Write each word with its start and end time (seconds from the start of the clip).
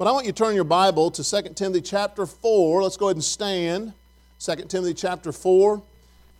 But 0.00 0.08
I 0.08 0.12
want 0.12 0.24
you 0.24 0.32
to 0.32 0.38
turn 0.38 0.54
your 0.54 0.64
Bible 0.64 1.10
to 1.10 1.22
2 1.22 1.52
Timothy 1.52 1.82
chapter 1.82 2.24
4. 2.24 2.82
Let's 2.82 2.96
go 2.96 3.08
ahead 3.08 3.16
and 3.16 3.22
stand. 3.22 3.92
2 4.38 4.54
Timothy 4.66 4.94
chapter 4.94 5.30
4 5.30 5.82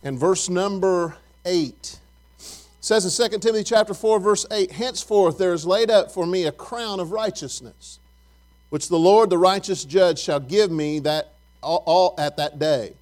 and 0.03 0.17
verse 0.17 0.49
number 0.49 1.15
8. 1.45 1.99
It 2.39 2.65
says 2.79 3.19
in 3.19 3.29
2 3.29 3.37
Timothy 3.37 3.63
chapter 3.63 3.93
4 3.93 4.19
verse 4.19 4.47
8, 4.49 4.71
henceforth 4.71 5.37
there 5.37 5.53
is 5.53 5.63
laid 5.63 5.91
up 5.91 6.11
for 6.11 6.25
me 6.25 6.45
a 6.45 6.51
crown 6.51 6.99
of 6.99 7.11
righteousness, 7.11 7.99
which 8.71 8.89
the 8.89 8.97
Lord 8.97 9.29
the 9.29 9.37
righteous 9.37 9.85
judge 9.85 10.17
shall 10.17 10.39
give 10.39 10.71
me 10.71 10.97
that 10.97 11.33
all, 11.61 12.15
at 12.17 12.37
that 12.37 12.57
day. 12.57 12.93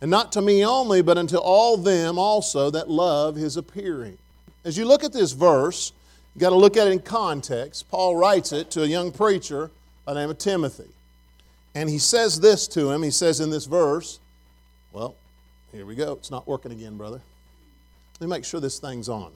And 0.00 0.12
not 0.12 0.30
to 0.34 0.40
me 0.40 0.64
only, 0.64 1.02
but 1.02 1.18
unto 1.18 1.38
all 1.38 1.76
them 1.76 2.20
also 2.20 2.70
that 2.70 2.88
love 2.88 3.34
his 3.34 3.56
appearing. 3.56 4.18
As 4.64 4.78
you 4.78 4.84
look 4.84 5.02
at 5.02 5.12
this 5.12 5.32
verse, 5.32 5.92
you've 6.32 6.40
got 6.40 6.50
to 6.50 6.56
look 6.56 6.76
at 6.76 6.86
it 6.86 6.92
in 6.92 7.00
context. 7.00 7.90
Paul 7.90 8.14
writes 8.14 8.52
it 8.52 8.70
to 8.70 8.84
a 8.84 8.86
young 8.86 9.10
preacher 9.10 9.72
by 10.04 10.14
the 10.14 10.20
name 10.20 10.30
of 10.30 10.38
Timothy. 10.38 10.88
And 11.74 11.88
he 11.90 11.98
says 11.98 12.40
this 12.40 12.68
to 12.68 12.90
him. 12.90 13.02
He 13.02 13.10
says 13.10 13.40
in 13.40 13.50
this 13.50 13.66
verse, 13.66 14.20
well, 14.92 15.16
here 15.72 15.86
we 15.86 15.94
go. 15.94 16.12
It's 16.12 16.30
not 16.30 16.46
working 16.46 16.72
again, 16.72 16.96
brother. 16.96 17.20
Let 18.20 18.26
me 18.26 18.30
make 18.30 18.44
sure 18.44 18.60
this 18.60 18.78
thing's 18.78 19.08
on. 19.08 19.32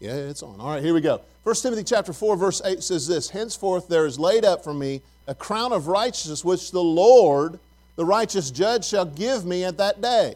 Yeah, 0.00 0.14
it's 0.14 0.42
on. 0.42 0.60
All 0.60 0.70
right, 0.70 0.82
here 0.82 0.94
we 0.94 1.00
go. 1.00 1.20
1 1.44 1.54
Timothy 1.56 1.84
chapter 1.84 2.12
4, 2.12 2.36
verse 2.36 2.60
8 2.64 2.82
says 2.82 3.06
this 3.06 3.30
Henceforth 3.30 3.88
there 3.88 4.04
is 4.04 4.18
laid 4.18 4.44
up 4.44 4.64
for 4.64 4.74
me 4.74 5.00
a 5.26 5.34
crown 5.34 5.72
of 5.72 5.86
righteousness, 5.86 6.44
which 6.44 6.70
the 6.70 6.82
Lord, 6.82 7.58
the 7.94 8.04
righteous 8.04 8.50
judge, 8.50 8.84
shall 8.84 9.04
give 9.04 9.46
me 9.46 9.64
at 9.64 9.78
that 9.78 10.00
day. 10.00 10.34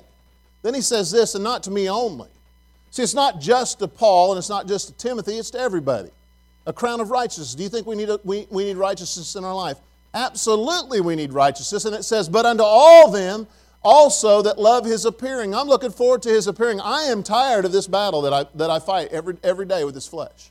Then 0.62 0.74
he 0.74 0.80
says 0.80 1.10
this, 1.10 1.34
and 1.34 1.42
not 1.42 1.62
to 1.64 1.70
me 1.70 1.88
only. 1.88 2.28
See, 2.90 3.02
it's 3.02 3.14
not 3.14 3.40
just 3.40 3.78
to 3.78 3.88
Paul 3.88 4.32
and 4.32 4.38
it's 4.38 4.48
not 4.48 4.66
just 4.66 4.88
to 4.88 4.92
Timothy, 4.94 5.38
it's 5.38 5.50
to 5.50 5.58
everybody. 5.58 6.10
A 6.66 6.72
crown 6.72 7.00
of 7.00 7.10
righteousness. 7.10 7.54
Do 7.54 7.62
you 7.62 7.68
think 7.68 7.86
we 7.86 7.96
need, 7.96 8.10
a, 8.10 8.20
we, 8.24 8.46
we 8.50 8.64
need 8.64 8.76
righteousness 8.76 9.34
in 9.34 9.44
our 9.44 9.54
life? 9.54 9.78
Absolutely, 10.12 11.00
we 11.00 11.16
need 11.16 11.32
righteousness. 11.32 11.84
And 11.84 11.94
it 11.94 12.04
says, 12.04 12.28
But 12.28 12.46
unto 12.46 12.62
all 12.62 13.10
them 13.10 13.46
also 13.82 14.42
that 14.42 14.58
love 14.58 14.84
his 14.84 15.04
appearing. 15.04 15.54
I'm 15.54 15.68
looking 15.68 15.90
forward 15.90 16.22
to 16.22 16.28
his 16.28 16.46
appearing. 16.46 16.80
I 16.80 17.04
am 17.04 17.22
tired 17.22 17.64
of 17.64 17.72
this 17.72 17.86
battle 17.86 18.22
that 18.22 18.32
I, 18.32 18.46
that 18.56 18.70
I 18.70 18.78
fight 18.78 19.08
every, 19.08 19.36
every 19.42 19.66
day 19.66 19.84
with 19.84 19.94
this 19.94 20.06
flesh. 20.06 20.50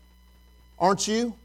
Aren't 0.80 1.08
you? 1.08 1.36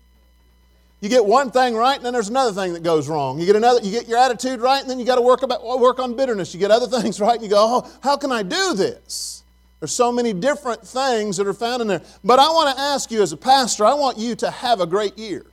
You 1.01 1.11
get 1.11 1.27
one 1.27 1.51
thing 1.51 1.75
right, 1.75 1.97
and 1.97 2.05
then 2.05 2.15
there's 2.15 2.31
another 2.31 2.53
thing 2.53 2.73
that 2.73 2.83
goes 2.83 3.09
wrong. 3.11 3.39
You 3.39 3.45
get 3.45 3.57
another, 3.57 3.81
you 3.83 3.91
get 3.91 4.09
your 4.09 4.17
attitude 4.17 4.61
right, 4.61 4.81
and 4.81 4.89
then 4.89 4.99
you 4.99 5.05
got 5.05 5.17
to 5.17 5.21
work 5.21 5.43
about 5.43 5.63
work 5.79 5.99
on 5.99 6.17
bitterness. 6.17 6.55
You 6.55 6.61
get 6.61 6.71
other 6.71 6.87
things 7.01 7.21
right, 7.21 7.35
and 7.35 7.43
you 7.43 7.51
go, 7.51 7.59
"Oh, 7.59 7.93
how 8.03 8.17
can 8.17 8.33
I 8.33 8.43
do 8.43 8.73
this?" 8.73 9.44
There's 9.85 9.93
so 9.93 10.11
many 10.11 10.33
different 10.33 10.81
things 10.81 11.37
that 11.37 11.47
are 11.47 11.53
found 11.53 11.83
in 11.83 11.89
there. 11.89 12.01
But 12.25 12.39
I 12.39 12.49
want 12.49 12.75
to 12.75 12.83
ask 12.83 13.11
you, 13.11 13.21
as 13.21 13.33
a 13.33 13.37
pastor, 13.37 13.85
I 13.85 13.93
want 13.93 14.17
you 14.17 14.35
to 14.37 14.51
have 14.51 14.81
a 14.81 14.87
great 14.87 15.19
year. 15.19 15.45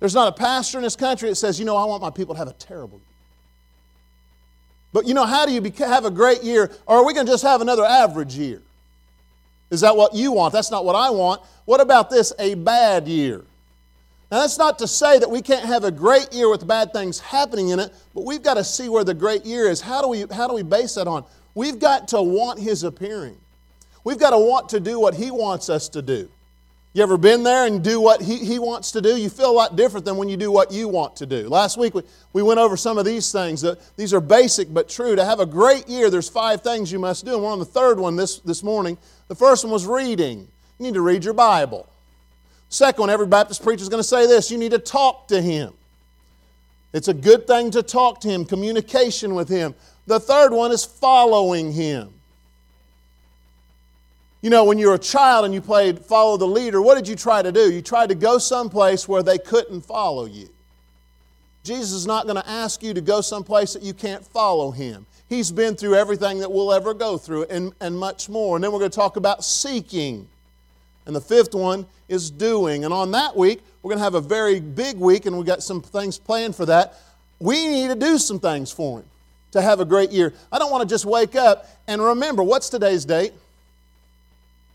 There's 0.00 0.14
not 0.14 0.28
a 0.28 0.32
pastor 0.32 0.78
in 0.78 0.82
this 0.82 0.96
country 0.96 1.28
that 1.28 1.34
says, 1.34 1.58
"You 1.58 1.66
know, 1.66 1.76
I 1.76 1.84
want 1.84 2.00
my 2.00 2.08
people 2.08 2.34
to 2.34 2.38
have 2.38 2.48
a 2.48 2.54
terrible 2.54 2.96
year." 2.96 3.06
But 4.94 5.06
you 5.06 5.12
know, 5.12 5.26
how 5.26 5.44
do 5.44 5.52
you 5.52 5.60
have 5.80 6.06
a 6.06 6.10
great 6.10 6.42
year? 6.42 6.70
Or 6.86 6.96
are 6.96 7.04
we 7.04 7.12
going 7.12 7.26
to 7.26 7.32
just 7.32 7.44
have 7.44 7.60
another 7.60 7.84
average 7.84 8.34
year? 8.34 8.62
Is 9.68 9.82
that 9.82 9.94
what 9.94 10.14
you 10.14 10.32
want? 10.32 10.54
That's 10.54 10.70
not 10.70 10.86
what 10.86 10.96
I 10.96 11.10
want. 11.10 11.42
What 11.66 11.82
about 11.82 12.08
this, 12.08 12.32
a 12.38 12.54
bad 12.54 13.06
year? 13.06 13.44
Now, 14.32 14.40
that's 14.40 14.56
not 14.56 14.78
to 14.78 14.88
say 14.88 15.18
that 15.18 15.30
we 15.30 15.42
can't 15.42 15.66
have 15.66 15.84
a 15.84 15.90
great 15.90 16.32
year 16.32 16.48
with 16.48 16.66
bad 16.66 16.94
things 16.94 17.20
happening 17.20 17.68
in 17.68 17.78
it, 17.78 17.92
but 18.14 18.24
we've 18.24 18.42
got 18.42 18.54
to 18.54 18.64
see 18.64 18.88
where 18.88 19.04
the 19.04 19.12
great 19.12 19.44
year 19.44 19.68
is. 19.68 19.82
How 19.82 20.00
do 20.00 20.08
we, 20.08 20.24
how 20.32 20.48
do 20.48 20.54
we 20.54 20.62
base 20.62 20.94
that 20.94 21.06
on? 21.06 21.26
We've 21.54 21.78
got 21.78 22.08
to 22.08 22.22
want 22.22 22.58
His 22.58 22.82
appearing. 22.82 23.36
We've 24.02 24.18
got 24.18 24.30
to 24.30 24.38
want 24.38 24.70
to 24.70 24.80
do 24.80 24.98
what 25.00 25.14
He 25.14 25.30
wants 25.30 25.68
us 25.68 25.88
to 25.90 26.02
do. 26.02 26.28
You 26.94 27.02
ever 27.02 27.16
been 27.16 27.42
there 27.42 27.66
and 27.66 27.82
do 27.82 28.00
what 28.00 28.22
he, 28.22 28.36
he 28.36 28.60
wants 28.60 28.92
to 28.92 29.02
do? 29.02 29.16
You 29.16 29.28
feel 29.28 29.50
a 29.50 29.52
lot 29.52 29.74
different 29.74 30.06
than 30.06 30.16
when 30.16 30.28
you 30.28 30.36
do 30.36 30.52
what 30.52 30.70
you 30.70 30.86
want 30.86 31.16
to 31.16 31.26
do. 31.26 31.48
Last 31.48 31.76
week 31.76 31.92
we, 31.92 32.02
we 32.32 32.40
went 32.40 32.60
over 32.60 32.76
some 32.76 32.98
of 32.98 33.04
these 33.04 33.32
things. 33.32 33.64
Uh, 33.64 33.74
these 33.96 34.14
are 34.14 34.20
basic 34.20 34.72
but 34.72 34.88
true. 34.88 35.16
To 35.16 35.24
have 35.24 35.40
a 35.40 35.46
great 35.46 35.88
year, 35.88 36.08
there's 36.08 36.28
five 36.28 36.62
things 36.62 36.92
you 36.92 37.00
must 37.00 37.24
do. 37.24 37.34
And 37.34 37.42
we're 37.42 37.50
on 37.50 37.58
the 37.58 37.64
third 37.64 37.98
one 37.98 38.14
this, 38.14 38.38
this 38.38 38.62
morning. 38.62 38.96
The 39.26 39.34
first 39.34 39.64
one 39.64 39.72
was 39.72 39.86
reading. 39.86 40.46
You 40.78 40.86
need 40.86 40.94
to 40.94 41.00
read 41.00 41.24
your 41.24 41.34
Bible. 41.34 41.88
Second 42.68 43.00
one, 43.00 43.10
every 43.10 43.26
Baptist 43.26 43.64
preacher 43.64 43.82
is 43.82 43.88
going 43.88 44.02
to 44.02 44.08
say 44.08 44.28
this 44.28 44.52
you 44.52 44.58
need 44.58 44.70
to 44.70 44.78
talk 44.78 45.26
to 45.28 45.42
Him. 45.42 45.72
It's 46.92 47.08
a 47.08 47.14
good 47.14 47.48
thing 47.48 47.72
to 47.72 47.82
talk 47.82 48.20
to 48.20 48.28
Him, 48.28 48.44
communication 48.44 49.34
with 49.34 49.48
Him. 49.48 49.74
The 50.06 50.20
third 50.20 50.52
one 50.52 50.70
is 50.72 50.84
following 50.84 51.72
Him. 51.72 52.10
You 54.42 54.50
know, 54.50 54.64
when 54.64 54.78
you 54.78 54.88
were 54.88 54.94
a 54.94 54.98
child 54.98 55.46
and 55.46 55.54
you 55.54 55.62
played 55.62 55.98
follow 55.98 56.36
the 56.36 56.46
leader, 56.46 56.82
what 56.82 56.96
did 56.96 57.08
you 57.08 57.16
try 57.16 57.40
to 57.40 57.50
do? 57.50 57.72
You 57.72 57.80
tried 57.80 58.10
to 58.10 58.14
go 58.14 58.36
someplace 58.36 59.08
where 59.08 59.22
they 59.22 59.38
couldn't 59.38 59.80
follow 59.80 60.26
you. 60.26 60.50
Jesus 61.62 61.92
is 61.92 62.06
not 62.06 62.24
going 62.26 62.36
to 62.36 62.46
ask 62.46 62.82
you 62.82 62.92
to 62.92 63.00
go 63.00 63.22
someplace 63.22 63.72
that 63.72 63.82
you 63.82 63.94
can't 63.94 64.22
follow 64.22 64.70
him. 64.70 65.06
He's 65.30 65.50
been 65.50 65.76
through 65.76 65.94
everything 65.94 66.40
that 66.40 66.52
we'll 66.52 66.74
ever 66.74 66.92
go 66.92 67.16
through 67.16 67.44
and, 67.44 67.72
and 67.80 67.96
much 67.96 68.28
more. 68.28 68.58
And 68.58 68.62
then 68.62 68.70
we're 68.70 68.80
going 68.80 68.90
to 68.90 68.94
talk 68.94 69.16
about 69.16 69.42
seeking. 69.42 70.28
And 71.06 71.16
the 71.16 71.22
fifth 71.22 71.54
one 71.54 71.86
is 72.10 72.30
doing. 72.30 72.84
And 72.84 72.92
on 72.92 73.12
that 73.12 73.34
week, 73.34 73.62
we're 73.82 73.88
going 73.88 73.98
to 73.98 74.04
have 74.04 74.14
a 74.14 74.20
very 74.20 74.60
big 74.60 74.98
week, 74.98 75.24
and 75.24 75.34
we've 75.38 75.46
got 75.46 75.62
some 75.62 75.80
things 75.80 76.18
planned 76.18 76.54
for 76.54 76.66
that. 76.66 77.00
We 77.40 77.66
need 77.66 77.88
to 77.88 77.94
do 77.94 78.18
some 78.18 78.38
things 78.38 78.70
for 78.70 79.00
him 79.00 79.06
to 79.54 79.62
have 79.62 79.78
a 79.78 79.84
great 79.84 80.10
year. 80.10 80.34
I 80.50 80.58
don't 80.58 80.72
want 80.72 80.82
to 80.82 80.92
just 80.92 81.04
wake 81.04 81.36
up 81.36 81.66
and 81.86 82.02
remember 82.02 82.42
what's 82.42 82.68
today's 82.68 83.04
date? 83.04 83.32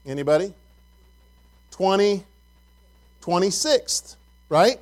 Anybody? 0.06 0.54
20, 1.72 2.24
26th, 3.22 4.16
right? 4.48 4.80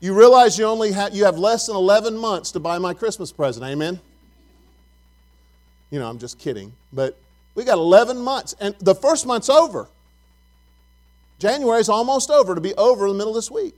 You 0.00 0.12
realize 0.12 0.58
you 0.58 0.64
only 0.64 0.90
have, 0.90 1.14
you 1.14 1.24
have 1.24 1.38
less 1.38 1.66
than 1.66 1.76
11 1.76 2.18
months 2.18 2.50
to 2.52 2.58
buy 2.58 2.78
my 2.78 2.92
Christmas 2.92 3.30
present. 3.30 3.64
Amen? 3.64 4.00
You 5.92 6.00
know, 6.00 6.08
I'm 6.08 6.18
just 6.18 6.40
kidding. 6.40 6.72
But 6.92 7.16
we 7.54 7.62
got 7.62 7.78
11 7.78 8.18
months, 8.18 8.56
and 8.60 8.74
the 8.80 8.96
first 8.96 9.24
month's 9.24 9.48
over. 9.48 9.86
January's 11.38 11.88
almost 11.88 12.28
over, 12.28 12.56
to 12.56 12.60
be 12.60 12.74
over 12.74 13.06
in 13.06 13.12
the 13.12 13.18
middle 13.18 13.36
of 13.36 13.36
this 13.36 13.52
week. 13.52 13.74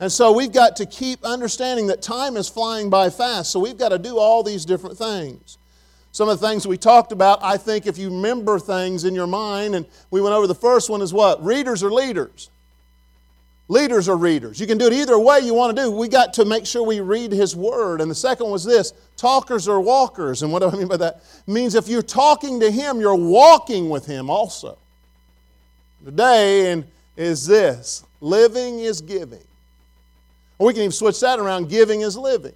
And 0.00 0.12
so 0.12 0.30
we've 0.32 0.52
got 0.52 0.76
to 0.76 0.86
keep 0.86 1.24
understanding 1.24 1.88
that 1.88 2.02
time 2.02 2.36
is 2.36 2.48
flying 2.48 2.88
by 2.88 3.10
fast. 3.10 3.50
So 3.50 3.58
we've 3.58 3.78
got 3.78 3.88
to 3.88 3.98
do 3.98 4.18
all 4.18 4.42
these 4.42 4.64
different 4.64 4.96
things. 4.96 5.58
Some 6.12 6.28
of 6.28 6.40
the 6.40 6.46
things 6.46 6.66
we 6.66 6.76
talked 6.76 7.12
about, 7.12 7.42
I 7.42 7.56
think 7.56 7.86
if 7.86 7.98
you 7.98 8.08
remember 8.08 8.58
things 8.58 9.04
in 9.04 9.14
your 9.14 9.26
mind, 9.26 9.74
and 9.74 9.86
we 10.10 10.20
went 10.20 10.34
over 10.34 10.46
the 10.46 10.54
first 10.54 10.88
one 10.88 11.02
is 11.02 11.12
what? 11.12 11.44
Readers 11.44 11.82
are 11.82 11.90
leaders. 11.90 12.48
Leaders 13.70 14.08
are 14.08 14.16
readers. 14.16 14.58
You 14.58 14.66
can 14.66 14.78
do 14.78 14.86
it 14.86 14.94
either 14.94 15.18
way 15.18 15.40
you 15.40 15.52
want 15.52 15.76
to 15.76 15.82
do. 15.82 15.90
We 15.90 16.08
got 16.08 16.32
to 16.34 16.46
make 16.46 16.64
sure 16.64 16.82
we 16.82 17.00
read 17.00 17.32
His 17.32 17.54
Word. 17.54 18.00
And 18.00 18.10
the 18.10 18.14
second 18.14 18.48
was 18.48 18.64
this 18.64 18.92
talkers 19.16 19.68
are 19.68 19.80
walkers. 19.80 20.42
And 20.42 20.50
what 20.50 20.62
do 20.62 20.70
I 20.70 20.76
mean 20.76 20.88
by 20.88 20.96
that? 20.96 21.22
It 21.46 21.50
means 21.50 21.74
if 21.74 21.86
you're 21.86 22.00
talking 22.00 22.60
to 22.60 22.70
Him, 22.70 22.98
you're 22.98 23.14
walking 23.14 23.90
with 23.90 24.06
Him 24.06 24.30
also. 24.30 24.78
Today 26.02 26.82
is 27.16 27.46
this 27.46 28.04
living 28.22 28.78
is 28.78 29.02
giving. 29.02 29.44
Or 30.58 30.66
we 30.66 30.72
can 30.72 30.82
even 30.82 30.92
switch 30.92 31.20
that 31.20 31.38
around 31.38 31.68
giving 31.68 32.00
is 32.00 32.16
living. 32.16 32.54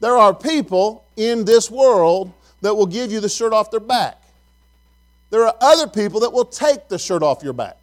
There 0.00 0.16
are 0.16 0.34
people 0.34 1.04
in 1.16 1.44
this 1.44 1.70
world 1.70 2.32
that 2.62 2.74
will 2.74 2.86
give 2.86 3.12
you 3.12 3.20
the 3.20 3.28
shirt 3.28 3.52
off 3.52 3.70
their 3.70 3.80
back. 3.80 4.20
There 5.30 5.46
are 5.46 5.54
other 5.60 5.86
people 5.86 6.20
that 6.20 6.32
will 6.32 6.44
take 6.44 6.88
the 6.88 6.98
shirt 6.98 7.22
off 7.22 7.42
your 7.42 7.52
back. 7.52 7.76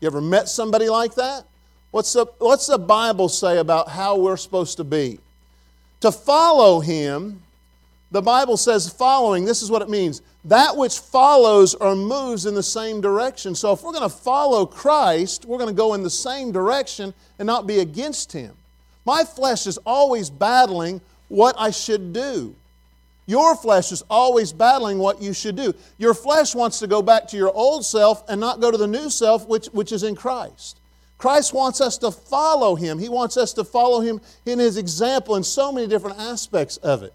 You 0.00 0.06
ever 0.06 0.20
met 0.20 0.48
somebody 0.48 0.88
like 0.88 1.14
that? 1.14 1.44
What's 1.90 2.12
the, 2.12 2.26
what's 2.38 2.66
the 2.66 2.78
Bible 2.78 3.28
say 3.28 3.58
about 3.58 3.88
how 3.88 4.18
we're 4.18 4.36
supposed 4.36 4.76
to 4.76 4.84
be? 4.84 5.18
To 6.00 6.12
follow 6.12 6.80
Him, 6.80 7.42
the 8.16 8.22
Bible 8.22 8.56
says 8.56 8.88
following, 8.88 9.44
this 9.44 9.60
is 9.60 9.70
what 9.70 9.82
it 9.82 9.90
means 9.90 10.22
that 10.46 10.74
which 10.74 11.00
follows 11.00 11.74
or 11.74 11.94
moves 11.94 12.46
in 12.46 12.54
the 12.54 12.62
same 12.62 13.02
direction. 13.02 13.54
So 13.54 13.72
if 13.72 13.82
we're 13.82 13.92
going 13.92 14.08
to 14.08 14.16
follow 14.16 14.64
Christ, 14.64 15.44
we're 15.44 15.58
going 15.58 15.68
to 15.68 15.76
go 15.76 15.92
in 15.92 16.02
the 16.02 16.08
same 16.08 16.50
direction 16.50 17.12
and 17.38 17.46
not 17.46 17.66
be 17.66 17.80
against 17.80 18.32
Him. 18.32 18.54
My 19.04 19.24
flesh 19.24 19.66
is 19.66 19.76
always 19.84 20.30
battling 20.30 21.02
what 21.28 21.56
I 21.58 21.70
should 21.70 22.14
do. 22.14 22.54
Your 23.26 23.54
flesh 23.54 23.92
is 23.92 24.02
always 24.08 24.50
battling 24.50 24.98
what 24.98 25.20
you 25.20 25.34
should 25.34 25.56
do. 25.56 25.74
Your 25.98 26.14
flesh 26.14 26.54
wants 26.54 26.78
to 26.78 26.86
go 26.86 27.02
back 27.02 27.28
to 27.28 27.36
your 27.36 27.52
old 27.52 27.84
self 27.84 28.24
and 28.28 28.40
not 28.40 28.60
go 28.60 28.70
to 28.70 28.78
the 28.78 28.86
new 28.86 29.10
self, 29.10 29.46
which, 29.46 29.66
which 29.66 29.92
is 29.92 30.04
in 30.04 30.14
Christ. 30.14 30.78
Christ 31.18 31.52
wants 31.52 31.82
us 31.82 31.98
to 31.98 32.10
follow 32.10 32.76
Him. 32.76 32.98
He 32.98 33.10
wants 33.10 33.36
us 33.36 33.52
to 33.54 33.64
follow 33.64 34.00
Him 34.00 34.22
in 34.46 34.58
His 34.58 34.78
example 34.78 35.36
in 35.36 35.42
so 35.42 35.70
many 35.70 35.86
different 35.86 36.18
aspects 36.18 36.78
of 36.78 37.02
it. 37.02 37.12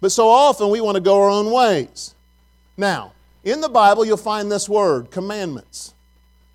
But 0.00 0.12
so 0.12 0.28
often 0.28 0.70
we 0.70 0.80
want 0.80 0.96
to 0.96 1.00
go 1.00 1.20
our 1.22 1.30
own 1.30 1.50
ways. 1.50 2.14
Now, 2.76 3.12
in 3.44 3.60
the 3.60 3.68
Bible, 3.68 4.04
you'll 4.04 4.16
find 4.16 4.50
this 4.50 4.68
word, 4.68 5.10
commandments. 5.10 5.94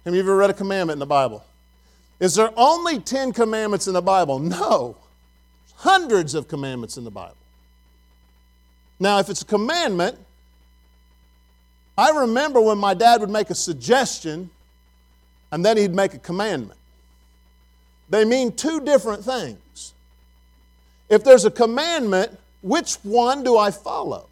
Have 0.03 0.13
you 0.13 0.21
ever 0.21 0.35
read 0.35 0.49
a 0.49 0.53
commandment 0.53 0.95
in 0.95 0.99
the 0.99 1.05
Bible? 1.05 1.43
Is 2.19 2.35
there 2.35 2.51
only 2.55 2.99
10 2.99 3.33
commandments 3.33 3.87
in 3.87 3.93
the 3.93 4.01
Bible? 4.01 4.39
No 4.39 4.97
hundreds 5.77 6.33
of 6.33 6.47
commandments 6.47 6.97
in 6.97 7.03
the 7.03 7.11
Bible. 7.11 7.35
Now, 8.99 9.19
if 9.19 9.29
it's 9.29 9.41
a 9.41 9.45
commandment, 9.45 10.17
I 11.97 12.09
remember 12.09 12.59
when 12.59 12.77
my 12.77 12.93
dad 12.93 13.21
would 13.21 13.29
make 13.29 13.49
a 13.49 13.55
suggestion 13.55 14.49
and 15.51 15.63
then 15.63 15.77
he'd 15.77 15.93
make 15.93 16.13
a 16.13 16.17
commandment. 16.17 16.79
they 18.09 18.25
mean 18.25 18.51
two 18.51 18.81
different 18.81 19.23
things. 19.23 19.93
If 21.09 21.23
there's 21.23 21.45
a 21.45 21.51
commandment, 21.51 22.37
which 22.65 22.95
one 23.03 23.43
do 23.43 23.57
I 23.57 23.69
follow? 23.69 24.27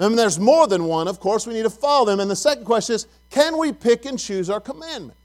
And 0.00 0.18
there's 0.18 0.40
more 0.40 0.66
than 0.66 0.84
one, 0.84 1.06
of 1.06 1.20
course, 1.20 1.46
we 1.46 1.54
need 1.54 1.62
to 1.62 1.70
follow 1.70 2.06
them. 2.06 2.18
And 2.18 2.28
the 2.28 2.34
second 2.34 2.64
question 2.64 2.96
is 2.96 3.06
can 3.30 3.58
we 3.58 3.72
pick 3.72 4.06
and 4.06 4.18
choose 4.18 4.50
our 4.50 4.60
commandment? 4.60 5.16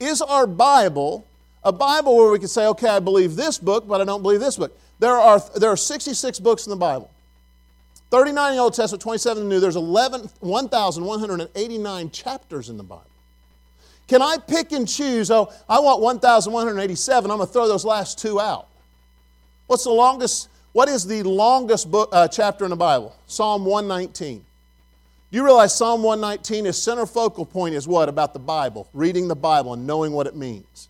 Is 0.00 0.20
our 0.20 0.48
Bible 0.48 1.24
a 1.62 1.70
Bible 1.70 2.16
where 2.16 2.32
we 2.32 2.40
can 2.40 2.48
say, 2.48 2.66
okay, 2.66 2.88
I 2.88 2.98
believe 2.98 3.36
this 3.36 3.56
book, 3.56 3.86
but 3.86 4.00
I 4.00 4.04
don't 4.04 4.22
believe 4.22 4.40
this 4.40 4.56
book? 4.56 4.76
There 4.98 5.16
are, 5.16 5.40
there 5.54 5.70
are 5.70 5.76
66 5.76 6.40
books 6.40 6.66
in 6.66 6.70
the 6.70 6.76
Bible. 6.76 7.08
39 8.10 8.50
in 8.50 8.56
the 8.56 8.62
Old 8.62 8.74
Testament, 8.74 9.00
27 9.00 9.42
in 9.42 9.48
the 9.48 9.54
New. 9.54 9.60
There's 9.60 9.76
11, 9.76 10.28
1,189 10.40 12.10
chapters 12.10 12.68
in 12.68 12.76
the 12.76 12.82
Bible. 12.82 13.06
Can 14.08 14.22
I 14.22 14.38
pick 14.38 14.72
and 14.72 14.88
choose? 14.88 15.30
Oh, 15.30 15.52
I 15.68 15.78
want 15.78 16.02
1,187. 16.02 17.30
I'm 17.30 17.36
going 17.36 17.46
to 17.46 17.52
throw 17.52 17.68
those 17.68 17.84
last 17.84 18.18
two 18.18 18.40
out. 18.40 18.66
What's 19.68 19.84
the 19.84 19.90
longest 19.90 20.48
what 20.72 20.88
is 20.88 21.06
the 21.06 21.22
longest 21.22 21.90
book, 21.90 22.08
uh, 22.12 22.28
chapter 22.28 22.64
in 22.64 22.70
the 22.70 22.76
Bible? 22.76 23.14
Psalm 23.26 23.64
119. 23.64 24.38
Do 25.30 25.36
You 25.36 25.44
realize 25.44 25.74
Psalm 25.74 26.02
119 26.02 26.66
is 26.66 26.80
center 26.80 27.06
focal 27.06 27.46
point 27.46 27.74
is 27.74 27.88
what 27.88 28.08
about 28.08 28.32
the 28.32 28.38
Bible, 28.38 28.88
reading 28.92 29.28
the 29.28 29.36
Bible 29.36 29.74
and 29.74 29.86
knowing 29.86 30.12
what 30.12 30.26
it 30.26 30.36
means. 30.36 30.88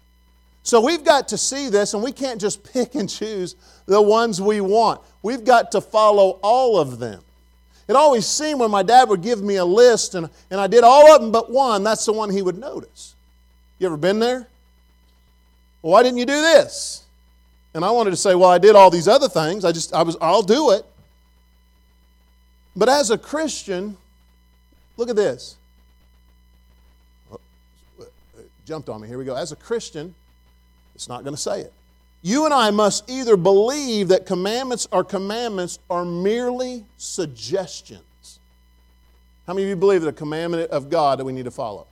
So 0.65 0.81
we've 0.81 1.05
got 1.05 1.29
to 1.29 1.39
see 1.39 1.69
this, 1.69 1.95
and 1.95 2.03
we 2.03 2.13
can't 2.13 2.41
just 2.41 2.73
pick 2.73 2.95
and 2.95 3.09
choose 3.09 3.57
the 3.87 4.01
ones 4.01 4.41
we 4.41 4.61
want. 4.61 5.01
We've 5.23 5.45
got 5.45 5.73
to 5.73 5.81
follow 5.81 6.39
all 6.43 6.79
of 6.79 6.99
them. 6.99 7.23
It 7.89 7.97
always 7.97 8.27
seemed 8.27 8.61
when 8.61 8.71
my 8.71 8.83
dad 8.83 9.09
would 9.09 9.23
give 9.23 9.43
me 9.43 9.57
a 9.57 9.65
list 9.65 10.15
and, 10.15 10.31
and 10.51 10.61
I 10.61 10.67
did 10.67 10.85
all 10.85 11.15
of 11.15 11.21
them 11.21 11.33
but 11.33 11.51
one, 11.51 11.83
that's 11.83 12.07
the 12.07 12.13
one 12.13 12.31
he 12.31 12.41
would 12.41 12.57
notice. 12.57 13.15
You 13.79 13.87
ever 13.87 13.97
been 13.97 14.21
there? 14.21 14.47
Well, 15.83 15.93
why 15.93 16.03
didn't 16.03 16.19
you 16.19 16.27
do 16.27 16.41
this? 16.41 17.02
And 17.75 17.85
I 17.85 17.91
wanted 17.91 18.11
to 18.11 18.17
say, 18.17 18.35
well, 18.35 18.51
I 18.51 18.59
did 18.59 18.77
all 18.77 18.91
these 18.91 19.09
other 19.09 19.29
things. 19.29 19.65
I 19.65 19.73
just, 19.73 19.95
I 19.95 20.03
was, 20.03 20.17
I'll 20.21 20.43
do 20.43 20.73
it. 20.73 20.85
But 22.77 22.89
as 22.89 23.11
a 23.11 23.19
Christian, 23.19 23.97
look 24.97 25.09
at 25.09 25.17
this. 25.17 25.57
Jumped 28.65 28.89
on 28.89 29.01
me. 29.01 29.09
Here 29.09 29.19
we 29.19 29.25
go. 29.25 29.35
As 29.35 29.53
a 29.53 29.57
Christian, 29.57 30.15
it's 30.95 31.09
not 31.09 31.25
going 31.25 31.35
to 31.35 31.41
say 31.41 31.61
it. 31.61 31.73
You 32.23 32.45
and 32.45 32.55
I 32.55 32.71
must 32.71 33.11
either 33.11 33.37
believe 33.37 34.09
that 34.09 34.27
commandments 34.27 34.87
are 34.93 35.03
commandments 35.03 35.81
are 35.91 36.05
merely 36.05 36.85
suggestions. 36.97 38.39
How 39.47 39.55
many 39.55 39.65
of 39.65 39.71
you 39.71 39.77
believe 39.77 40.03
that 40.03 40.09
a 40.09 40.13
commandment 40.13 40.71
of 40.71 40.89
God 40.89 41.19
that 41.19 41.25
we 41.25 41.33
need 41.33 41.47
to 41.47 41.51
follow? 41.51 41.87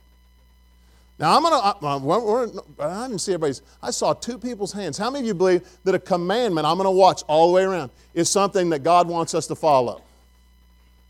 Now, 1.21 1.37
I'm 1.37 1.43
going 1.43 1.53
to, 1.53 1.85
uh, 1.85 2.83
uh, 2.83 3.03
I 3.03 3.07
didn't 3.07 3.21
see 3.21 3.33
everybody's, 3.33 3.61
I 3.83 3.91
saw 3.91 4.11
two 4.11 4.39
people's 4.39 4.73
hands. 4.73 4.97
How 4.97 5.11
many 5.11 5.25
of 5.25 5.27
you 5.27 5.33
believe 5.35 5.61
that 5.83 5.93
a 5.93 5.99
commandment, 5.99 6.65
I'm 6.65 6.77
going 6.77 6.87
to 6.87 6.91
watch 6.91 7.21
all 7.27 7.49
the 7.49 7.53
way 7.53 7.61
around, 7.61 7.91
is 8.15 8.27
something 8.27 8.71
that 8.71 8.81
God 8.81 9.07
wants 9.07 9.35
us 9.35 9.45
to 9.47 9.55
follow? 9.55 10.01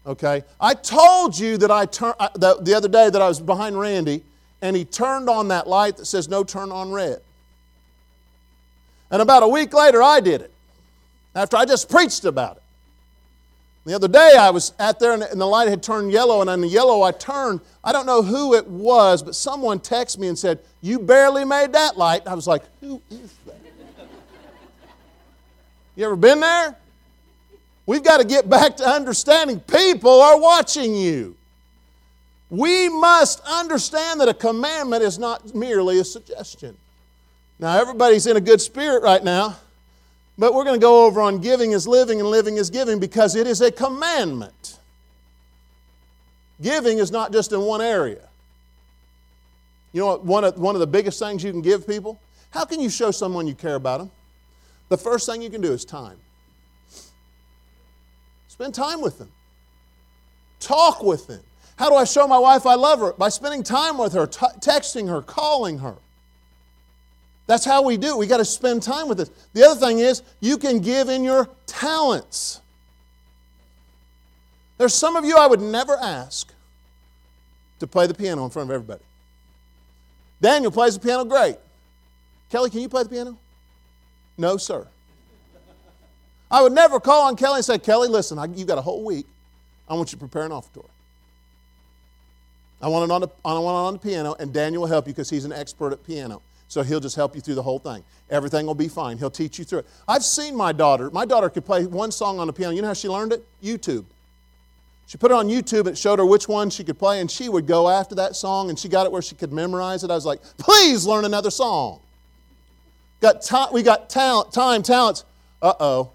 Okay? 0.06 0.44
I 0.60 0.74
told 0.74 1.40
you 1.40 1.58
that 1.60 1.72
I 1.72 1.86
turned, 1.86 2.16
uh, 2.20 2.28
that 2.36 2.66
the 2.66 2.74
other 2.74 2.90
day 2.90 3.10
that 3.10 3.22
I 3.22 3.28
was 3.30 3.40
behind 3.40 3.80
Randy, 3.80 4.22
and 4.62 4.76
he 4.76 4.84
turned 4.84 5.30
on 5.30 5.48
that 5.48 5.66
light 5.66 5.96
that 5.96 6.06
says 6.06 6.28
no 6.28 6.44
turn 6.44 6.74
on 6.74 6.92
red. 6.92 7.22
And 9.12 9.22
about 9.22 9.44
a 9.44 9.48
week 9.48 9.74
later, 9.74 10.04
I 10.04 10.20
did 10.20 10.42
it, 10.42 10.54
after 11.34 11.56
I 11.56 11.64
just 11.64 11.90
preached 11.90 12.26
about 12.26 12.58
it. 12.58 12.61
The 13.84 13.96
other 13.96 14.08
day 14.08 14.36
I 14.38 14.52
was 14.52 14.74
out 14.80 15.00
there 15.00 15.14
and 15.14 15.42
the 15.42 15.46
light 15.46 15.68
had 15.68 15.82
turned 15.82 16.12
yellow, 16.12 16.42
and 16.42 16.50
on 16.50 16.62
the 16.62 16.68
yellow 16.68 17.02
I 17.02 17.12
turned. 17.12 17.62
I 17.84 17.92
don't 17.92 18.06
know 18.06 18.22
who 18.22 18.54
it 18.54 18.68
was, 18.68 19.24
but 19.24 19.36
someone 19.36 19.80
texted 19.80 20.20
me 20.20 20.28
and 20.28 20.38
said, 20.38 20.60
You 20.82 21.00
barely 21.00 21.46
made 21.46 21.74
that 21.74 21.98
light. 21.98 22.28
I 22.28 22.36
was 22.36 22.46
like, 22.46 22.64
Who 22.80 23.02
is 23.10 23.34
that? 23.48 23.58
You 25.96 26.06
ever 26.06 26.16
been 26.16 26.40
there? 26.40 26.78
We've 27.86 28.04
got 28.04 28.20
to 28.20 28.26
get 28.26 28.50
back 28.50 28.78
to 28.78 28.88
understanding 28.88 29.60
people 29.60 30.22
are 30.22 30.40
watching 30.40 30.96
you. 30.96 31.36
We 32.50 32.90
must 32.90 33.42
understand 33.42 34.22
that 34.22 34.30
a 34.30 34.34
commandment 34.34 35.04
is 35.04 35.18
not 35.18 35.56
merely 35.56 36.00
a 36.00 36.04
suggestion. 36.04 36.78
Now, 37.60 37.80
everybody's 37.80 38.28
in 38.28 38.38
a 38.38 38.42
good 38.42 38.62
spirit 38.62 39.04
right 39.04 39.24
now. 39.24 39.58
But 40.42 40.56
we're 40.56 40.64
going 40.64 40.80
to 40.80 40.84
go 40.84 41.06
over 41.06 41.22
on 41.22 41.38
giving 41.38 41.72
is 41.72 41.88
living 41.88 42.20
and 42.20 42.28
living 42.28 42.58
is 42.58 42.72
giving 42.72 42.98
because 42.98 43.36
it 43.36 43.46
is 43.46 43.62
a 43.62 43.72
commandment. 43.72 44.80
Giving 46.60 46.98
is 46.98 47.12
not 47.12 47.32
just 47.32 47.52
in 47.52 47.62
one 47.62 47.80
area. 47.80 48.28
You 49.94 50.02
know 50.02 50.08
what? 50.08 50.26
One 50.26 50.44
of, 50.44 50.58
one 50.58 50.76
of 50.76 50.80
the 50.80 50.88
biggest 50.88 51.20
things 51.20 51.44
you 51.44 51.52
can 51.52 51.62
give 51.62 51.86
people? 51.86 52.20
How 52.50 52.66
can 52.66 52.80
you 52.80 52.90
show 52.90 53.12
someone 53.12 53.46
you 53.46 53.54
care 53.54 53.76
about 53.76 54.00
them? 54.00 54.10
The 54.90 54.98
first 54.98 55.28
thing 55.28 55.44
you 55.44 55.52
can 55.52 55.62
do 55.62 55.74
is 55.74 55.86
time. 55.86 56.18
Spend 58.48 58.74
time 58.74 59.00
with 59.00 59.20
them. 59.20 59.32
Talk 60.60 61.04
with 61.04 61.28
them. 61.28 61.42
How 61.76 61.88
do 61.88 61.96
I 61.96 62.04
show 62.04 62.26
my 62.26 62.40
wife 62.40 62.66
I 62.66 62.74
love 62.74 63.00
her? 63.02 63.14
By 63.14 63.30
spending 63.30 63.62
time 63.62 64.00
with 64.00 64.14
her, 64.14 64.26
t- 64.26 64.48
texting 64.60 65.08
her, 65.08 65.22
calling 65.22 65.78
her. 65.78 65.98
That's 67.52 67.66
how 67.66 67.82
we 67.82 67.98
do 67.98 68.12
it. 68.12 68.18
We 68.18 68.28
got 68.28 68.38
to 68.38 68.46
spend 68.46 68.82
time 68.82 69.10
with 69.10 69.20
it. 69.20 69.30
The 69.52 69.66
other 69.66 69.78
thing 69.78 70.00
is, 70.00 70.24
you 70.40 70.58
can 70.58 70.80
give 70.80 71.10
in 71.10 71.22
your 71.22 71.50
talents. 71.66 72.62
There's 74.78 74.94
some 74.94 75.18
of 75.18 75.26
you 75.26 75.36
I 75.36 75.48
would 75.48 75.60
never 75.60 75.98
ask 75.98 76.50
to 77.82 77.88
play 77.88 78.08
the 78.08 78.14
piano 78.14 78.46
in 78.46 78.52
front 78.52 78.70
of 78.70 78.74
everybody. 78.74 79.04
Daniel 80.40 80.72
plays 80.72 80.94
the 80.94 81.02
piano 81.02 81.26
great. 81.26 81.58
Kelly, 82.50 82.70
can 82.70 82.80
you 82.80 82.88
play 82.88 83.04
the 83.04 83.10
piano? 83.10 83.38
No, 84.38 84.56
sir. 84.56 84.88
I 86.50 86.62
would 86.62 86.72
never 86.72 87.02
call 87.02 87.28
on 87.28 87.36
Kelly 87.36 87.58
and 87.58 87.66
say, 87.66 87.80
Kelly, 87.80 88.08
listen, 88.08 88.40
you've 88.56 88.70
got 88.70 88.78
a 88.78 88.82
whole 88.82 89.04
week. 89.04 89.26
I 89.90 89.96
want 89.96 90.14
you 90.14 90.18
to 90.18 90.26
prepare 90.26 90.44
an 90.44 90.54
offertory. 90.54 90.88
I 92.82 92.88
want 92.88 93.12
it 93.12 93.14
on 93.14 93.20
the, 93.20 93.28
I 93.44 93.60
want 93.60 93.66
it 93.66 93.88
on 93.88 93.94
the 93.96 94.00
piano, 94.00 94.38
and 94.40 94.54
Daniel 94.54 94.84
will 94.84 94.88
help 94.88 95.06
you 95.06 95.12
because 95.12 95.30
he's 95.30 95.44
an 95.44 95.52
expert 95.52 95.92
at 95.92 96.02
piano. 96.08 96.42
So 96.72 96.84
he'll 96.84 97.02
just 97.02 97.18
help 97.18 97.36
you 97.36 97.42
through 97.42 97.56
the 97.56 97.64
whole 97.64 97.80
thing. 97.80 98.02
Everything 98.30 98.66
will 98.66 98.76
be 98.76 98.88
fine. 98.88 99.18
He'll 99.18 99.30
teach 99.30 99.60
you 99.60 99.66
through 99.66 99.80
it. 99.80 99.88
I've 100.08 100.24
seen 100.24 100.56
my 100.56 100.72
daughter. 100.72 101.12
My 101.12 101.26
daughter 101.26 101.50
could 101.50 101.66
play 101.66 101.86
one 101.86 102.14
song 102.14 102.40
on 102.40 102.48
the 102.48 102.54
piano. 102.54 102.74
You 102.74 102.82
know 102.82 102.88
how 102.88 102.94
she 102.94 103.10
learned 103.10 103.34
it? 103.34 103.46
YouTube. 103.62 104.06
She 105.06 105.18
put 105.18 105.32
it 105.32 105.34
on 105.34 105.50
YouTube. 105.50 105.88
It 105.88 105.98
showed 105.98 106.18
her 106.20 106.26
which 106.26 106.48
one 106.48 106.70
she 106.70 106.86
could 106.86 106.98
play, 106.98 107.20
and 107.20 107.30
she 107.30 107.50
would 107.50 107.68
go 107.68 107.90
after 107.90 108.16
that 108.16 108.38
song, 108.38 108.70
and 108.70 108.80
she 108.80 108.88
got 108.88 109.06
it 109.06 109.12
where 109.12 109.22
she 109.22 109.36
could 109.36 109.52
memorize 109.52 110.06
it. 110.06 110.12
I 110.12 110.16
was 110.16 110.26
like, 110.26 110.40
please 110.58 111.06
learn 111.06 111.26
another 111.26 111.52
song. 111.52 112.00
Got 113.20 113.42
ta- 113.42 113.70
we 113.74 113.84
got 113.84 114.10
talent, 114.10 114.54
time, 114.54 114.82
talents. 114.82 115.26
Uh 115.62 115.74
oh. 115.78 116.12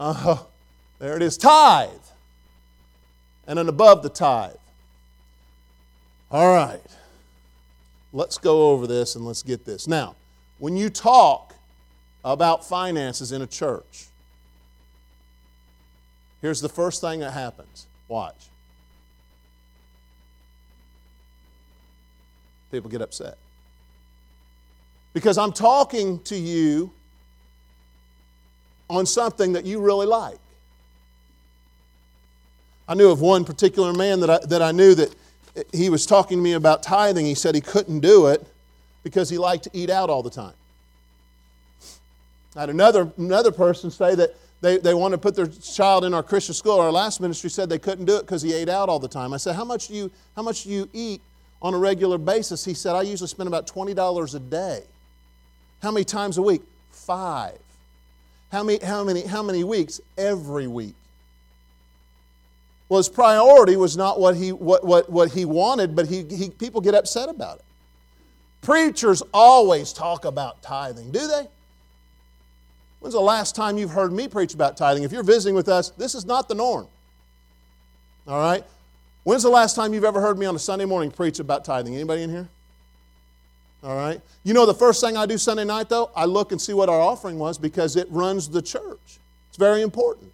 Uh 0.00 0.14
oh. 0.26 0.46
There 0.98 1.14
it 1.14 1.22
is. 1.22 1.36
Tithe. 1.36 1.88
And 3.46 3.56
then 3.56 3.68
above 3.68 4.02
the 4.02 4.08
tithe. 4.08 4.56
All 6.32 6.52
right. 6.52 6.80
Let's 8.12 8.38
go 8.38 8.70
over 8.70 8.86
this 8.86 9.16
and 9.16 9.24
let's 9.24 9.42
get 9.42 9.64
this. 9.64 9.88
Now, 9.88 10.16
when 10.58 10.76
you 10.76 10.90
talk 10.90 11.54
about 12.24 12.66
finances 12.66 13.32
in 13.32 13.42
a 13.42 13.46
church, 13.46 14.06
here's 16.40 16.60
the 16.60 16.68
first 16.68 17.00
thing 17.00 17.20
that 17.20 17.32
happens. 17.32 17.86
Watch. 18.08 18.36
People 22.70 22.90
get 22.90 23.00
upset. 23.00 23.38
Because 25.14 25.36
I'm 25.36 25.52
talking 25.52 26.20
to 26.20 26.36
you 26.36 26.90
on 28.88 29.06
something 29.06 29.54
that 29.54 29.64
you 29.64 29.80
really 29.80 30.06
like. 30.06 30.38
I 32.88 32.94
knew 32.94 33.10
of 33.10 33.20
one 33.20 33.44
particular 33.44 33.92
man 33.92 34.20
that 34.20 34.30
I, 34.30 34.38
that 34.46 34.60
I 34.60 34.72
knew 34.72 34.94
that 34.94 35.14
he 35.72 35.90
was 35.90 36.06
talking 36.06 36.38
to 36.38 36.42
me 36.42 36.52
about 36.52 36.82
tithing. 36.82 37.26
He 37.26 37.34
said 37.34 37.54
he 37.54 37.60
couldn't 37.60 38.00
do 38.00 38.26
it 38.28 38.46
because 39.02 39.28
he 39.28 39.38
liked 39.38 39.64
to 39.64 39.70
eat 39.72 39.90
out 39.90 40.10
all 40.10 40.22
the 40.22 40.30
time. 40.30 40.54
I 42.56 42.60
had 42.60 42.70
another, 42.70 43.10
another 43.16 43.50
person 43.50 43.90
say 43.90 44.14
that 44.14 44.34
they, 44.60 44.78
they 44.78 44.94
want 44.94 45.12
to 45.12 45.18
put 45.18 45.34
their 45.34 45.46
child 45.46 46.04
in 46.04 46.14
our 46.14 46.22
Christian 46.22 46.54
school. 46.54 46.78
Our 46.78 46.92
last 46.92 47.20
ministry 47.20 47.50
said 47.50 47.68
they 47.68 47.78
couldn't 47.78 48.04
do 48.04 48.16
it 48.16 48.22
because 48.22 48.42
he 48.42 48.52
ate 48.52 48.68
out 48.68 48.88
all 48.88 48.98
the 48.98 49.08
time. 49.08 49.32
I 49.32 49.38
said, 49.38 49.56
how 49.56 49.64
much, 49.64 49.88
do 49.88 49.94
you, 49.94 50.10
how 50.36 50.42
much 50.42 50.64
do 50.64 50.70
you 50.70 50.88
eat 50.92 51.20
on 51.60 51.74
a 51.74 51.78
regular 51.78 52.18
basis? 52.18 52.64
He 52.64 52.74
said, 52.74 52.94
I 52.94 53.02
usually 53.02 53.28
spend 53.28 53.48
about 53.48 53.66
$20 53.66 54.34
a 54.34 54.38
day. 54.38 54.82
How 55.82 55.90
many 55.90 56.04
times 56.04 56.38
a 56.38 56.42
week? 56.42 56.62
Five. 56.92 57.58
How 58.52 58.62
many, 58.62 58.84
how 58.84 59.02
many, 59.02 59.22
how 59.22 59.42
many 59.42 59.64
weeks? 59.64 60.00
Every 60.16 60.68
week. 60.68 60.94
Well, 62.92 62.98
his 62.98 63.08
priority 63.08 63.76
was 63.76 63.96
not 63.96 64.20
what 64.20 64.36
he, 64.36 64.52
what, 64.52 64.84
what, 64.84 65.08
what 65.08 65.32
he 65.32 65.46
wanted, 65.46 65.96
but 65.96 66.08
he, 66.08 66.24
he, 66.24 66.50
people 66.50 66.82
get 66.82 66.94
upset 66.94 67.30
about 67.30 67.56
it. 67.56 67.64
Preachers 68.60 69.22
always 69.32 69.94
talk 69.94 70.26
about 70.26 70.60
tithing, 70.60 71.10
do 71.10 71.26
they? 71.26 71.48
When's 73.00 73.14
the 73.14 73.20
last 73.20 73.56
time 73.56 73.78
you've 73.78 73.92
heard 73.92 74.12
me 74.12 74.28
preach 74.28 74.52
about 74.52 74.76
tithing? 74.76 75.04
If 75.04 75.10
you're 75.10 75.22
visiting 75.22 75.54
with 75.54 75.70
us, 75.70 75.88
this 75.88 76.14
is 76.14 76.26
not 76.26 76.48
the 76.48 76.54
norm. 76.54 76.86
All 78.28 78.38
right? 78.38 78.62
When's 79.24 79.42
the 79.42 79.48
last 79.48 79.74
time 79.74 79.94
you've 79.94 80.04
ever 80.04 80.20
heard 80.20 80.36
me 80.36 80.44
on 80.44 80.54
a 80.54 80.58
Sunday 80.58 80.84
morning 80.84 81.10
preach 81.10 81.38
about 81.38 81.64
tithing? 81.64 81.94
Anybody 81.94 82.24
in 82.24 82.28
here? 82.28 82.48
All 83.82 83.96
right? 83.96 84.20
You 84.44 84.52
know, 84.52 84.66
the 84.66 84.74
first 84.74 85.00
thing 85.00 85.16
I 85.16 85.24
do 85.24 85.38
Sunday 85.38 85.64
night, 85.64 85.88
though, 85.88 86.10
I 86.14 86.26
look 86.26 86.52
and 86.52 86.60
see 86.60 86.74
what 86.74 86.90
our 86.90 87.00
offering 87.00 87.38
was 87.38 87.56
because 87.56 87.96
it 87.96 88.06
runs 88.10 88.50
the 88.50 88.60
church. 88.60 89.18
It's 89.48 89.56
very 89.56 89.80
important. 89.80 90.30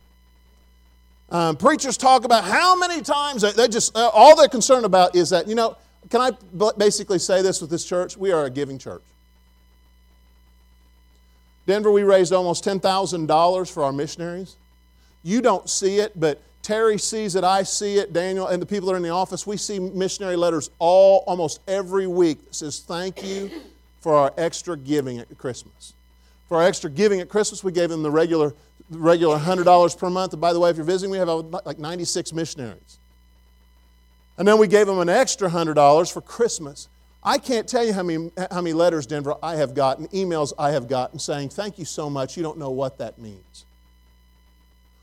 Um, 1.30 1.56
preachers 1.56 1.96
talk 1.96 2.24
about 2.24 2.44
how 2.44 2.76
many 2.76 3.02
times 3.02 3.42
they 3.42 3.68
just, 3.68 3.94
uh, 3.96 4.10
all 4.14 4.34
they're 4.34 4.48
concerned 4.48 4.86
about 4.86 5.14
is 5.14 5.30
that, 5.30 5.46
you 5.46 5.54
know, 5.54 5.76
can 6.10 6.20
I 6.20 6.30
basically 6.78 7.18
say 7.18 7.42
this 7.42 7.60
with 7.60 7.70
this 7.70 7.84
church? 7.84 8.16
We 8.16 8.32
are 8.32 8.44
a 8.44 8.50
giving 8.50 8.78
church. 8.78 9.02
Denver, 11.66 11.92
we 11.92 12.02
raised 12.02 12.32
almost 12.32 12.64
$10,000 12.64 13.70
for 13.70 13.82
our 13.84 13.92
missionaries. 13.92 14.56
You 15.22 15.42
don't 15.42 15.68
see 15.68 15.98
it, 15.98 16.18
but 16.18 16.40
Terry 16.62 16.98
sees 16.98 17.34
it, 17.34 17.44
I 17.44 17.62
see 17.62 17.98
it, 17.98 18.14
Daniel, 18.14 18.46
and 18.46 18.60
the 18.60 18.66
people 18.66 18.86
that 18.86 18.94
are 18.94 18.96
in 18.96 19.02
the 19.02 19.10
office. 19.10 19.46
We 19.46 19.58
see 19.58 19.78
missionary 19.78 20.36
letters 20.36 20.70
all 20.78 21.24
almost 21.26 21.60
every 21.68 22.06
week 22.06 22.42
that 22.46 22.54
says 22.54 22.80
thank 22.80 23.22
you 23.22 23.50
for 24.00 24.14
our 24.14 24.32
extra 24.38 24.76
giving 24.78 25.18
at 25.18 25.36
Christmas. 25.36 25.92
For 26.48 26.56
our 26.56 26.64
extra 26.64 26.90
giving 26.90 27.20
at 27.20 27.28
Christmas, 27.28 27.62
we 27.62 27.72
gave 27.72 27.90
them 27.90 28.02
the 28.02 28.10
regular, 28.10 28.54
regular 28.90 29.38
$100 29.38 29.98
per 29.98 30.10
month. 30.10 30.32
And 30.32 30.40
by 30.40 30.52
the 30.52 30.60
way, 30.60 30.70
if 30.70 30.76
you're 30.76 30.84
visiting, 30.84 31.10
we 31.10 31.18
have 31.18 31.28
like 31.28 31.78
96 31.78 32.32
missionaries. 32.32 32.98
And 34.38 34.46
then 34.46 34.58
we 34.58 34.66
gave 34.66 34.86
them 34.86 34.98
an 34.98 35.08
extra 35.08 35.50
$100 35.50 36.12
for 36.12 36.20
Christmas. 36.20 36.88
I 37.22 37.38
can't 37.38 37.68
tell 37.68 37.84
you 37.84 37.92
how 37.92 38.02
many, 38.02 38.30
how 38.50 38.62
many 38.62 38.72
letters, 38.72 39.04
Denver, 39.04 39.34
I 39.42 39.56
have 39.56 39.74
gotten, 39.74 40.06
emails 40.08 40.52
I 40.58 40.70
have 40.70 40.88
gotten 40.88 41.18
saying, 41.18 41.50
Thank 41.50 41.78
you 41.78 41.84
so 41.84 42.08
much. 42.08 42.36
You 42.36 42.42
don't 42.42 42.58
know 42.58 42.70
what 42.70 42.98
that 42.98 43.18
means. 43.18 43.66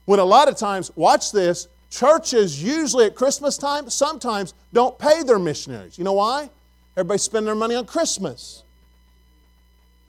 When 0.06 0.20
a 0.20 0.24
lot 0.24 0.48
of 0.48 0.56
times, 0.56 0.92
watch 0.96 1.32
this, 1.32 1.68
churches 1.90 2.62
usually 2.64 3.06
at 3.06 3.16
Christmas 3.16 3.58
time 3.58 3.90
sometimes 3.90 4.54
don't 4.74 4.98
pay 4.98 5.24
their 5.24 5.40
missionaries. 5.40 5.98
You 5.98 6.04
know 6.04 6.14
why? 6.14 6.50
Everybody 6.96 7.18
spend 7.20 7.46
their 7.46 7.56
money 7.56 7.76
on 7.76 7.86
Christmas. 7.86 8.64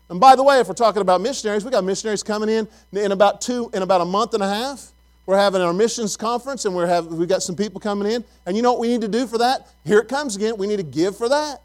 And 0.08 0.20
by 0.20 0.36
the 0.36 0.42
way, 0.42 0.60
if 0.60 0.68
we're 0.68 0.74
talking 0.74 1.02
about 1.02 1.20
missionaries, 1.20 1.64
we 1.64 1.70
got 1.70 1.84
missionaries 1.84 2.22
coming 2.22 2.48
in 2.48 2.68
in 2.92 3.12
about 3.12 3.40
two, 3.40 3.70
in 3.74 3.82
about 3.82 4.00
a 4.00 4.04
month 4.04 4.34
and 4.34 4.42
a 4.42 4.48
half. 4.48 4.92
We're 5.26 5.36
having 5.36 5.60
our 5.60 5.72
missions 5.72 6.16
conference, 6.16 6.64
and 6.64 6.74
we're 6.74 6.86
have, 6.86 7.06
we've 7.06 7.28
got 7.28 7.42
some 7.42 7.56
people 7.56 7.80
coming 7.80 8.10
in. 8.10 8.24
And 8.46 8.56
you 8.56 8.62
know 8.62 8.72
what 8.72 8.80
we 8.80 8.88
need 8.88 9.00
to 9.00 9.08
do 9.08 9.26
for 9.26 9.38
that? 9.38 9.66
Here 9.84 9.98
it 9.98 10.08
comes 10.08 10.36
again. 10.36 10.56
We 10.56 10.68
need 10.68 10.76
to 10.76 10.84
give 10.84 11.16
for 11.16 11.28
that. 11.28 11.62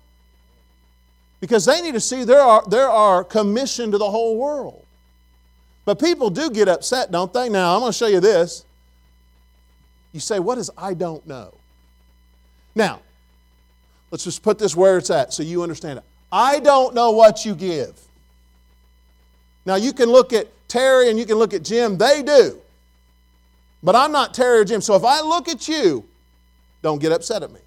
Because 1.40 1.66
they 1.66 1.82
need 1.82 1.94
to 1.94 2.00
see 2.00 2.24
there 2.24 2.42
are, 2.42 2.64
there 2.68 2.90
are 2.90 3.24
commission 3.24 3.92
to 3.92 4.00
the 4.00 4.10
whole 4.10 4.36
world. 4.38 4.84
But 5.86 6.00
people 6.00 6.30
do 6.32 6.50
get 6.50 6.68
upset, 6.68 7.12
don't 7.12 7.32
they? 7.34 7.50
Now, 7.50 7.76
I'm 7.76 7.82
going 7.82 7.92
to 7.92 7.98
show 7.98 8.08
you 8.08 8.20
this. 8.20 8.66
You 10.12 10.20
say, 10.20 10.40
What 10.40 10.58
is 10.58 10.70
I 10.78 10.94
don't 10.94 11.26
know? 11.28 11.54
Now, 12.74 13.02
let's 14.10 14.24
just 14.24 14.44
put 14.44 14.58
this 14.60 14.76
where 14.76 14.98
it's 14.98 15.10
at 15.10 15.34
so 15.34 15.44
you 15.44 15.62
understand 15.64 16.00
it. 16.00 16.06
I 16.32 16.60
don't 16.60 16.96
know 16.96 17.12
what 17.12 17.46
you 17.46 17.56
give. 17.56 18.00
Now, 19.66 19.76
you 19.76 19.94
can 19.94 20.10
look 20.10 20.34
at 20.34 20.48
Terry 20.68 21.10
and 21.10 21.20
you 21.20 21.26
can 21.26 21.36
look 21.36 21.54
at 21.54 21.64
Jim, 21.64 21.98
they 21.98 22.24
do. 22.24 22.60
But 23.84 23.96
I'm 23.96 24.12
not 24.12 24.34
Terry 24.34 24.60
or 24.60 24.66
Jim. 24.66 24.82
So 24.82 24.96
if 24.96 25.04
I 25.04 25.22
look 25.22 25.50
at 25.50 25.68
you, 25.68 26.06
don't 26.82 27.00
get 27.00 27.12
upset 27.12 27.44
at 27.44 27.52
me. 27.52 27.60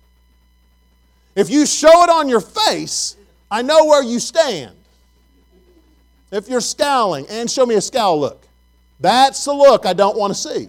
If 1.34 1.50
you 1.50 1.66
show 1.66 2.04
it 2.04 2.10
on 2.10 2.28
your 2.28 2.40
face, 2.40 3.16
I 3.50 3.62
know 3.62 3.84
where 3.84 4.02
you 4.02 4.18
stand. 4.18 4.74
If 6.30 6.48
you're 6.48 6.60
scowling, 6.60 7.26
and 7.28 7.50
show 7.50 7.66
me 7.66 7.76
a 7.76 7.80
scowl 7.80 8.18
look. 8.18 8.46
That's 9.00 9.44
the 9.44 9.52
look 9.52 9.86
I 9.86 9.92
don't 9.92 10.16
want 10.16 10.34
to 10.34 10.38
see. 10.38 10.68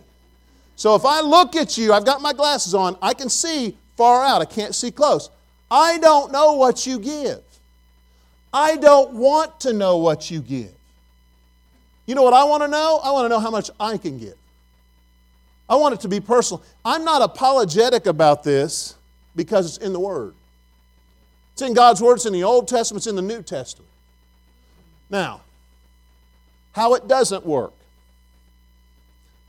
So 0.76 0.94
if 0.96 1.06
I 1.06 1.22
look 1.22 1.56
at 1.56 1.78
you, 1.78 1.94
I've 1.94 2.06
got 2.06 2.22
my 2.22 2.34
glasses 2.34 2.76
on, 2.76 2.98
I 3.02 3.14
can 3.14 3.30
see 3.30 3.78
far 3.96 4.24
out, 4.24 4.42
I 4.42 4.46
can't 4.46 4.76
see 4.76 4.92
close. 4.92 5.30
I 5.72 5.98
don't 6.00 6.32
know 6.32 6.54
what 6.54 6.86
you 6.86 7.00
give. 7.00 7.42
I 8.54 8.76
don't 8.76 9.14
want 9.14 9.60
to 9.62 9.74
know 9.74 9.98
what 9.98 10.30
you 10.30 10.42
give. 10.42 10.75
You 12.06 12.16
know 12.16 12.24
what 12.24 12.34
I 12.34 12.44
want 12.44 12.64
to 12.64 12.68
know? 12.68 13.00
I 13.04 13.12
want 13.12 13.26
to 13.26 13.30
know 13.30 13.40
how 13.40 13.50
much 13.50 13.70
I 13.80 13.98
can 13.98 14.18
give. 14.18 14.36
I 15.68 15.76
want 15.76 15.96
it 15.96 16.02
to 16.02 16.08
be 16.08 16.20
personal. 16.20 16.64
I'm 16.84 17.04
not 17.04 17.22
apologetic 17.22 18.06
about 18.06 18.44
this 18.44 18.96
because 19.36 19.66
it's 19.66 19.86
in 19.86 19.94
the 19.94 20.00
Word. 20.00 20.34
It's 21.54 21.62
in 21.62 21.74
God's 21.74 22.02
Word, 22.02 22.16
it's 22.16 22.26
in 22.26 22.34
the 22.34 22.44
Old 22.44 22.68
Testament, 22.68 23.00
it's 23.00 23.08
in 23.08 23.16
the 23.16 23.22
New 23.22 23.42
Testament. 23.42 23.90
Now, 25.10 25.42
how 26.74 26.94
it 26.94 27.08
doesn't 27.08 27.46
work. 27.46 27.74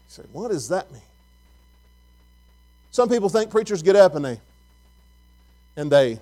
You 0.09 0.23
say, 0.23 0.23
what 0.33 0.51
does 0.51 0.69
that 0.69 0.91
mean? 0.93 1.03
Some 2.93 3.09
people 3.09 3.29
think 3.29 3.51
preachers 3.51 3.83
get 3.83 3.97
up 3.97 4.15
and 4.15 4.25
they 4.25 4.41
and 5.77 5.93
they 5.93 6.19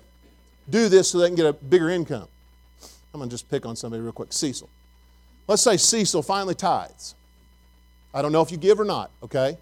do 0.69 0.89
this 0.89 1.09
so 1.09 1.19
they 1.19 1.27
can 1.27 1.35
get 1.35 1.45
a 1.45 1.53
bigger 1.53 1.89
income. 1.89 2.27
I'm 3.13 3.21
to 3.21 3.27
just 3.27 3.49
pick 3.49 3.65
on 3.65 3.77
somebody 3.77 4.01
real 4.01 4.11
quick. 4.11 4.33
Cecil. 4.33 4.69
Let's 5.47 5.61
say 5.61 5.77
Cecil 5.77 6.23
finally 6.23 6.55
tithes. 6.55 7.15
I 8.13 8.21
don't 8.21 8.31
know 8.31 8.41
if 8.41 8.51
you 8.51 8.57
give 8.57 8.79
or 8.79 8.85
not, 8.85 9.11
okay? 9.23 9.57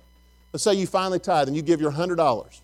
Let's 0.54 0.63
say 0.63 0.75
you 0.75 0.88
finally 0.88 1.20
tithe 1.20 1.48
and 1.48 1.58
you 1.58 1.63
give 1.63 1.82
your 1.82 1.92
$100 1.92 2.60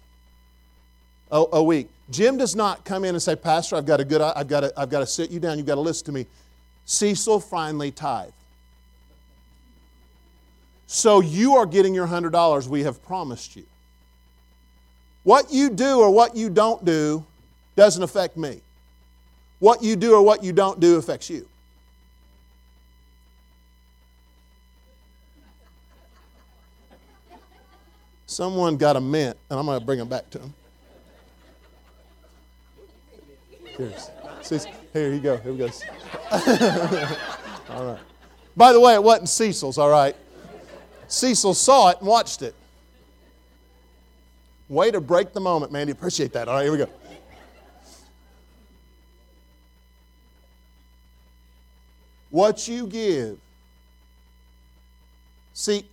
a, 1.32 1.46
a 1.54 1.64
week. 1.64 1.90
Jim 2.12 2.38
does 2.38 2.56
not 2.56 2.86
come 2.86 3.04
in 3.04 3.16
and 3.16 3.22
say, 3.22 3.36
Pastor, 3.36 3.76
I've 3.76 3.86
got, 3.86 4.00
a 4.00 4.06
good, 4.06 4.22
I've, 4.22 4.48
got 4.48 4.62
to, 4.62 4.74
I've 4.78 4.90
got 4.90 5.00
to 5.00 5.08
sit 5.08 5.32
you 5.32 5.40
down. 5.40 5.58
You've 5.58 5.68
got 5.68 5.76
to 5.76 5.82
listen 5.82 6.06
to 6.06 6.12
me. 6.12 6.26
Cecil 6.86 7.40
finally 7.40 7.92
tithed. 7.92 8.34
So 10.88 11.22
you 11.22 11.56
are 11.56 11.66
getting 11.66 11.94
your 11.94 12.08
$100 12.08 12.68
we 12.68 12.84
have 12.84 13.04
promised 13.04 13.56
you. 13.56 13.66
What 15.24 15.52
you 15.52 15.70
do 15.70 16.00
or 16.00 16.10
what 16.10 16.36
you 16.36 16.50
don't 16.50 16.84
do 16.86 17.26
doesn't 17.76 18.02
affect 18.02 18.38
me. 18.38 18.62
What 19.60 19.84
you 19.84 19.96
do 19.96 20.14
or 20.14 20.22
what 20.22 20.44
you 20.44 20.54
don't 20.54 20.80
do 20.80 20.98
affects 20.98 21.30
you. 21.30 21.48
Someone 28.30 28.78
got 28.78 28.96
a 28.96 29.02
mint, 29.02 29.36
and 29.50 29.60
I'm 29.60 29.66
going 29.66 29.80
to 29.80 29.84
bring 29.84 29.98
them 29.98 30.08
back 30.08 30.30
to 30.30 30.38
him. 30.38 30.54
Here's, 33.76 34.68
here 34.94 35.12
you 35.12 35.20
go. 35.20 35.38
Here 35.38 35.52
we 35.52 35.58
go. 35.58 35.70
all 37.72 37.86
right. 37.86 38.00
By 38.56 38.72
the 38.72 38.80
way, 38.80 38.94
it 38.94 39.02
wasn't 39.02 39.30
Cecil's, 39.30 39.80
all 39.80 39.90
right? 39.90 40.16
Cecil 41.08 41.56
saw 41.56 41.90
it 41.90 41.98
and 41.98 42.08
watched 42.08 42.44
it. 42.44 42.54
Way 44.68 44.92
to 44.92 45.02
break 45.02 45.34
the 45.34 45.42
moment, 45.42 45.72
Mandy. 45.72 45.92
Appreciate 45.92 46.32
that. 46.34 46.48
All 46.48 46.54
right, 46.54 46.64
here 46.64 46.72
we 46.72 46.78
go. 46.78 46.90
What 52.30 52.68
you 52.68 52.86
give. 52.86 53.40
See, 55.56 55.84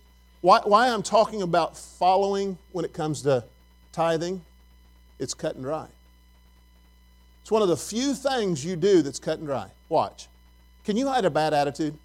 why, 0.41 0.61
why 0.63 0.89
I'm 0.89 1.03
talking 1.03 1.41
about 1.41 1.77
following 1.77 2.57
when 2.71 2.85
it 2.85 2.93
comes 2.93 3.23
to 3.23 3.43
tithing, 3.91 4.41
it's 5.19 5.33
cut 5.33 5.55
and 5.55 5.63
dry. 5.63 5.87
It's 7.41 7.51
one 7.51 7.61
of 7.61 7.69
the 7.69 7.77
few 7.77 8.13
things 8.13 8.63
you 8.63 8.75
do 8.75 9.01
that's 9.01 9.19
cut 9.19 9.39
and 9.39 9.47
dry. 9.47 9.69
Watch. 9.89 10.27
Can 10.83 10.97
you 10.97 11.07
hide 11.07 11.25
a 11.25 11.29
bad 11.29 11.53
attitude? 11.53 11.97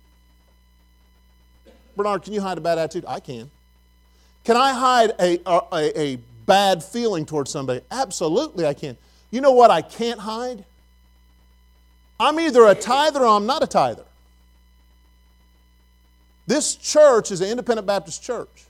Bernard, 1.97 2.23
can 2.23 2.33
you 2.33 2.41
hide 2.41 2.59
a 2.59 2.61
bad 2.61 2.79
attitude? 2.79 3.05
I 3.07 3.21
can. 3.21 3.51
Can 4.45 4.57
I 4.57 4.73
hide 4.73 5.11
a, 5.21 5.41
a, 5.47 6.01
a 6.01 6.17
bad 6.47 6.83
feeling 6.83 7.27
towards 7.27 7.51
somebody? 7.51 7.81
Absolutely, 7.91 8.67
I 8.67 8.75
can. 8.75 8.97
You 9.31 9.41
know 9.41 9.53
what 9.53 9.71
I 9.71 9.83
can't 9.83 10.21
hide? 10.21 10.65
I'm 12.19 12.39
either 12.41 12.67
a 12.67 12.75
tither 12.75 13.21
or 13.21 13.37
I'm 13.37 13.47
not 13.47 13.63
a 13.63 13.67
tither. 13.67 14.05
This 16.47 16.75
church 16.75 17.31
is 17.31 17.41
an 17.41 17.49
independent 17.49 17.87
Baptist 17.87 18.23
church. 18.23 18.65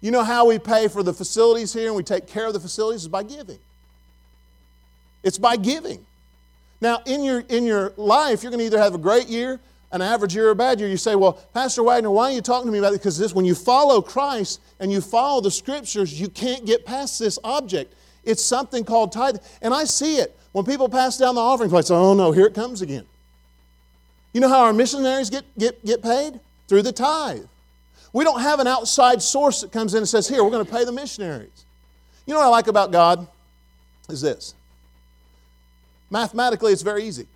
You 0.00 0.10
know 0.10 0.24
how 0.24 0.46
we 0.46 0.58
pay 0.58 0.88
for 0.88 1.02
the 1.02 1.12
facilities 1.12 1.72
here 1.72 1.88
and 1.88 1.96
we 1.96 2.02
take 2.02 2.26
care 2.26 2.46
of 2.46 2.52
the 2.52 2.60
facilities 2.60 3.02
is 3.02 3.08
by 3.08 3.22
giving. 3.22 3.58
It's 5.22 5.38
by 5.38 5.56
giving. 5.56 6.04
Now, 6.80 7.00
in 7.06 7.24
your, 7.24 7.40
in 7.48 7.64
your 7.64 7.92
life, 7.96 8.42
you're 8.42 8.50
going 8.50 8.60
to 8.60 8.66
either 8.66 8.78
have 8.78 8.94
a 8.94 8.98
great 8.98 9.28
year 9.28 9.58
an 9.92 10.02
average 10.02 10.34
year 10.34 10.48
or 10.48 10.50
a 10.50 10.54
bad 10.54 10.80
year, 10.80 10.88
you 10.88 10.96
say, 10.96 11.14
Well, 11.14 11.34
Pastor 11.54 11.82
Wagner, 11.82 12.10
why 12.10 12.30
are 12.30 12.32
you 12.32 12.40
talking 12.40 12.66
to 12.66 12.72
me 12.72 12.78
about 12.78 12.92
it? 12.92 13.00
Because 13.00 13.18
this, 13.18 13.34
when 13.34 13.44
you 13.44 13.54
follow 13.54 14.02
Christ 14.02 14.60
and 14.80 14.90
you 14.90 15.00
follow 15.00 15.40
the 15.40 15.50
scriptures, 15.50 16.20
you 16.20 16.28
can't 16.28 16.66
get 16.66 16.84
past 16.84 17.18
this 17.18 17.38
object. 17.44 17.94
It's 18.24 18.42
something 18.42 18.84
called 18.84 19.12
tithe. 19.12 19.36
And 19.62 19.72
I 19.72 19.84
see 19.84 20.16
it. 20.16 20.36
When 20.52 20.64
people 20.64 20.88
pass 20.88 21.18
down 21.18 21.34
the 21.34 21.40
offering 21.40 21.70
plate, 21.70 21.90
oh 21.90 22.14
no, 22.14 22.32
here 22.32 22.46
it 22.46 22.54
comes 22.54 22.82
again. 22.82 23.06
You 24.32 24.40
know 24.40 24.48
how 24.48 24.62
our 24.64 24.72
missionaries 24.72 25.30
get, 25.30 25.44
get, 25.58 25.84
get 25.84 26.02
paid? 26.02 26.40
Through 26.68 26.82
the 26.82 26.92
tithe. 26.92 27.44
We 28.12 28.24
don't 28.24 28.40
have 28.40 28.60
an 28.60 28.66
outside 28.66 29.22
source 29.22 29.60
that 29.60 29.72
comes 29.72 29.94
in 29.94 29.98
and 29.98 30.08
says, 30.08 30.28
Here, 30.28 30.42
we're 30.42 30.50
going 30.50 30.64
to 30.64 30.70
pay 30.70 30.84
the 30.84 30.92
missionaries. 30.92 31.64
You 32.26 32.34
know 32.34 32.40
what 32.40 32.46
I 32.46 32.50
like 32.50 32.66
about 32.66 32.90
God? 32.90 33.26
Is 34.08 34.20
this. 34.20 34.54
Mathematically, 36.10 36.72
it's 36.72 36.82
very 36.82 37.04
easy. 37.04 37.26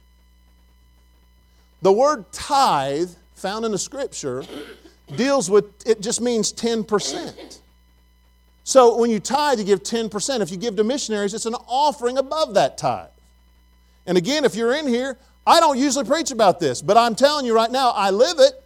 The 1.82 1.92
word 1.92 2.30
tithe, 2.32 3.10
found 3.34 3.64
in 3.64 3.72
the 3.72 3.78
scripture, 3.78 4.44
deals 5.16 5.50
with, 5.50 5.64
it 5.86 6.00
just 6.00 6.20
means 6.20 6.52
10%. 6.52 7.58
So 8.64 8.96
when 8.96 9.10
you 9.10 9.18
tithe, 9.18 9.58
you 9.58 9.64
give 9.64 9.82
10%. 9.82 10.40
If 10.40 10.50
you 10.50 10.56
give 10.56 10.76
to 10.76 10.84
missionaries, 10.84 11.34
it's 11.34 11.46
an 11.46 11.56
offering 11.66 12.18
above 12.18 12.54
that 12.54 12.78
tithe. 12.78 13.08
And 14.06 14.16
again, 14.18 14.44
if 14.44 14.54
you're 14.54 14.74
in 14.74 14.86
here, 14.86 15.18
I 15.46 15.58
don't 15.60 15.78
usually 15.78 16.04
preach 16.04 16.30
about 16.30 16.60
this, 16.60 16.82
but 16.82 16.96
I'm 16.96 17.14
telling 17.14 17.46
you 17.46 17.54
right 17.54 17.70
now, 17.70 17.90
I 17.90 18.10
live 18.10 18.38
it. 18.38 18.59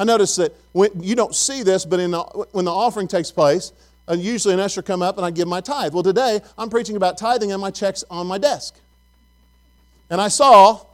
I 0.00 0.04
notice 0.04 0.36
that 0.36 0.54
when, 0.72 0.88
you 1.02 1.14
don't 1.14 1.34
see 1.34 1.62
this, 1.62 1.84
but 1.84 1.98
the, 1.98 2.46
when 2.52 2.64
the 2.64 2.72
offering 2.72 3.06
takes 3.06 3.30
place, 3.30 3.74
uh, 4.08 4.14
usually 4.14 4.54
an 4.54 4.60
usher 4.60 4.80
come 4.80 5.02
up 5.02 5.18
and 5.18 5.26
I 5.26 5.30
give 5.30 5.46
my 5.46 5.60
tithe. 5.60 5.92
Well, 5.92 6.02
today 6.02 6.40
I'm 6.56 6.70
preaching 6.70 6.96
about 6.96 7.18
tithing 7.18 7.52
and 7.52 7.60
my 7.60 7.70
checks 7.70 8.02
on 8.08 8.26
my 8.26 8.38
desk. 8.38 8.74
And 10.08 10.18
I 10.18 10.28
saw 10.28 10.86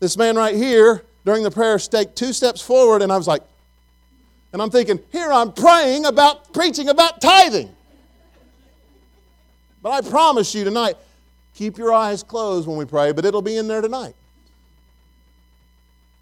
this 0.00 0.16
man 0.16 0.34
right 0.34 0.56
here 0.56 1.04
during 1.24 1.44
the 1.44 1.52
prayer 1.52 1.78
take 1.78 2.16
two 2.16 2.32
steps 2.32 2.60
forward, 2.60 3.00
and 3.00 3.12
I 3.12 3.16
was 3.16 3.28
like, 3.28 3.42
and 4.52 4.60
I'm 4.60 4.70
thinking, 4.70 4.98
here 5.12 5.30
I'm 5.32 5.52
praying 5.52 6.04
about 6.04 6.52
preaching 6.52 6.88
about 6.88 7.20
tithing. 7.20 7.70
But 9.84 9.90
I 9.90 10.00
promise 10.10 10.52
you 10.52 10.64
tonight, 10.64 10.96
keep 11.54 11.78
your 11.78 11.92
eyes 11.92 12.24
closed 12.24 12.66
when 12.66 12.76
we 12.76 12.86
pray, 12.86 13.12
but 13.12 13.24
it'll 13.24 13.40
be 13.40 13.56
in 13.56 13.68
there 13.68 13.80
tonight. 13.80 14.16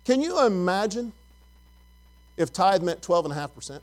Can 0.04 0.20
you 0.20 0.44
imagine 0.44 1.14
if 2.38 2.52
tithe 2.52 2.82
meant 2.82 3.02
12.5%? 3.02 3.80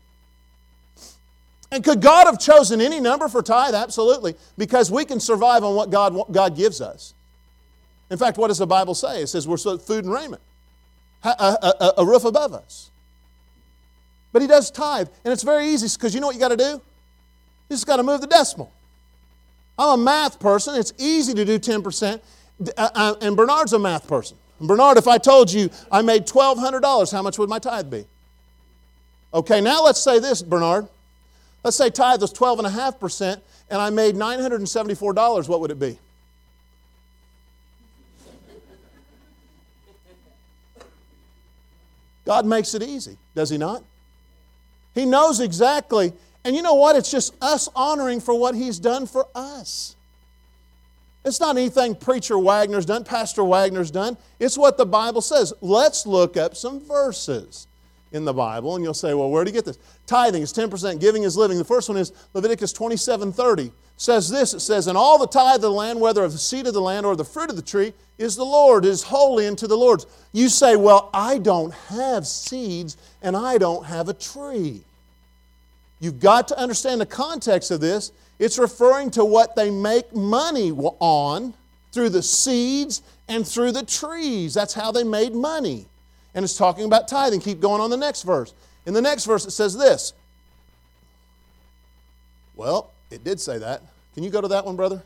And 1.72 1.84
could 1.84 2.02
God 2.02 2.26
have 2.26 2.40
chosen 2.40 2.80
any 2.80 3.00
number 3.00 3.28
for 3.28 3.42
tithe? 3.42 3.76
Absolutely, 3.76 4.36
because 4.58 4.92
we 4.92 5.04
can 5.06 5.20
survive 5.20 5.64
on 5.64 5.76
what 5.76 5.90
God, 5.90 6.16
God 6.32 6.56
gives 6.56 6.80
us. 6.82 7.14
In 8.10 8.18
fact, 8.18 8.38
what 8.38 8.48
does 8.48 8.60
the 8.60 8.68
Bible 8.68 8.94
say? 8.94 9.22
It 9.22 9.28
says 9.28 9.48
we're 9.48 9.58
food 9.58 10.06
and 10.06 10.14
raiment, 10.14 10.42
a, 11.24 11.30
a, 11.30 11.94
a 11.98 12.06
roof 12.06 12.24
above 12.24 12.54
us. 12.54 12.92
But 14.32 14.42
he 14.42 14.48
does 14.48 14.70
tithe, 14.70 15.08
and 15.24 15.32
it's 15.34 15.44
very 15.44 15.68
easy 15.68 15.88
because 15.98 16.14
you 16.14 16.22
know 16.22 16.28
what 16.28 16.36
you 16.36 16.42
got 16.42 16.50
to 16.50 16.58
do? 16.58 16.82
You 17.70 17.76
just 17.76 17.88
got 17.88 17.98
to 17.98 18.04
move 18.04 18.22
the 18.22 18.28
decimal. 18.28 18.72
I'm 19.78 20.00
a 20.00 20.04
math 20.04 20.40
person. 20.40 20.76
It's 20.76 20.94
easy 20.98 21.34
to 21.34 21.46
do 21.46 21.60
10%. 21.60 22.22
Uh, 22.78 22.90
uh, 22.96 23.16
and 23.22 23.36
Bernard's 23.36 23.74
a 23.74 23.80
math 23.80 24.08
person. 24.08 24.38
Bernard, 24.62 24.98
if 24.98 25.08
I 25.08 25.18
told 25.18 25.52
you 25.52 25.70
I 25.92 26.02
made 26.02 26.26
$1,200, 26.26 27.12
how 27.12 27.22
much 27.22 27.38
would 27.38 27.50
my 27.50 27.60
tithe 27.60 27.90
be? 27.90 28.06
Okay, 29.36 29.60
now 29.60 29.84
let's 29.84 30.00
say 30.00 30.20
this, 30.20 30.42
Bernard. 30.42 30.88
Let's 31.62 31.75
say 31.75 31.89
tithe 31.89 32.22
was 32.22 32.32
12.5%, 32.32 33.42
and 33.70 33.82
I 33.82 33.89
made 33.89 34.15
$974. 34.15 35.50
What 35.50 35.60
would 35.60 35.72
it 35.72 35.80
be? 35.80 36.00
God 42.24 42.46
makes 42.46 42.74
it 42.74 42.82
easy, 42.82 43.18
does 43.36 43.50
He 43.50 43.58
not? 43.58 43.84
He 44.96 45.06
knows 45.06 45.42
exactly. 45.42 46.13
And 46.46 46.56
you 46.56 46.62
know 46.62 46.75
what? 46.75 46.96
It's 46.96 47.12
just 47.12 47.36
us 47.42 47.68
honoring 47.75 48.22
for 48.22 48.39
what 48.39 48.56
He's 48.56 48.80
done 48.80 49.06
for 49.06 49.27
us. 49.36 49.98
It's 51.25 51.42
not 51.42 51.58
anything 51.58 51.96
Preacher 51.96 52.39
Wagner's 52.39 52.86
done, 52.86 53.04
Pastor 53.04 53.44
Wagner's 53.44 53.92
done. 53.92 54.15
It's 54.39 54.58
what 54.58 54.77
the 54.77 54.86
Bible 54.86 55.22
says. 55.22 55.51
Let's 55.60 56.08
look 56.08 56.38
up 56.38 56.56
some 56.56 56.80
verses 56.80 57.68
in 58.16 58.24
the 58.24 58.34
Bible, 58.34 58.76
and 58.76 58.84
you'll 58.84 58.94
say, 58.94 59.14
well, 59.14 59.30
where 59.30 59.44
do 59.44 59.50
you 59.50 59.54
get 59.54 59.66
this? 59.66 59.78
Tithing 60.08 60.42
is 60.42 60.54
10%, 60.54 61.02
giving 61.02 61.24
is 61.24 61.36
living. 61.36 61.58
The 61.58 61.66
first 61.66 61.90
one 61.90 61.98
is 61.98 62.14
Leviticus 62.34 62.72
27 62.72 63.34
30. 63.34 63.72
says 63.98 64.30
this 64.30 64.54
it 64.54 64.62
says, 64.62 64.88
And 64.88 64.98
all 64.98 65.20
the 65.20 65.28
tithe 65.28 65.56
of 65.56 65.62
the 65.62 65.72
land, 65.72 66.00
whether 66.00 66.24
of 66.24 66.32
the 66.32 66.38
seed 66.38 66.66
of 66.66 66.74
the 66.74 66.82
land 66.82 67.06
or 67.06 67.18
the 67.18 67.26
fruit 67.26 67.50
of 67.50 67.58
the 67.58 67.62
tree, 67.62 67.94
is 68.18 68.38
the 68.38 68.46
Lord, 68.46 68.86
is 68.86 69.04
holy 69.04 69.46
unto 69.48 69.68
the 69.68 69.76
Lord. 69.76 70.06
You 70.32 70.48
say, 70.48 70.78
Well, 70.78 71.10
I 71.14 71.38
don't 71.40 71.74
have 71.90 72.26
seeds 72.26 72.96
and 73.22 73.36
I 73.36 73.58
don't 73.58 73.86
have 73.86 74.08
a 74.08 74.14
tree. 74.14 74.82
You've 76.00 76.22
got 76.22 76.48
to 76.48 76.58
understand 76.58 77.02
the 77.02 77.06
context 77.06 77.70
of 77.70 77.82
this. 77.82 78.14
It's 78.40 78.58
referring 78.58 79.12
to 79.12 79.26
what 79.26 79.56
they 79.58 79.70
make 79.70 80.16
money 80.16 80.72
on 80.72 81.54
through 81.92 82.10
the 82.10 82.24
seeds 82.24 83.02
and 83.28 83.46
through 83.46 83.74
the 83.74 83.86
trees. 83.86 84.54
That's 84.54 84.74
how 84.74 84.94
they 84.94 85.04
made 85.04 85.34
money 85.34 85.88
and 86.36 86.44
it's 86.44 86.56
talking 86.56 86.86
about 86.86 87.08
tithing. 87.08 87.39
Keep 87.39 87.62
going 87.62 87.81
on 87.81 87.90
the 87.90 87.98
next 87.98 88.24
verse. 88.24 88.53
In 88.86 88.94
the 88.94 89.01
next 89.01 89.25
verse, 89.25 89.46
it 89.46 89.51
says 89.51 89.75
this. 89.75 90.14
Well, 92.55 92.92
it 93.10 93.24
did 93.24 93.40
say 93.40 93.57
that. 93.57 93.81
Can 94.14 94.24
you 94.24 94.29
go 94.29 94.42
to 94.42 94.48
that 94.50 94.66
one, 94.66 94.75
brother? 94.75 95.01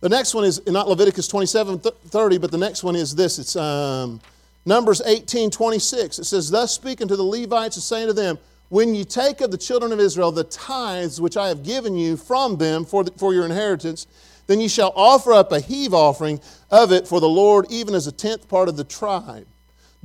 The 0.00 0.08
next 0.08 0.34
one 0.34 0.44
is 0.44 0.66
not 0.66 0.88
Leviticus 0.88 1.28
27 1.28 1.78
30, 1.78 2.38
but 2.38 2.50
the 2.50 2.58
next 2.58 2.82
one 2.82 2.96
is 2.96 3.14
this. 3.14 3.38
It's 3.38 3.56
um, 3.56 4.20
Numbers 4.64 5.00
18 5.04 5.50
26. 5.50 6.18
It 6.18 6.24
says, 6.24 6.50
Thus 6.50 6.72
speaking 6.72 7.08
to 7.08 7.16
the 7.16 7.22
Levites 7.22 7.76
and 7.76 7.82
saying 7.82 8.08
to 8.08 8.12
them, 8.12 8.38
When 8.68 8.94
ye 8.94 9.04
take 9.04 9.40
of 9.40 9.50
the 9.50 9.58
children 9.58 9.92
of 9.92 10.00
Israel 10.00 10.32
the 10.32 10.44
tithes 10.44 11.20
which 11.20 11.36
I 11.36 11.48
have 11.48 11.62
given 11.62 11.96
you 11.96 12.16
from 12.16 12.56
them 12.56 12.84
for, 12.84 13.04
the, 13.04 13.10
for 13.12 13.32
your 13.32 13.44
inheritance, 13.44 14.06
then 14.46 14.60
ye 14.60 14.68
shall 14.68 14.92
offer 14.94 15.32
up 15.32 15.52
a 15.52 15.60
heave 15.60 15.94
offering 15.94 16.40
of 16.70 16.92
it 16.92 17.08
for 17.08 17.20
the 17.20 17.28
Lord, 17.28 17.66
even 17.70 17.94
as 17.94 18.06
a 18.06 18.12
tenth 18.12 18.48
part 18.48 18.68
of 18.68 18.76
the 18.76 18.84
tribe. 18.84 19.46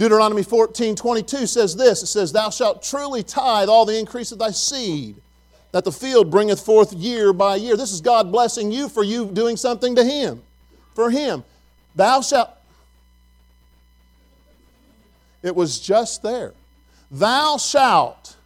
Deuteronomy 0.01 0.41
14 0.41 0.95
22 0.95 1.45
says 1.45 1.75
this 1.75 2.01
It 2.01 2.07
says, 2.07 2.31
Thou 2.31 2.49
shalt 2.49 2.81
truly 2.81 3.21
tithe 3.21 3.69
all 3.69 3.85
the 3.85 3.99
increase 3.99 4.31
of 4.31 4.39
thy 4.39 4.49
seed, 4.49 5.15
that 5.73 5.83
the 5.83 5.91
field 5.91 6.31
bringeth 6.31 6.59
forth 6.59 6.91
year 6.91 7.31
by 7.33 7.57
year. 7.57 7.77
This 7.77 7.91
is 7.91 8.01
God 8.01 8.31
blessing 8.31 8.71
you 8.71 8.89
for 8.89 9.03
you 9.03 9.27
doing 9.27 9.57
something 9.57 9.93
to 9.93 10.03
Him. 10.03 10.41
For 10.95 11.11
Him. 11.11 11.43
Thou 11.93 12.21
shalt. 12.21 12.49
It 15.43 15.55
was 15.55 15.79
just 15.79 16.23
there. 16.23 16.53
Thou 17.11 17.57
shalt 17.57 18.37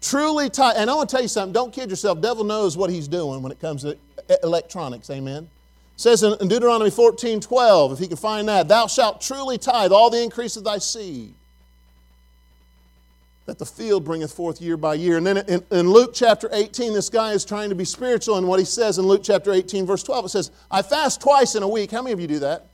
truly 0.00 0.50
tithe. 0.50 0.78
And 0.78 0.90
I 0.90 0.94
want 0.94 1.08
to 1.10 1.14
tell 1.14 1.22
you 1.22 1.28
something. 1.28 1.52
Don't 1.52 1.72
kid 1.72 1.90
yourself. 1.90 2.20
Devil 2.20 2.42
knows 2.42 2.76
what 2.76 2.90
he's 2.90 3.06
doing 3.06 3.40
when 3.40 3.52
it 3.52 3.60
comes 3.60 3.82
to 3.82 3.96
electronics. 4.42 5.10
Amen 5.10 5.48
says 5.98 6.22
in 6.22 6.46
Deuteronomy 6.46 6.90
14 6.90 7.40
12, 7.40 7.92
if 7.92 7.98
he 7.98 8.06
can 8.06 8.16
find 8.16 8.48
that, 8.48 8.68
Thou 8.68 8.86
shalt 8.86 9.20
truly 9.20 9.58
tithe 9.58 9.90
all 9.90 10.10
the 10.10 10.22
increase 10.22 10.56
of 10.56 10.62
thy 10.62 10.78
seed, 10.78 11.34
that 13.46 13.58
the 13.58 13.66
field 13.66 14.04
bringeth 14.04 14.32
forth 14.32 14.62
year 14.62 14.76
by 14.76 14.94
year. 14.94 15.16
And 15.16 15.26
then 15.26 15.38
in, 15.38 15.64
in, 15.72 15.90
Luke 15.90 16.12
chapter 16.14 16.48
18, 16.52 16.94
this 16.94 17.10
guy 17.10 17.32
is 17.32 17.44
trying 17.44 17.68
to 17.70 17.74
be 17.74 17.84
spiritual, 17.84 18.36
and 18.36 18.46
what 18.46 18.60
he 18.60 18.64
says 18.64 18.98
in 18.98 19.06
Luke 19.06 19.22
chapter 19.24 19.52
18, 19.52 19.86
verse 19.86 20.04
12, 20.04 20.26
it 20.26 20.28
says, 20.28 20.52
I 20.70 20.82
fast 20.82 21.20
twice 21.20 21.56
in 21.56 21.64
a 21.64 21.68
week. 21.68 21.90
How 21.90 22.00
many 22.00 22.12
of 22.12 22.20
you 22.20 22.28
do 22.28 22.38
that? 22.38 22.66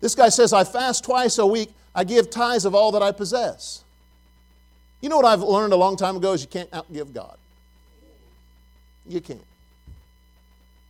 This 0.00 0.14
guy 0.14 0.28
says, 0.28 0.52
I 0.52 0.62
fast 0.62 1.02
twice 1.02 1.38
a 1.38 1.46
week. 1.46 1.70
I 1.92 2.04
give 2.04 2.30
tithes 2.30 2.64
of 2.64 2.76
all 2.76 2.92
that 2.92 3.02
I 3.02 3.10
possess. 3.10 3.82
You 5.00 5.08
know 5.08 5.16
what 5.16 5.24
I've 5.24 5.42
learned 5.42 5.72
a 5.72 5.76
long 5.76 5.96
time 5.96 6.16
ago 6.16 6.34
is 6.34 6.42
you 6.42 6.48
can't 6.48 6.70
outgive 6.70 7.12
God. 7.12 7.36
You 9.08 9.20
can't. 9.20 9.40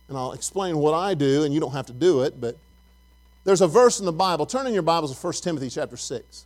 And 0.09 0.17
I'll 0.17 0.33
explain 0.33 0.77
what 0.77 0.93
I 0.93 1.13
do, 1.13 1.43
and 1.43 1.53
you 1.53 1.59
don't 1.59 1.71
have 1.71 1.85
to 1.85 1.93
do 1.93 2.23
it, 2.23 2.39
but 2.41 2.57
there's 3.43 3.61
a 3.61 3.67
verse 3.67 3.99
in 3.99 4.05
the 4.05 4.11
Bible. 4.11 4.45
Turn 4.45 4.67
in 4.67 4.73
your 4.73 4.83
Bibles 4.83 5.17
to 5.17 5.25
1 5.25 5.33
Timothy 5.35 5.69
chapter 5.69 5.97
6. 5.97 6.45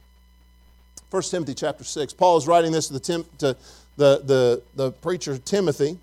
1 1.10 1.24
Timothy 1.24 1.54
chapter 1.54 1.84
6. 1.84 2.14
Paul 2.14 2.38
is 2.38 2.48
writing 2.48 2.72
this 2.72 2.88
to 2.88 2.94
the, 2.94 3.00
Tim, 3.00 3.26
to 3.40 3.56
the, 3.98 4.22
the, 4.24 4.62
the 4.76 4.92
preacher 4.92 5.38
Timothy. 5.38 5.98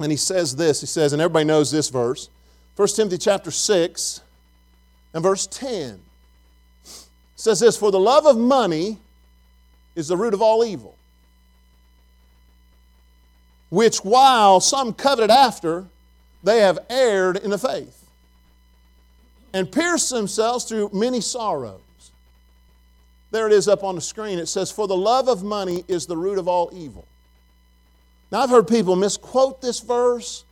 And 0.00 0.10
he 0.10 0.16
says 0.16 0.56
this. 0.56 0.80
He 0.80 0.86
says, 0.86 1.12
and 1.12 1.22
everybody 1.22 1.44
knows 1.44 1.70
this 1.70 1.88
verse. 1.88 2.28
1 2.76 2.88
Timothy 2.88 3.18
chapter 3.18 3.50
6 3.50 4.20
and 5.14 5.22
verse 5.22 5.46
10 5.46 6.00
says 7.36 7.60
this 7.60 7.76
For 7.76 7.90
the 7.90 8.00
love 8.00 8.26
of 8.26 8.36
money 8.36 8.98
is 9.94 10.08
the 10.08 10.16
root 10.16 10.34
of 10.34 10.42
all 10.42 10.64
evil 10.64 10.95
which 13.70 13.98
while 13.98 14.60
some 14.60 14.92
coveted 14.92 15.30
after, 15.30 15.86
they 16.42 16.60
have 16.60 16.78
erred 16.88 17.36
in 17.36 17.50
the 17.50 17.58
faith 17.58 18.08
and 19.52 19.70
pierced 19.70 20.10
themselves 20.10 20.64
through 20.64 20.90
many 20.92 21.20
sorrows. 21.20 21.80
There 23.30 23.46
it 23.46 23.52
is 23.52 23.68
up 23.68 23.82
on 23.82 23.96
the 23.96 24.00
screen. 24.00 24.38
It 24.38 24.46
says, 24.46 24.70
For 24.70 24.86
the 24.86 24.96
love 24.96 25.28
of 25.28 25.42
money 25.42 25.84
is 25.88 26.06
the 26.06 26.16
root 26.16 26.38
of 26.38 26.46
all 26.46 26.70
evil. 26.72 27.06
Now, 28.30 28.40
I've 28.40 28.50
heard 28.50 28.68
people 28.68 28.96
misquote 28.96 29.60
this 29.60 29.80
verse. 29.80 30.44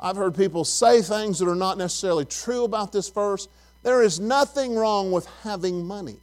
I've 0.00 0.16
heard 0.16 0.36
people 0.36 0.64
say 0.64 1.02
things 1.02 1.38
that 1.38 1.48
are 1.48 1.54
not 1.54 1.78
necessarily 1.78 2.24
true 2.24 2.64
about 2.64 2.92
this 2.92 3.08
verse. 3.08 3.48
There 3.82 4.02
is 4.02 4.20
nothing 4.20 4.74
wrong 4.74 5.10
with 5.10 5.26
having 5.42 5.86
money. 5.86 6.16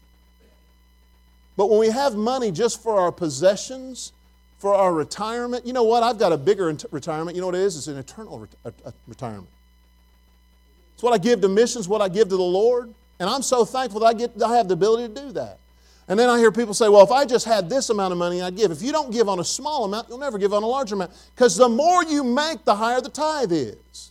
But 1.58 1.69
when 1.69 1.79
we 1.79 1.89
have 1.89 2.15
money 2.15 2.51
just 2.51 2.81
for 2.81 2.99
our 2.99 3.12
possessions, 3.12 4.12
for 4.65 4.73
our 4.73 4.91
retirement. 4.91 5.63
You 5.63 5.73
know 5.73 5.84
what? 5.84 6.01
I've 6.01 6.17
got 6.17 6.32
a 6.32 6.38
bigger 6.38 6.75
retirement. 6.89 7.36
You 7.36 7.41
know 7.41 7.45
what 7.45 7.56
it 7.56 7.62
is? 7.62 7.78
It's 7.78 7.86
an 7.86 7.97
eternal 7.97 8.47
retirement. 9.06 9.47
It's 10.95 11.04
what 11.04 11.13
I 11.13 11.19
give 11.19 11.41
to 11.41 11.47
missions, 11.47 11.88
what 11.88 12.01
I 12.01 12.10
give 12.10 12.30
to 12.30 12.36
the 12.36 12.41
Lord. 12.41 12.91
And 13.19 13.30
I'm 13.30 13.43
so 13.43 13.63
thankful 13.63 13.99
that 13.99 14.08
I, 14.08 14.13
get, 14.13 14.41
I 14.41 14.58
have 14.58 14.67
the 14.67 14.73
ability 14.73 15.13
to 15.13 15.21
do 15.21 15.32
that. 15.34 15.60
And 16.08 16.19
then 16.19 16.32
I 16.32 16.39
hear 16.39 16.51
people 16.51 16.73
say, 16.73 16.89
well, 16.89 17.04
if 17.04 17.12
I 17.12 17.25
just 17.25 17.45
had 17.45 17.69
this 17.69 17.91
amount 17.91 18.12
of 18.12 18.17
money, 18.17 18.41
I'd 18.41 18.56
give. 18.56 18.71
If 18.71 18.82
you 18.82 18.91
don't 18.91 19.12
give 19.12 19.30
on 19.30 19.39
a 19.39 19.43
small 19.43 19.86
amount, 19.86 20.10
you'll 20.10 20.17
never 20.17 20.39
give 20.39 20.51
on 20.51 20.63
a 20.63 20.67
large 20.67 20.91
amount. 20.91 21.12
Because 21.36 21.56
the 21.56 21.69
more 21.69 22.04
you 22.04 22.23
make, 22.23 22.65
the 22.65 22.73
higher 22.73 23.01
the 23.01 23.10
tithe 23.10 23.51
is. 23.51 24.10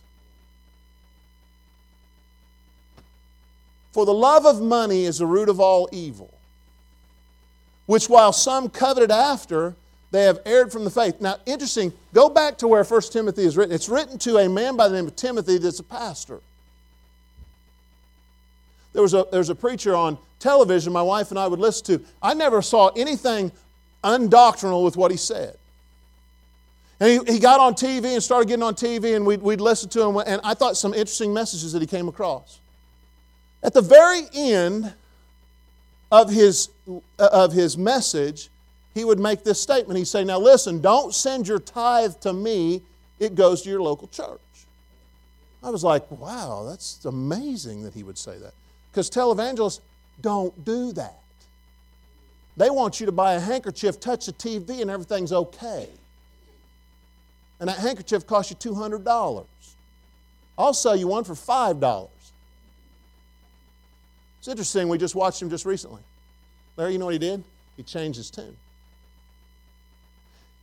For 3.91 4.05
the 4.05 4.13
love 4.13 4.45
of 4.45 4.61
money 4.61 5.03
is 5.03 5.17
the 5.17 5.25
root 5.25 5.49
of 5.49 5.59
all 5.59 5.89
evil, 5.91 6.33
which 7.87 8.07
while 8.07 8.31
some 8.31 8.69
coveted 8.69 9.11
after, 9.11 9.75
They 10.15 10.23
have 10.23 10.39
erred 10.45 10.71
from 10.71 10.85
the 10.85 10.89
faith. 10.89 11.19
Now, 11.19 11.35
interesting, 11.45 11.91
go 12.13 12.29
back 12.29 12.57
to 12.59 12.69
where 12.69 12.85
1 12.85 13.01
Timothy 13.11 13.43
is 13.43 13.57
written. 13.57 13.75
It's 13.75 13.89
written 13.89 14.17
to 14.19 14.37
a 14.37 14.47
man 14.47 14.77
by 14.77 14.87
the 14.87 14.95
name 14.95 15.07
of 15.07 15.17
Timothy 15.17 15.57
that's 15.57 15.79
a 15.79 15.83
pastor. 15.83 16.39
There 18.93 19.01
was 19.01 19.13
a, 19.13 19.25
there 19.29 19.39
was 19.39 19.49
a 19.49 19.55
preacher 19.55 19.93
on 19.93 20.17
television 20.39 20.93
my 20.93 21.01
wife 21.01 21.31
and 21.31 21.37
I 21.37 21.47
would 21.47 21.59
listen 21.59 21.97
to. 21.97 22.05
I 22.21 22.33
never 22.33 22.61
saw 22.61 22.91
anything 22.95 23.51
undoctrinal 24.05 24.85
with 24.85 24.95
what 24.95 25.11
he 25.11 25.17
said. 25.17 25.57
And 27.01 27.27
he, 27.27 27.33
he 27.33 27.39
got 27.39 27.59
on 27.59 27.73
TV 27.73 28.13
and 28.13 28.23
started 28.23 28.47
getting 28.47 28.63
on 28.63 28.75
TV, 28.75 29.17
and 29.17 29.25
we'd, 29.25 29.41
we'd 29.41 29.59
listen 29.59 29.89
to 29.89 30.01
him, 30.01 30.15
and 30.25 30.39
I 30.45 30.53
thought 30.53 30.77
some 30.77 30.93
interesting 30.93 31.33
messages 31.33 31.73
that 31.73 31.81
he 31.81 31.87
came 31.87 32.07
across. 32.07 32.61
At 33.61 33.73
the 33.73 33.81
very 33.81 34.21
end 34.33 34.93
of 36.09 36.29
his, 36.29 36.69
of 37.19 37.51
his 37.51 37.77
message, 37.77 38.49
he 38.95 39.03
would 39.03 39.19
make 39.19 39.43
this 39.43 39.61
statement. 39.61 39.99
He'd 39.99 40.07
say, 40.07 40.23
Now 40.23 40.39
listen, 40.39 40.81
don't 40.81 41.13
send 41.13 41.47
your 41.47 41.59
tithe 41.59 42.15
to 42.21 42.33
me, 42.33 42.81
it 43.19 43.35
goes 43.35 43.61
to 43.61 43.69
your 43.69 43.81
local 43.81 44.07
church. 44.07 44.39
I 45.61 45.69
was 45.69 45.83
like, 45.83 46.09
Wow, 46.09 46.65
that's 46.67 47.05
amazing 47.05 47.83
that 47.83 47.93
he 47.93 48.01
would 48.01 48.17
say 48.17 48.39
that. 48.39 48.53
Because 48.91 49.11
televangelists 49.11 49.81
don't 50.21 50.65
do 50.65 50.93
that. 50.93 51.19
They 52.57 52.69
want 52.69 53.01
you 53.01 53.05
to 53.05 53.11
buy 53.11 53.33
a 53.33 53.39
handkerchief, 53.39 53.99
touch 53.99 54.27
the 54.27 54.33
TV, 54.33 54.81
and 54.81 54.89
everything's 54.89 55.33
okay. 55.33 55.89
And 57.59 57.67
that 57.67 57.77
handkerchief 57.77 58.25
costs 58.25 58.51
you 58.51 58.71
$200. 58.71 59.45
I'll 60.57 60.73
sell 60.73 60.95
you 60.95 61.07
one 61.07 61.25
for 61.25 61.33
$5. 61.33 62.07
It's 64.39 64.47
interesting, 64.47 64.87
we 64.87 64.97
just 64.97 65.15
watched 65.15 65.41
him 65.41 65.49
just 65.49 65.65
recently. 65.65 66.01
Larry, 66.77 66.93
you 66.93 66.97
know 66.97 67.05
what 67.05 67.13
he 67.13 67.19
did? 67.19 67.43
He 67.75 67.83
changed 67.83 68.17
his 68.17 68.29
tune. 68.29 68.55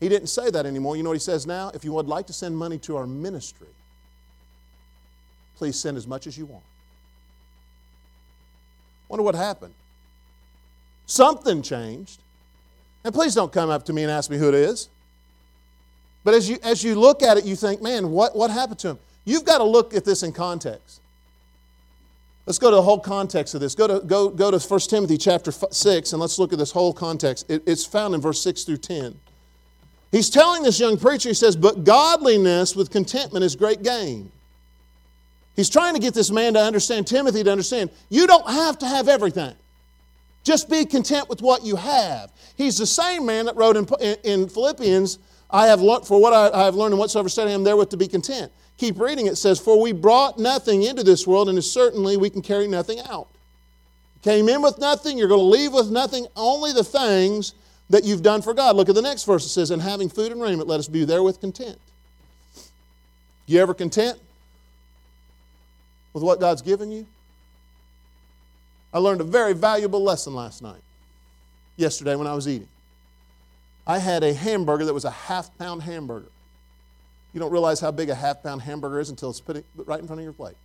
He 0.03 0.09
didn't 0.09 0.31
say 0.31 0.51
that 0.51 0.67
anymore. 0.67 0.97
You 0.97 1.05
know 1.05 1.11
what 1.11 1.15
he 1.15 1.21
says 1.21 1.47
now? 1.47 1.71
If 1.73 1.85
you 1.85 1.93
would 1.93 2.09
like 2.09 2.27
to 2.27 2.33
send 2.33 2.57
money 2.57 2.77
to 2.79 2.97
our 2.97 3.07
ministry, 3.07 3.69
please 5.55 5.79
send 5.79 5.97
as 5.97 6.09
much 6.09 6.27
as 6.27 6.37
you 6.37 6.45
want. 6.45 6.65
Wonder 9.09 9.23
what 9.23 9.37
happened. 9.37 9.75
Something 11.07 11.63
changed. 11.63 12.19
And 13.05 13.15
please 13.15 13.37
don't 13.37 13.53
come 13.53 13.71
up 13.71 13.85
to 13.85 13.93
me 13.93 14.03
and 14.03 14.11
ask 14.11 14.29
me 14.29 14.39
who 14.39 14.49
it 14.49 14.55
is. 14.55 14.89
But 16.25 16.35
as 16.35 16.51
you, 16.51 16.59
as 16.65 16.83
you 16.83 16.97
look 16.97 17.23
at 17.23 17.37
it, 17.37 17.45
you 17.45 17.55
think, 17.55 17.81
man, 17.81 18.11
what, 18.11 18.35
what 18.35 18.51
happened 18.51 18.81
to 18.81 18.89
him? 18.89 18.99
You've 19.25 19.45
got 19.45 19.59
to 19.59 19.65
look 19.65 19.95
at 19.95 20.05
this 20.05 20.25
in 20.25 20.33
context. 20.33 21.01
Let's 22.45 22.59
go 22.59 22.71
to 22.71 22.77
the 22.77 22.83
whole 22.83 22.99
context 22.99 23.55
of 23.55 23.61
this. 23.61 23.77
Go 23.77 23.87
to, 23.87 24.05
go, 24.05 24.31
go 24.31 24.51
to 24.51 24.59
1 24.59 24.81
Timothy 24.81 25.17
chapter 25.17 25.53
6 25.53 26.13
and 26.13 26.21
let's 26.21 26.41
look 26.41 26.53
at 26.53 26.59
this 26.59 26.73
whole 26.73 26.93
context. 26.93 27.49
It, 27.49 27.63
it's 27.67 27.87
found 27.87 28.17
in 28.17 28.21
verse 28.21 28.43
6 28.43 28.65
through 28.65 28.79
10. 28.79 29.17
He's 30.13 30.29
telling 30.29 30.63
this 30.63 30.79
young 30.79 30.99
preacher, 30.99 31.31
he 31.31 31.35
says, 31.35 31.57
But 31.57 31.85
godliness 31.85 32.77
with 32.77 32.91
contentment 32.91 33.45
is 33.45 33.57
great 33.57 33.83
gain. 33.83 34.31
He's 35.57 35.71
trying 35.71 35.95
to 35.95 36.01
get 36.01 36.15
this 36.15 36.31
man 36.31 36.55
to 36.55 36.61
understand, 36.61 37.07
Timothy 37.07 37.43
to 37.43 37.51
understand, 37.51 37.91
you 38.11 38.27
don't 38.27 38.49
have 38.49 38.79
to 38.79 38.87
have 38.87 39.09
everything. 39.09 39.55
Just 40.45 40.69
be 40.69 40.85
content 40.85 41.29
with 41.29 41.41
what 41.41 41.65
you 41.65 41.77
have. 41.77 42.31
He's 42.57 42.77
the 42.77 42.87
same 42.87 43.25
man 43.27 43.47
that 43.47 43.57
wrote 43.57 43.77
in, 43.77 43.87
in 44.25 44.49
Philippians, 44.49 45.19
I 45.51 45.67
have 45.67 45.81
learned, 45.81 46.07
for 46.07 46.21
what 46.21 46.33
I, 46.33 46.61
I 46.61 46.65
have 46.65 46.75
learned 46.75 46.93
and 46.93 46.99
whatsoever 46.99 47.29
said 47.29 47.49
I 47.49 47.53
am 47.53 47.65
therewith 47.65 47.91
to 47.91 47.97
be 47.97 48.09
content. 48.09 48.53
Keep 48.79 49.01
reading, 49.01 49.27
it 49.27 49.37
says, 49.37 49.61
For 49.61 49.81
we 49.81 49.93
brought 49.93 50.39
nothing 50.39 50.83
into 50.83 51.03
this 51.03 51.27
world, 51.27 51.49
and 51.49 51.63
certainly 51.63 52.17
we 52.17 52.29
can 52.29 52.43
carry 52.43 52.67
nothing 52.67 53.01
out. 53.09 53.29
Came 54.23 54.49
in 54.49 54.63
with 54.63 54.79
nothing, 54.79 55.17
you're 55.17 55.29
going 55.29 55.41
to 55.41 55.45
leave 55.45 55.73
with 55.73 55.91
nothing, 55.91 56.27
only 56.37 56.73
the 56.73 56.85
things 56.85 57.55
that 57.93 58.05
you've 58.05 58.23
done 58.23 58.41
for 58.41 58.55
God. 58.55 58.75
Look 58.75 58.89
at 58.89 58.95
the 58.95 59.03
next 59.03 59.25
verse. 59.25 59.45
It 59.45 59.51
says, 59.51 59.71
And 59.71 59.81
having 59.81 60.09
food 60.09 60.33
and 60.33 60.41
raiment, 60.41 60.67
let 60.67 60.81
us 60.81 60.89
be 60.89 61.05
therewith 61.05 61.41
content. 61.41 61.79
You 63.45 63.61
ever 63.61 63.75
content 63.75 64.19
with 66.15 66.23
what 66.23 66.41
God's 66.41 66.63
given 66.63 66.91
you? 66.91 67.07
I 68.95 68.99
learned 68.99 69.21
a 69.21 69.25
very 69.25 69.53
valuable 69.53 70.03
lesson 70.03 70.35
last 70.35 70.63
night, 70.63 70.81
yesterday 71.77 72.17
when 72.17 72.27
I 72.27 72.35
was 72.35 72.49
eating. 72.49 72.69
I 73.87 73.99
had 73.99 74.23
a 74.23 74.33
hamburger 74.33 74.87
that 74.87 74.95
was 74.95 75.05
a 75.05 75.11
half 75.11 75.57
pound 75.59 75.83
hamburger. 75.83 76.31
You 77.35 77.41
don't 77.41 77.53
realize 77.53 77.79
how 77.81 77.91
big 77.91 78.09
a 78.09 78.15
half 78.15 78.43
pound 78.43 78.63
hamburger 78.63 79.01
is 79.01 79.11
until 79.11 79.29
it's 79.29 79.41
put 79.41 79.63
right 79.77 80.01
in 80.01 80.07
front 80.07 80.21
of 80.21 80.25
your 80.25 80.33
plate. 80.33 80.57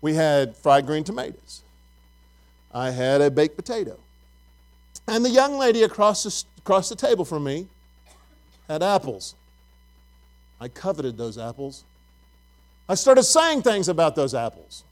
We 0.00 0.14
had 0.14 0.56
fried 0.56 0.86
green 0.86 1.04
tomatoes. 1.04 1.62
I 2.72 2.90
had 2.90 3.20
a 3.20 3.30
baked 3.30 3.56
potato. 3.56 3.96
And 5.08 5.24
the 5.24 5.30
young 5.30 5.58
lady 5.58 5.82
across 5.82 6.22
the, 6.22 6.44
across 6.58 6.88
the 6.88 6.96
table 6.96 7.24
from 7.24 7.44
me 7.44 7.66
had 8.68 8.82
apples. 8.82 9.34
I 10.60 10.68
coveted 10.68 11.16
those 11.16 11.38
apples. 11.38 11.84
I 12.88 12.94
started 12.94 13.22
saying 13.22 13.62
things 13.62 13.88
about 13.88 14.14
those 14.14 14.34
apples. 14.34 14.84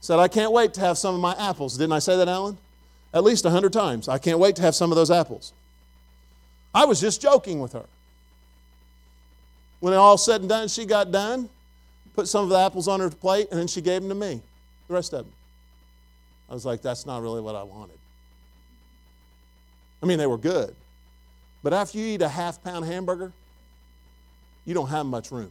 Said, 0.00 0.18
I 0.18 0.28
can't 0.28 0.52
wait 0.52 0.74
to 0.74 0.80
have 0.80 0.98
some 0.98 1.14
of 1.14 1.20
my 1.20 1.34
apples. 1.38 1.78
Didn't 1.78 1.92
I 1.92 1.98
say 1.98 2.16
that, 2.16 2.28
Alan? 2.28 2.58
At 3.14 3.24
least 3.24 3.44
a 3.44 3.50
hundred 3.50 3.72
times. 3.72 4.08
I 4.08 4.18
can't 4.18 4.38
wait 4.38 4.56
to 4.56 4.62
have 4.62 4.74
some 4.74 4.92
of 4.92 4.96
those 4.96 5.10
apples. 5.10 5.52
I 6.74 6.84
was 6.84 7.00
just 7.00 7.22
joking 7.22 7.60
with 7.60 7.72
her. 7.72 7.86
When 9.80 9.92
it 9.92 9.96
all 9.96 10.18
said 10.18 10.40
and 10.40 10.48
done, 10.48 10.68
she 10.68 10.84
got 10.84 11.10
done, 11.10 11.48
put 12.14 12.28
some 12.28 12.42
of 12.44 12.50
the 12.50 12.58
apples 12.58 12.88
on 12.88 13.00
her 13.00 13.10
plate, 13.10 13.48
and 13.50 13.58
then 13.58 13.66
she 13.66 13.80
gave 13.80 14.02
them 14.02 14.08
to 14.08 14.14
me, 14.14 14.42
the 14.88 14.94
rest 14.94 15.12
of 15.12 15.24
them. 15.24 15.32
I 16.50 16.54
was 16.54 16.66
like, 16.66 16.82
that's 16.82 17.06
not 17.06 17.22
really 17.22 17.40
what 17.40 17.54
I 17.54 17.62
wanted. 17.62 17.98
I 20.04 20.06
mean, 20.06 20.18
they 20.18 20.26
were 20.26 20.36
good. 20.36 20.76
But 21.62 21.72
after 21.72 21.96
you 21.96 22.04
eat 22.04 22.20
a 22.20 22.28
half 22.28 22.62
pound 22.62 22.84
hamburger, 22.84 23.32
you 24.66 24.74
don't 24.74 24.88
have 24.88 25.06
much 25.06 25.30
room. 25.30 25.50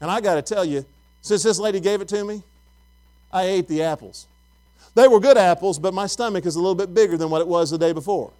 And 0.00 0.10
I 0.10 0.22
got 0.22 0.36
to 0.36 0.42
tell 0.42 0.64
you, 0.64 0.86
since 1.20 1.42
this 1.42 1.58
lady 1.58 1.78
gave 1.78 2.00
it 2.00 2.08
to 2.08 2.24
me, 2.24 2.42
I 3.30 3.42
ate 3.42 3.68
the 3.68 3.82
apples. 3.82 4.26
They 4.94 5.06
were 5.08 5.20
good 5.20 5.36
apples, 5.36 5.78
but 5.78 5.92
my 5.92 6.06
stomach 6.06 6.46
is 6.46 6.56
a 6.56 6.58
little 6.58 6.74
bit 6.74 6.94
bigger 6.94 7.18
than 7.18 7.28
what 7.28 7.42
it 7.42 7.46
was 7.46 7.70
the 7.70 7.76
day 7.76 7.92
before. 7.92 8.32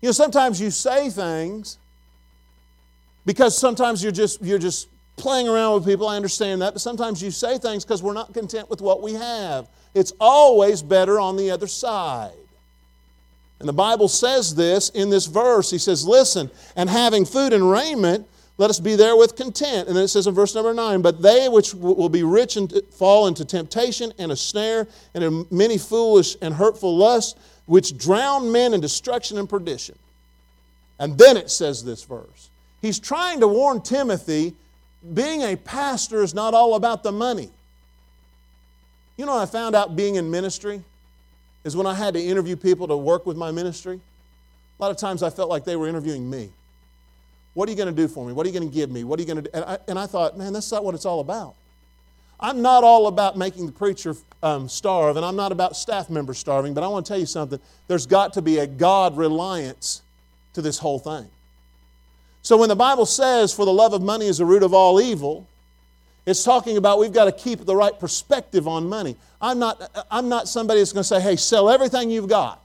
You 0.00 0.08
know, 0.08 0.12
sometimes 0.12 0.58
you 0.58 0.70
say 0.70 1.10
things 1.10 1.76
because 3.26 3.58
sometimes 3.58 4.02
you're 4.02 4.10
just, 4.10 4.40
you're 4.40 4.58
just 4.58 4.88
playing 5.18 5.48
around 5.48 5.74
with 5.74 5.84
people. 5.84 6.08
I 6.08 6.16
understand 6.16 6.62
that. 6.62 6.72
But 6.72 6.80
sometimes 6.80 7.22
you 7.22 7.30
say 7.30 7.58
things 7.58 7.84
because 7.84 8.02
we're 8.02 8.14
not 8.14 8.32
content 8.32 8.70
with 8.70 8.80
what 8.80 9.02
we 9.02 9.12
have. 9.12 9.68
It's 9.92 10.14
always 10.18 10.80
better 10.82 11.20
on 11.20 11.36
the 11.36 11.50
other 11.50 11.66
side. 11.66 12.32
And 13.60 13.68
the 13.68 13.74
Bible 13.74 14.08
says 14.08 14.54
this 14.54 14.88
in 14.88 15.10
this 15.10 15.26
verse. 15.26 15.70
He 15.70 15.78
says, 15.78 16.06
Listen, 16.06 16.50
and 16.76 16.88
having 16.88 17.26
food 17.26 17.52
and 17.52 17.70
raiment, 17.70 18.26
let 18.56 18.70
us 18.70 18.80
be 18.80 18.96
there 18.96 19.16
with 19.16 19.36
content. 19.36 19.86
And 19.86 19.96
then 19.96 20.04
it 20.04 20.08
says 20.08 20.26
in 20.26 20.34
verse 20.34 20.54
number 20.54 20.74
9, 20.74 21.02
But 21.02 21.22
they 21.22 21.48
which 21.48 21.74
will 21.74 22.08
be 22.08 22.22
rich 22.22 22.56
and 22.56 22.72
fall 22.90 23.26
into 23.26 23.44
temptation 23.44 24.12
and 24.18 24.32
a 24.32 24.36
snare 24.36 24.88
and 25.14 25.22
in 25.22 25.46
many 25.50 25.78
foolish 25.78 26.36
and 26.42 26.54
hurtful 26.54 26.96
lusts, 26.96 27.38
which 27.66 27.96
drown 27.96 28.50
men 28.50 28.74
in 28.74 28.80
destruction 28.80 29.38
and 29.38 29.48
perdition. 29.48 29.98
And 30.98 31.16
then 31.16 31.36
it 31.36 31.50
says 31.50 31.84
this 31.84 32.02
verse. 32.04 32.50
He's 32.82 32.98
trying 32.98 33.40
to 33.40 33.48
warn 33.48 33.82
Timothy 33.82 34.54
being 35.14 35.42
a 35.42 35.56
pastor 35.56 36.22
is 36.22 36.34
not 36.34 36.52
all 36.52 36.74
about 36.74 37.02
the 37.02 37.12
money. 37.12 37.50
You 39.16 39.26
know, 39.26 39.36
I 39.36 39.46
found 39.46 39.74
out 39.74 39.96
being 39.96 40.16
in 40.16 40.30
ministry 40.30 40.82
is 41.64 41.76
when 41.76 41.86
I 41.86 41.94
had 41.94 42.14
to 42.14 42.20
interview 42.20 42.56
people 42.56 42.88
to 42.88 42.96
work 42.96 43.26
with 43.26 43.36
my 43.36 43.50
ministry. 43.50 44.00
A 44.78 44.82
lot 44.82 44.90
of 44.90 44.96
times 44.96 45.22
I 45.22 45.30
felt 45.30 45.50
like 45.50 45.64
they 45.64 45.76
were 45.76 45.88
interviewing 45.88 46.28
me. 46.28 46.50
What 47.54 47.68
are 47.68 47.72
you 47.72 47.76
going 47.76 47.94
to 47.94 48.02
do 48.02 48.08
for 48.08 48.24
me? 48.24 48.32
What 48.32 48.46
are 48.46 48.48
you 48.48 48.58
going 48.58 48.68
to 48.68 48.74
give 48.74 48.90
me? 48.90 49.04
What 49.04 49.18
are 49.18 49.22
you 49.22 49.26
going 49.26 49.42
to 49.44 49.50
do? 49.50 49.50
And 49.52 49.64
I, 49.64 49.78
and 49.88 49.98
I 49.98 50.06
thought, 50.06 50.38
man, 50.38 50.52
that's 50.52 50.70
not 50.70 50.84
what 50.84 50.94
it's 50.94 51.04
all 51.04 51.20
about. 51.20 51.54
I'm 52.38 52.62
not 52.62 52.84
all 52.84 53.06
about 53.06 53.36
making 53.36 53.66
the 53.66 53.72
preacher 53.72 54.14
um, 54.42 54.68
starve, 54.68 55.16
and 55.16 55.26
I'm 55.26 55.36
not 55.36 55.52
about 55.52 55.76
staff 55.76 56.08
members 56.08 56.38
starving, 56.38 56.72
but 56.72 56.82
I 56.82 56.88
want 56.88 57.04
to 57.04 57.10
tell 57.10 57.20
you 57.20 57.26
something. 57.26 57.60
There's 57.86 58.06
got 58.06 58.32
to 58.34 58.42
be 58.42 58.58
a 58.58 58.66
God 58.66 59.16
reliance 59.16 60.00
to 60.54 60.62
this 60.62 60.78
whole 60.78 60.98
thing. 60.98 61.28
So 62.42 62.56
when 62.56 62.70
the 62.70 62.76
Bible 62.76 63.04
says, 63.04 63.52
for 63.52 63.66
the 63.66 63.72
love 63.72 63.92
of 63.92 64.00
money 64.00 64.26
is 64.26 64.38
the 64.38 64.46
root 64.46 64.62
of 64.62 64.72
all 64.72 65.00
evil, 65.00 65.46
it's 66.26 66.44
talking 66.44 66.76
about 66.76 66.98
we've 66.98 67.12
got 67.12 67.24
to 67.24 67.32
keep 67.32 67.64
the 67.64 67.74
right 67.74 67.98
perspective 67.98 68.68
on 68.68 68.88
money. 68.88 69.16
I'm 69.40 69.58
not, 69.58 70.06
I'm 70.10 70.28
not 70.28 70.48
somebody 70.48 70.80
that's 70.80 70.92
going 70.92 71.02
to 71.02 71.08
say, 71.08 71.20
hey, 71.20 71.36
sell 71.36 71.70
everything 71.70 72.10
you've 72.10 72.28
got 72.28 72.62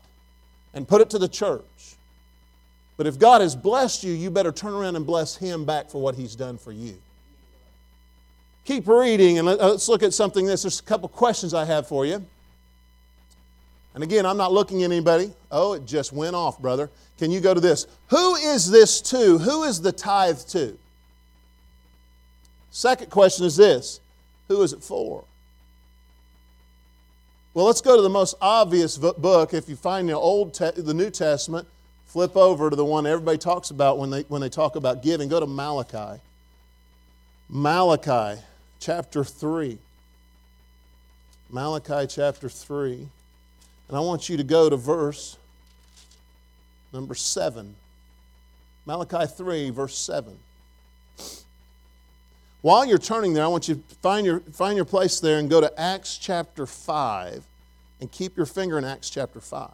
and 0.74 0.88
put 0.88 1.02
it 1.02 1.10
to 1.12 1.20
the 1.20 1.30
church. 1.30 1.64
But 2.98 3.08
if 3.08 3.20
God 3.20 3.42
has 3.42 3.56
blessed 3.56 4.04
you, 4.04 4.14
you 4.14 4.30
better 4.30 4.52
turn 4.52 4.74
around 4.74 4.96
and 4.96 5.06
bless 5.06 5.36
Him 5.36 5.66
back 5.66 5.90
for 5.90 6.02
what 6.02 6.16
He's 6.16 6.36
done 6.36 6.58
for 6.58 6.72
you. 6.72 6.96
Keep 8.66 8.88
reading 8.88 9.38
and 9.38 9.48
uh, 9.48 9.56
let's 9.56 9.88
look 9.88 10.04
at 10.04 10.14
something 10.14 10.46
this. 10.46 10.64
There's 10.64 10.80
a 10.80 10.84
couple 10.84 11.08
questions 11.08 11.54
I 11.54 11.66
have 11.66 11.88
for 11.88 12.06
you. 12.06 12.26
And 13.94 14.04
again, 14.04 14.26
I'm 14.26 14.38
not 14.38 14.52
looking 14.52 14.84
at 14.84 14.92
anybody. 14.92 15.32
Oh, 15.52 15.74
it 15.74 15.86
just 15.86 16.12
went 16.12 16.36
off, 16.36 16.60
brother. 16.60 16.90
Can 17.18 17.32
you 17.32 17.40
go 17.40 17.54
to 17.54 17.62
this? 17.62 17.88
Who 18.10 18.36
is 18.36 18.70
this 18.70 19.02
to? 19.02 19.38
Who 19.38 19.64
is 19.64 19.80
the 19.82 19.92
tithe 19.92 20.40
to? 20.50 20.78
Second 22.76 23.10
question 23.10 23.46
is 23.46 23.56
this 23.56 24.02
Who 24.50 24.62
is 24.62 24.74
it 24.74 24.84
for? 24.84 25.24
Well, 27.54 27.64
let's 27.64 27.80
go 27.80 27.96
to 27.96 28.02
the 28.02 28.10
most 28.10 28.36
obvious 28.42 28.98
book. 28.98 29.54
If 29.54 29.70
you 29.70 29.78
find 29.78 30.10
the 30.10 30.18
Old, 30.18 30.54
Te- 30.54 30.82
the 30.82 30.94
New 30.94 31.10
Testament, 31.10 31.70
flip 32.06 32.36
over 32.36 32.70
to 32.70 32.76
the 32.76 32.84
one 32.84 33.08
everybody 33.08 33.38
talks 33.38 33.70
about 33.70 33.98
when 33.98 34.10
they 34.10 34.24
when 34.24 34.42
they 34.42 34.50
talk 34.50 34.76
about 34.76 35.02
giving. 35.02 35.30
Go 35.30 35.40
to 35.40 35.46
Malachi. 35.46 36.20
Malachi, 37.48 38.42
chapter 38.82 39.24
three. 39.24 39.78
Malachi 41.50 42.08
chapter 42.10 42.50
three, 42.50 43.08
and 43.88 43.98
I 43.98 44.02
want 44.02 44.28
you 44.28 44.36
to 44.36 44.44
go 44.44 44.70
to 44.70 44.76
verse 44.76 45.38
number 46.92 47.16
seven. 47.16 47.74
Malachi 48.86 49.28
three, 49.28 49.70
verse 49.70 49.98
seven. 49.98 50.38
While 52.66 52.86
you're 52.86 52.98
turning 52.98 53.34
there, 53.34 53.44
I 53.44 53.48
want 53.48 53.68
you 53.68 53.76
to 53.76 53.96
find 54.02 54.26
your, 54.26 54.40
find 54.40 54.76
your 54.76 54.86
place 54.86 55.20
there 55.20 55.38
and 55.38 55.48
go 55.48 55.62
to 55.62 55.72
Acts 55.80 56.18
chapter 56.18 56.66
5 56.66 57.46
and 58.02 58.12
keep 58.12 58.36
your 58.36 58.48
finger 58.48 58.80
in 58.80 58.84
Acts 58.84 59.12
chapter 59.12 59.40
5. 59.40 59.70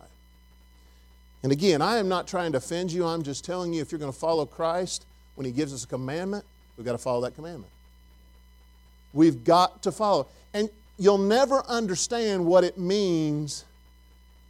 And 1.41 1.53
again, 1.53 1.81
I 1.81 1.99
am 1.99 2.09
not 2.09 2.27
trying 2.27 2.51
to 2.51 2.57
offend 2.57 2.91
you. 2.91 3.05
I'm 3.05 3.23
just 3.23 3.45
telling 3.45 3.71
you 3.71 3.81
if 3.81 3.93
you're 3.93 3.99
going 3.99 4.11
to 4.11 4.19
follow 4.19 4.45
Christ, 4.45 5.05
when 5.35 5.45
He 5.45 5.53
gives 5.53 5.73
us 5.73 5.85
a 5.85 5.87
commandment, 5.87 6.43
we've 6.75 6.83
got 6.83 6.91
to 6.91 6.97
follow 6.97 7.21
that 7.21 7.33
commandment. 7.33 7.71
We've 9.13 9.41
got 9.45 9.83
to 9.83 9.93
follow. 9.93 10.27
And 10.53 10.69
you'll 10.99 11.17
never 11.17 11.63
understand 11.69 12.45
what 12.45 12.65
it 12.65 12.77
means 12.77 13.63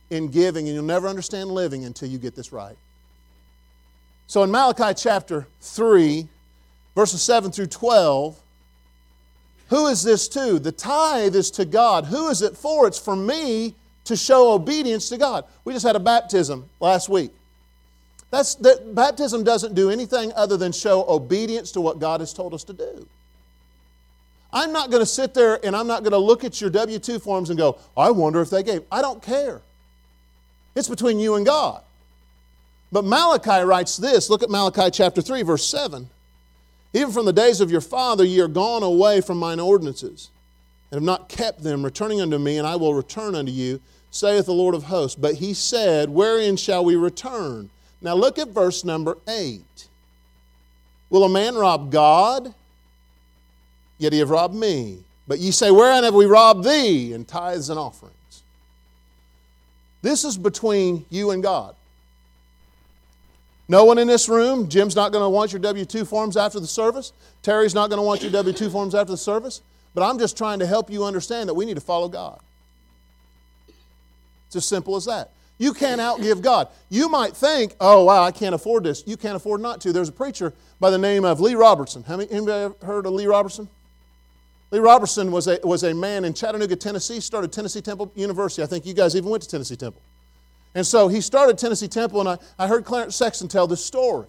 in 0.09 0.29
giving, 0.29 0.65
and 0.65 0.73
you'll 0.73 0.83
never 0.83 1.07
understand 1.07 1.51
living 1.51 1.85
until 1.85 2.09
you 2.09 2.17
get 2.17 2.35
this 2.35 2.51
right. 2.51 2.75
So 4.25 4.41
in 4.41 4.49
Malachi 4.49 4.99
chapter 4.99 5.45
3, 5.59 6.27
verses 6.95 7.21
7 7.21 7.51
through 7.51 7.67
12. 7.67 8.39
Who 9.69 9.87
is 9.87 10.03
this 10.03 10.27
to? 10.29 10.59
The 10.59 10.71
tithe 10.71 11.35
is 11.35 11.49
to 11.51 11.65
God. 11.65 12.05
Who 12.05 12.29
is 12.29 12.41
it 12.41 12.57
for? 12.57 12.87
It's 12.87 12.99
for 12.99 13.15
me 13.15 13.75
to 14.05 14.15
show 14.15 14.51
obedience 14.51 15.09
to 15.09 15.17
God. 15.17 15.45
We 15.63 15.73
just 15.73 15.85
had 15.85 15.95
a 15.95 15.99
baptism 15.99 16.69
last 16.79 17.07
week. 17.07 17.31
That's, 18.31 18.55
that 18.55 18.95
baptism 18.95 19.43
doesn't 19.43 19.75
do 19.75 19.89
anything 19.89 20.31
other 20.35 20.57
than 20.57 20.71
show 20.71 21.05
obedience 21.07 21.71
to 21.73 21.81
what 21.81 21.99
God 21.99 22.21
has 22.21 22.33
told 22.33 22.53
us 22.53 22.63
to 22.65 22.73
do. 22.73 23.07
I'm 24.53 24.73
not 24.73 24.89
going 24.89 25.01
to 25.01 25.05
sit 25.07 25.33
there 25.33 25.65
and 25.65 25.75
I'm 25.75 25.87
not 25.87 26.03
going 26.03 26.11
to 26.11 26.17
look 26.17 26.43
at 26.43 26.59
your 26.59 26.69
W 26.69 26.99
2 26.99 27.19
forms 27.19 27.49
and 27.49 27.57
go, 27.57 27.77
I 27.95 28.11
wonder 28.11 28.41
if 28.41 28.49
they 28.49 28.63
gave. 28.63 28.83
I 28.91 29.01
don't 29.01 29.21
care. 29.21 29.61
It's 30.75 30.89
between 30.89 31.19
you 31.19 31.35
and 31.35 31.45
God. 31.45 31.81
But 32.91 33.05
Malachi 33.05 33.63
writes 33.63 33.95
this 33.97 34.29
look 34.29 34.43
at 34.43 34.49
Malachi 34.49 34.89
chapter 34.91 35.21
3, 35.21 35.43
verse 35.43 35.65
7. 35.65 36.09
Even 36.93 37.11
from 37.11 37.25
the 37.25 37.33
days 37.33 37.61
of 37.61 37.71
your 37.71 37.81
father, 37.81 38.23
ye 38.23 38.39
are 38.41 38.47
gone 38.47 38.83
away 38.83 39.21
from 39.21 39.39
mine 39.39 39.59
ordinances, 39.59 40.29
and 40.89 40.97
have 40.97 41.03
not 41.03 41.29
kept 41.29 41.63
them, 41.63 41.83
returning 41.83 42.21
unto 42.21 42.37
me, 42.37 42.57
and 42.57 42.67
I 42.67 42.75
will 42.75 42.93
return 42.93 43.33
unto 43.33 43.51
you, 43.51 43.79
saith 44.11 44.45
the 44.45 44.53
Lord 44.53 44.75
of 44.75 44.83
hosts. 44.83 45.15
But 45.15 45.35
he 45.35 45.53
said, 45.53 46.09
Wherein 46.09 46.57
shall 46.57 46.83
we 46.83 46.95
return? 46.95 47.69
Now 48.01 48.15
look 48.15 48.37
at 48.37 48.49
verse 48.49 48.83
number 48.83 49.17
8. 49.27 49.61
Will 51.09 51.23
a 51.23 51.29
man 51.29 51.55
rob 51.55 51.91
God? 51.91 52.53
Yet 53.97 54.13
he 54.13 54.19
have 54.19 54.29
robbed 54.29 54.55
me. 54.55 54.99
But 55.27 55.39
ye 55.39 55.51
say, 55.51 55.71
Wherein 55.71 56.03
have 56.03 56.13
we 56.13 56.25
robbed 56.25 56.65
thee? 56.65 57.13
In 57.13 57.23
tithes 57.23 57.69
and 57.69 57.79
offerings. 57.79 58.15
This 60.01 60.25
is 60.25 60.37
between 60.37 61.05
you 61.09 61.31
and 61.31 61.43
God. 61.43 61.75
No 63.71 63.85
one 63.85 63.97
in 63.99 64.05
this 64.05 64.27
room, 64.27 64.67
Jim's 64.67 64.97
not 64.97 65.13
going 65.13 65.23
to 65.23 65.29
want 65.29 65.53
your 65.53 65.61
W 65.61 65.85
2 65.85 66.03
forms 66.03 66.35
after 66.35 66.59
the 66.59 66.67
service. 66.67 67.13
Terry's 67.41 67.73
not 67.73 67.89
going 67.89 67.99
to 67.99 68.05
want 68.05 68.21
your 68.21 68.29
W 68.29 68.53
2 68.53 68.69
forms 68.69 68.93
after 68.93 69.13
the 69.13 69.17
service. 69.17 69.61
But 69.93 70.03
I'm 70.03 70.19
just 70.19 70.37
trying 70.37 70.59
to 70.59 70.65
help 70.65 70.91
you 70.91 71.05
understand 71.05 71.47
that 71.47 71.53
we 71.53 71.63
need 71.63 71.75
to 71.75 71.81
follow 71.81 72.09
God. 72.09 72.41
It's 74.47 74.57
as 74.57 74.65
simple 74.65 74.97
as 74.97 75.05
that. 75.05 75.31
You 75.57 75.71
can't 75.71 76.01
outgive 76.01 76.41
God. 76.41 76.67
You 76.89 77.07
might 77.07 77.33
think, 77.33 77.77
oh, 77.79 78.03
wow, 78.03 78.23
I 78.23 78.31
can't 78.31 78.53
afford 78.53 78.83
this. 78.83 79.05
You 79.07 79.15
can't 79.15 79.37
afford 79.37 79.61
not 79.61 79.79
to. 79.81 79.93
There's 79.93 80.09
a 80.09 80.11
preacher 80.11 80.53
by 80.81 80.89
the 80.89 80.97
name 80.97 81.23
of 81.23 81.39
Lee 81.39 81.55
Roberson. 81.55 82.03
Have 82.03 82.19
anybody 82.19 82.75
heard 82.83 83.05
of 83.05 83.13
Lee 83.13 83.25
Roberson? 83.25 83.69
Lee 84.71 84.79
Roberson 84.79 85.31
was 85.31 85.47
a, 85.47 85.59
was 85.63 85.83
a 85.83 85.93
man 85.93 86.25
in 86.25 86.33
Chattanooga, 86.33 86.75
Tennessee, 86.75 87.21
started 87.21 87.53
Tennessee 87.53 87.79
Temple 87.79 88.11
University. 88.15 88.63
I 88.63 88.65
think 88.65 88.85
you 88.85 88.93
guys 88.93 89.15
even 89.15 89.29
went 89.29 89.43
to 89.43 89.49
Tennessee 89.49 89.77
Temple. 89.77 90.01
And 90.73 90.85
so 90.87 91.07
he 91.07 91.21
started 91.21 91.57
Tennessee 91.57 91.87
Temple, 91.87 92.21
and 92.21 92.29
I, 92.29 92.37
I 92.57 92.67
heard 92.67 92.85
Clarence 92.85 93.15
Sexton 93.15 93.47
tell 93.47 93.67
this 93.67 93.83
story. 93.83 94.27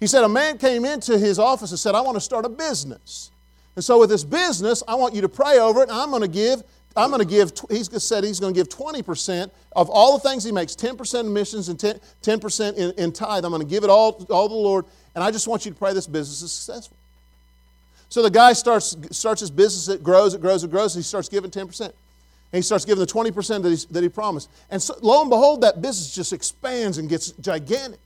He 0.00 0.06
said, 0.06 0.24
A 0.24 0.28
man 0.28 0.58
came 0.58 0.84
into 0.84 1.18
his 1.18 1.38
office 1.38 1.70
and 1.70 1.78
said, 1.78 1.94
I 1.94 2.00
want 2.00 2.16
to 2.16 2.20
start 2.20 2.44
a 2.44 2.48
business. 2.48 3.30
And 3.76 3.84
so 3.84 4.00
with 4.00 4.10
this 4.10 4.24
business, 4.24 4.82
I 4.88 4.94
want 4.94 5.14
you 5.14 5.20
to 5.20 5.28
pray 5.28 5.58
over 5.58 5.80
it, 5.80 5.88
and 5.88 5.98
I'm 5.98 6.10
going 6.10 6.22
to 6.22 6.28
give. 6.28 6.62
I'm 6.96 7.10
going 7.10 7.20
to 7.20 7.28
give, 7.28 7.52
he's 7.70 8.02
said 8.02 8.24
he's 8.24 8.40
going 8.40 8.52
to 8.52 8.58
give 8.58 8.68
20% 8.68 9.50
of 9.76 9.88
all 9.88 10.18
the 10.18 10.28
things 10.28 10.42
he 10.42 10.50
makes 10.50 10.74
10% 10.74 11.20
in 11.20 11.32
missions 11.32 11.68
and 11.68 11.78
10, 11.78 12.00
10% 12.22 12.74
in, 12.76 12.90
in 12.98 13.12
tithe. 13.12 13.44
I'm 13.44 13.52
going 13.52 13.62
to 13.62 13.68
give 13.68 13.84
it 13.84 13.90
all, 13.90 14.26
all 14.30 14.48
to 14.48 14.52
the 14.52 14.60
Lord, 14.60 14.84
and 15.14 15.22
I 15.22 15.30
just 15.30 15.46
want 15.46 15.64
you 15.64 15.70
to 15.70 15.78
pray 15.78 15.92
this 15.92 16.08
business 16.08 16.42
is 16.42 16.50
successful. 16.50 16.96
So 18.08 18.20
the 18.22 18.30
guy 18.30 18.52
starts, 18.52 18.96
starts 19.12 19.40
his 19.40 19.50
business, 19.50 19.86
it 19.94 20.02
grows, 20.02 20.34
it 20.34 20.40
grows, 20.40 20.64
it 20.64 20.72
grows, 20.72 20.96
and 20.96 21.04
he 21.04 21.06
starts 21.06 21.28
giving 21.28 21.52
10%. 21.52 21.92
And 22.52 22.58
he 22.58 22.62
starts 22.62 22.84
giving 22.84 23.00
the 23.00 23.06
20% 23.06 23.62
that, 23.62 23.86
that 23.92 24.02
he 24.02 24.08
promised. 24.08 24.48
And 24.70 24.80
so, 24.80 24.94
lo 25.02 25.20
and 25.20 25.30
behold, 25.30 25.60
that 25.62 25.82
business 25.82 26.14
just 26.14 26.32
expands 26.32 26.98
and 26.98 27.08
gets 27.08 27.32
gigantic. 27.32 28.00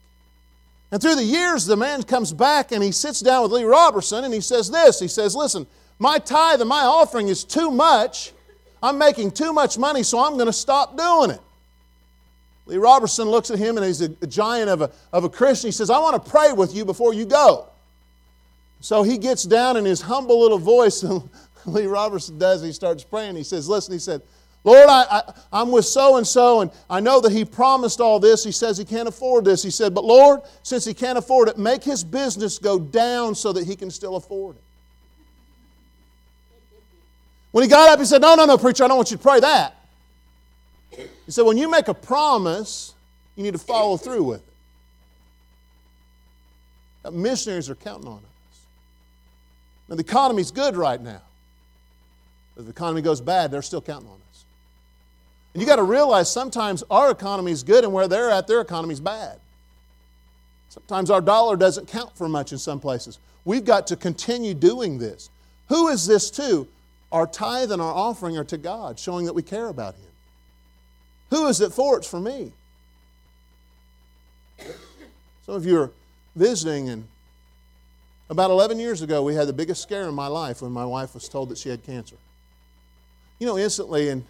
And 0.90 1.00
through 1.00 1.14
the 1.14 1.24
years, 1.24 1.64
the 1.64 1.76
man 1.76 2.02
comes 2.02 2.32
back 2.32 2.72
and 2.72 2.82
he 2.82 2.92
sits 2.92 3.20
down 3.20 3.44
with 3.44 3.52
Lee 3.52 3.64
Roberson 3.64 4.24
and 4.24 4.34
he 4.34 4.40
says 4.40 4.70
this 4.70 5.00
He 5.00 5.08
says, 5.08 5.34
Listen, 5.34 5.66
my 5.98 6.18
tithe 6.18 6.60
and 6.60 6.68
my 6.68 6.82
offering 6.82 7.28
is 7.28 7.44
too 7.44 7.70
much. 7.70 8.32
I'm 8.82 8.98
making 8.98 9.30
too 9.30 9.52
much 9.52 9.78
money, 9.78 10.02
so 10.02 10.18
I'm 10.18 10.34
going 10.34 10.46
to 10.46 10.52
stop 10.52 10.96
doing 10.98 11.30
it. 11.30 11.40
Lee 12.66 12.76
Roberson 12.76 13.28
looks 13.28 13.50
at 13.50 13.58
him 13.58 13.76
and 13.76 13.86
he's 13.86 14.02
a, 14.02 14.10
a 14.20 14.26
giant 14.26 14.68
of 14.68 14.82
a, 14.82 14.90
of 15.12 15.24
a 15.24 15.28
Christian. 15.28 15.68
He 15.68 15.72
says, 15.72 15.88
I 15.88 15.98
want 15.98 16.22
to 16.22 16.30
pray 16.30 16.52
with 16.52 16.74
you 16.74 16.84
before 16.84 17.14
you 17.14 17.24
go. 17.24 17.68
So 18.80 19.04
he 19.04 19.16
gets 19.18 19.44
down 19.44 19.76
in 19.76 19.84
his 19.84 20.00
humble 20.00 20.40
little 20.40 20.58
voice, 20.58 21.02
and 21.04 21.22
Lee 21.66 21.86
Roberson 21.86 22.38
does. 22.38 22.62
He 22.62 22.72
starts 22.72 23.04
praying. 23.04 23.36
He 23.36 23.44
says, 23.44 23.68
Listen, 23.68 23.92
he 23.92 23.98
said, 23.98 24.22
Lord, 24.64 24.88
I, 24.88 25.22
I, 25.52 25.60
am 25.60 25.72
with 25.72 25.84
so 25.84 26.18
and 26.18 26.26
so, 26.26 26.60
and 26.60 26.70
I 26.88 27.00
know 27.00 27.20
that 27.20 27.32
he 27.32 27.44
promised 27.44 28.00
all 28.00 28.20
this. 28.20 28.44
He 28.44 28.52
says 28.52 28.78
he 28.78 28.84
can't 28.84 29.08
afford 29.08 29.44
this. 29.44 29.62
He 29.62 29.70
said, 29.70 29.92
But 29.92 30.04
Lord, 30.04 30.40
since 30.62 30.84
he 30.84 30.94
can't 30.94 31.18
afford 31.18 31.48
it, 31.48 31.58
make 31.58 31.82
his 31.82 32.04
business 32.04 32.58
go 32.58 32.78
down 32.78 33.34
so 33.34 33.52
that 33.52 33.66
he 33.66 33.74
can 33.74 33.90
still 33.90 34.14
afford 34.14 34.56
it. 34.56 34.62
When 37.50 37.62
he 37.62 37.68
got 37.68 37.90
up, 37.90 37.98
he 37.98 38.04
said, 38.04 38.22
No, 38.22 38.36
no, 38.36 38.44
no, 38.44 38.56
preacher, 38.56 38.84
I 38.84 38.88
don't 38.88 38.96
want 38.96 39.10
you 39.10 39.16
to 39.16 39.22
pray 39.22 39.40
that. 39.40 39.74
He 40.90 41.30
said, 41.30 41.42
When 41.42 41.56
you 41.56 41.68
make 41.68 41.88
a 41.88 41.94
promise, 41.94 42.94
you 43.34 43.42
need 43.42 43.54
to 43.54 43.58
follow 43.58 43.96
through 43.96 44.22
with 44.22 44.42
it. 47.04 47.12
Missionaries 47.12 47.68
are 47.68 47.74
counting 47.74 48.06
on 48.06 48.18
us. 48.18 48.60
Now, 49.88 49.96
the 49.96 50.02
economy's 50.02 50.52
good 50.52 50.76
right 50.76 51.00
now. 51.00 51.22
If 52.56 52.64
the 52.64 52.70
economy 52.70 53.02
goes 53.02 53.20
bad, 53.20 53.50
they're 53.50 53.62
still 53.62 53.80
counting 53.80 54.08
on 54.08 54.16
us. 54.30 54.44
And 55.54 55.60
you 55.60 55.66
got 55.66 55.76
to 55.76 55.82
realize 55.82 56.30
sometimes 56.30 56.82
our 56.90 57.10
economy 57.10 57.52
is 57.52 57.62
good 57.62 57.84
and 57.84 57.92
where 57.92 58.08
they're 58.08 58.30
at, 58.30 58.46
their 58.46 58.60
economy 58.60 58.92
is 58.92 59.00
bad. 59.00 59.38
Sometimes 60.68 61.10
our 61.10 61.20
dollar 61.20 61.56
doesn't 61.56 61.88
count 61.88 62.16
for 62.16 62.28
much 62.28 62.52
in 62.52 62.58
some 62.58 62.80
places. 62.80 63.18
We've 63.44 63.64
got 63.64 63.86
to 63.88 63.96
continue 63.96 64.54
doing 64.54 64.98
this. 64.98 65.28
Who 65.68 65.88
is 65.88 66.06
this 66.06 66.30
to? 66.32 66.66
Our 67.10 67.26
tithe 67.26 67.72
and 67.72 67.82
our 67.82 67.92
offering 67.92 68.38
are 68.38 68.44
to 68.44 68.56
God, 68.56 68.98
showing 68.98 69.26
that 69.26 69.34
we 69.34 69.42
care 69.42 69.68
about 69.68 69.94
Him. 69.94 70.10
Who 71.30 71.46
is 71.48 71.60
it 71.60 71.72
for? 71.72 71.98
It's 71.98 72.08
for 72.08 72.20
me. 72.20 72.52
Some 75.44 75.56
of 75.56 75.66
you 75.66 75.78
are 75.78 75.90
visiting, 76.36 76.88
and 76.88 77.06
about 78.30 78.50
11 78.50 78.78
years 78.78 79.02
ago, 79.02 79.22
we 79.22 79.34
had 79.34 79.48
the 79.48 79.52
biggest 79.52 79.82
scare 79.82 80.08
in 80.08 80.14
my 80.14 80.28
life 80.28 80.62
when 80.62 80.72
my 80.72 80.86
wife 80.86 81.12
was 81.12 81.28
told 81.28 81.50
that 81.50 81.58
she 81.58 81.68
had 81.68 81.84
cancer 81.84 82.16
you 83.42 83.48
know, 83.48 83.58
instantly, 83.58 84.08
and, 84.08 84.24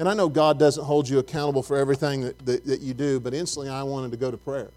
and 0.00 0.08
I 0.08 0.14
know 0.14 0.28
God 0.28 0.58
doesn't 0.58 0.82
hold 0.82 1.08
you 1.08 1.20
accountable 1.20 1.62
for 1.62 1.76
everything 1.76 2.22
that, 2.22 2.36
that, 2.46 2.66
that 2.66 2.80
you 2.80 2.94
do, 2.94 3.20
but 3.20 3.32
instantly 3.32 3.70
I 3.70 3.84
wanted 3.84 4.10
to 4.10 4.16
go 4.16 4.28
to 4.28 4.36
prayer. 4.36 4.70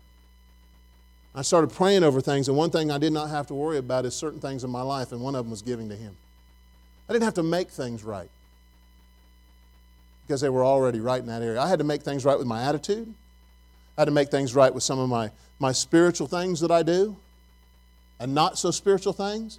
I 1.33 1.41
started 1.41 1.71
praying 1.71 2.03
over 2.03 2.21
things, 2.21 2.49
and 2.49 2.55
one 2.55 2.69
thing 2.69 2.91
I 2.91 2.99
did 2.99 3.11
not 3.11 3.31
have 3.31 3.47
to 3.47 3.55
worry 3.55 3.79
about 3.79 4.05
is 4.05 4.13
certain 4.13 4.39
things 4.39 4.63
in 4.63 4.69
my 4.69 4.83
life, 4.83 5.11
and 5.11 5.21
one 5.21 5.33
of 5.33 5.43
them 5.43 5.49
was 5.49 5.63
giving 5.63 5.89
to 5.89 5.95
Him. 5.95 6.15
I 7.09 7.13
didn't 7.13 7.23
have 7.23 7.33
to 7.35 7.43
make 7.43 7.71
things 7.71 8.03
right 8.03 8.29
because 10.27 10.39
they 10.39 10.49
were 10.49 10.63
already 10.63 10.99
right 10.99 11.19
in 11.19 11.25
that 11.25 11.41
area. 11.41 11.59
I 11.59 11.67
had 11.67 11.79
to 11.79 11.85
make 11.85 12.03
things 12.03 12.23
right 12.25 12.37
with 12.37 12.45
my 12.45 12.61
attitude, 12.61 13.11
I 13.97 14.01
had 14.01 14.05
to 14.05 14.11
make 14.11 14.29
things 14.29 14.53
right 14.53 14.71
with 14.71 14.83
some 14.83 14.99
of 14.99 15.09
my, 15.09 15.31
my 15.57 15.71
spiritual 15.71 16.27
things 16.27 16.59
that 16.59 16.69
I 16.69 16.83
do, 16.83 17.17
and 18.19 18.35
not 18.35 18.59
so 18.59 18.69
spiritual 18.69 19.13
things. 19.13 19.57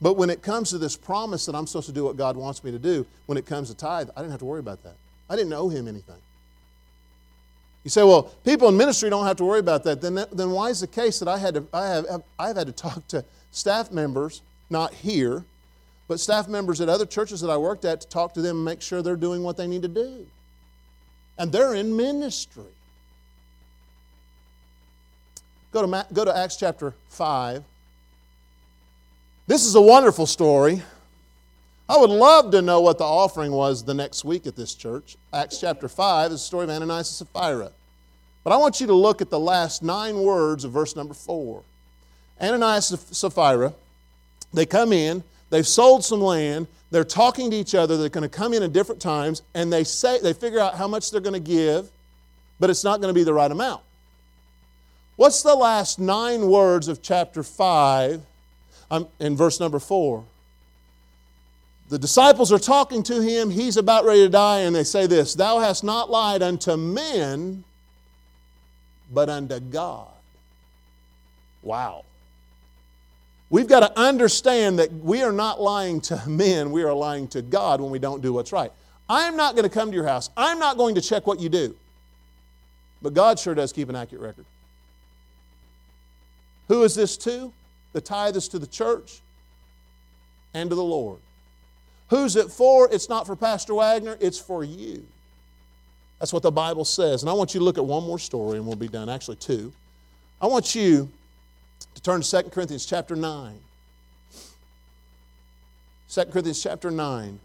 But 0.00 0.14
when 0.14 0.30
it 0.30 0.42
comes 0.42 0.70
to 0.70 0.78
this 0.78 0.96
promise 0.96 1.46
that 1.46 1.54
I'm 1.54 1.66
supposed 1.66 1.86
to 1.86 1.92
do 1.92 2.04
what 2.04 2.16
God 2.16 2.36
wants 2.36 2.62
me 2.62 2.70
to 2.70 2.78
do, 2.78 3.06
when 3.26 3.36
it 3.36 3.46
comes 3.46 3.68
to 3.68 3.76
tithe, 3.76 4.10
I 4.16 4.20
didn't 4.20 4.30
have 4.30 4.40
to 4.40 4.46
worry 4.46 4.60
about 4.60 4.82
that. 4.84 4.94
I 5.28 5.36
didn't 5.36 5.52
owe 5.52 5.68
him 5.68 5.88
anything. 5.88 6.16
You 7.84 7.90
say, 7.90 8.02
well, 8.02 8.34
people 8.44 8.68
in 8.68 8.76
ministry 8.76 9.10
don't 9.10 9.26
have 9.26 9.36
to 9.36 9.44
worry 9.44 9.60
about 9.60 9.84
that. 9.84 10.00
Then, 10.00 10.14
then 10.32 10.50
why 10.50 10.68
is 10.68 10.80
the 10.80 10.86
case 10.86 11.18
that 11.18 11.28
I 11.28 11.38
had 11.38 11.54
to, 11.54 11.64
I 11.72 11.86
have, 11.88 12.22
I've 12.38 12.56
had 12.56 12.66
to 12.66 12.72
talk 12.72 13.06
to 13.08 13.24
staff 13.50 13.90
members, 13.90 14.42
not 14.70 14.94
here, 14.94 15.44
but 16.06 16.20
staff 16.20 16.48
members 16.48 16.80
at 16.80 16.88
other 16.88 17.06
churches 17.06 17.40
that 17.40 17.50
I 17.50 17.56
worked 17.56 17.84
at 17.84 18.00
to 18.02 18.08
talk 18.08 18.34
to 18.34 18.40
them 18.40 18.56
and 18.56 18.64
make 18.64 18.82
sure 18.82 19.02
they're 19.02 19.16
doing 19.16 19.42
what 19.42 19.56
they 19.56 19.66
need 19.66 19.82
to 19.82 19.88
do? 19.88 20.26
and 21.38 21.52
they're 21.52 21.74
in 21.74 21.96
ministry. 21.96 22.64
Go 25.72 25.86
to, 25.86 26.06
go 26.12 26.24
to 26.24 26.36
Acts 26.36 26.56
chapter 26.56 26.94
5. 27.10 27.62
This 29.48 29.64
is 29.64 29.74
a 29.76 29.80
wonderful 29.80 30.26
story. 30.26 30.82
I 31.88 31.96
would 31.96 32.10
love 32.10 32.50
to 32.50 32.60
know 32.60 32.82
what 32.82 32.98
the 32.98 33.04
offering 33.04 33.50
was 33.50 33.82
the 33.82 33.94
next 33.94 34.22
week 34.22 34.46
at 34.46 34.56
this 34.56 34.74
church. 34.74 35.16
Acts 35.32 35.58
chapter 35.58 35.88
5 35.88 36.26
is 36.26 36.32
the 36.32 36.38
story 36.38 36.64
of 36.64 36.70
Ananias 36.70 37.08
and 37.08 37.26
Sapphira. 37.26 37.70
But 38.44 38.52
I 38.52 38.58
want 38.58 38.78
you 38.78 38.86
to 38.88 38.92
look 38.92 39.22
at 39.22 39.30
the 39.30 39.40
last 39.40 39.82
nine 39.82 40.18
words 40.18 40.64
of 40.64 40.72
verse 40.72 40.94
number 40.94 41.14
4. 41.14 41.62
Ananias 42.42 42.90
and 42.90 43.00
Sapphira, 43.00 43.72
they 44.52 44.66
come 44.66 44.92
in, 44.92 45.24
they've 45.48 45.66
sold 45.66 46.04
some 46.04 46.20
land, 46.20 46.66
they're 46.90 47.02
talking 47.02 47.50
to 47.50 47.56
each 47.56 47.74
other, 47.74 47.96
they're 47.96 48.10
going 48.10 48.28
to 48.28 48.28
come 48.28 48.52
in 48.52 48.62
at 48.62 48.74
different 48.74 49.00
times, 49.00 49.40
and 49.54 49.72
they 49.72 49.82
say 49.82 50.20
they 50.20 50.34
figure 50.34 50.60
out 50.60 50.74
how 50.74 50.88
much 50.88 51.10
they're 51.10 51.22
going 51.22 51.32
to 51.32 51.40
give, 51.40 51.88
but 52.60 52.68
it's 52.68 52.84
not 52.84 53.00
going 53.00 53.08
to 53.08 53.18
be 53.18 53.24
the 53.24 53.32
right 53.32 53.50
amount. 53.50 53.80
What's 55.16 55.42
the 55.42 55.54
last 55.54 55.98
nine 55.98 56.48
words 56.48 56.86
of 56.86 57.00
chapter 57.00 57.42
5 57.42 58.20
um, 58.90 59.08
in 59.18 59.36
verse 59.36 59.60
number 59.60 59.78
4? 59.78 60.24
The 61.88 61.98
disciples 61.98 62.52
are 62.52 62.58
talking 62.58 63.02
to 63.04 63.22
him, 63.22 63.50
he's 63.50 63.76
about 63.76 64.04
ready 64.04 64.20
to 64.20 64.28
die, 64.28 64.60
and 64.60 64.76
they 64.76 64.84
say 64.84 65.06
this 65.06 65.34
Thou 65.34 65.58
hast 65.58 65.82
not 65.84 66.10
lied 66.10 66.42
unto 66.42 66.76
men, 66.76 67.64
but 69.12 69.28
unto 69.28 69.58
God. 69.58 70.08
Wow. 71.62 72.04
We've 73.50 73.66
got 73.66 73.80
to 73.80 73.98
understand 73.98 74.78
that 74.78 74.92
we 74.92 75.22
are 75.22 75.32
not 75.32 75.60
lying 75.60 76.02
to 76.02 76.22
men, 76.26 76.70
we 76.70 76.82
are 76.82 76.92
lying 76.92 77.28
to 77.28 77.40
God 77.40 77.80
when 77.80 77.90
we 77.90 77.98
don't 77.98 78.20
do 78.20 78.34
what's 78.34 78.52
right. 78.52 78.70
I'm 79.08 79.36
not 79.36 79.54
going 79.54 79.64
to 79.64 79.70
come 79.70 79.90
to 79.90 79.94
your 79.94 80.06
house. 80.06 80.28
I'm 80.36 80.58
not 80.58 80.76
going 80.76 80.94
to 80.96 81.00
check 81.00 81.26
what 81.26 81.40
you 81.40 81.48
do. 81.48 81.74
But 83.00 83.14
God 83.14 83.38
sure 83.38 83.54
does 83.54 83.72
keep 83.72 83.88
an 83.88 83.96
accurate 83.96 84.22
record. 84.22 84.44
Who 86.68 86.82
is 86.82 86.94
this 86.94 87.16
to? 87.18 87.52
The 87.98 88.02
tithe 88.02 88.36
is 88.36 88.46
to 88.50 88.60
the 88.60 88.66
church 88.68 89.18
and 90.54 90.70
to 90.70 90.76
the 90.76 90.84
Lord. 90.84 91.18
Who's 92.10 92.36
it 92.36 92.48
for? 92.48 92.88
It's 92.92 93.08
not 93.08 93.26
for 93.26 93.34
Pastor 93.34 93.74
Wagner, 93.74 94.16
it's 94.20 94.38
for 94.38 94.62
you. 94.62 95.04
That's 96.20 96.32
what 96.32 96.44
the 96.44 96.52
Bible 96.52 96.84
says. 96.84 97.24
And 97.24 97.28
I 97.28 97.32
want 97.32 97.54
you 97.54 97.58
to 97.58 97.64
look 97.64 97.76
at 97.76 97.84
one 97.84 98.04
more 98.04 98.20
story 98.20 98.56
and 98.56 98.64
we'll 98.64 98.76
be 98.76 98.86
done. 98.86 99.08
Actually, 99.08 99.38
two. 99.38 99.72
I 100.40 100.46
want 100.46 100.76
you 100.76 101.10
to 101.96 102.02
turn 102.02 102.20
to 102.20 102.42
2 102.44 102.50
Corinthians 102.50 102.86
chapter 102.86 103.16
9. 103.16 103.58
2 106.08 106.24
Corinthians 106.26 106.62
chapter 106.62 106.92
9. 106.92 107.40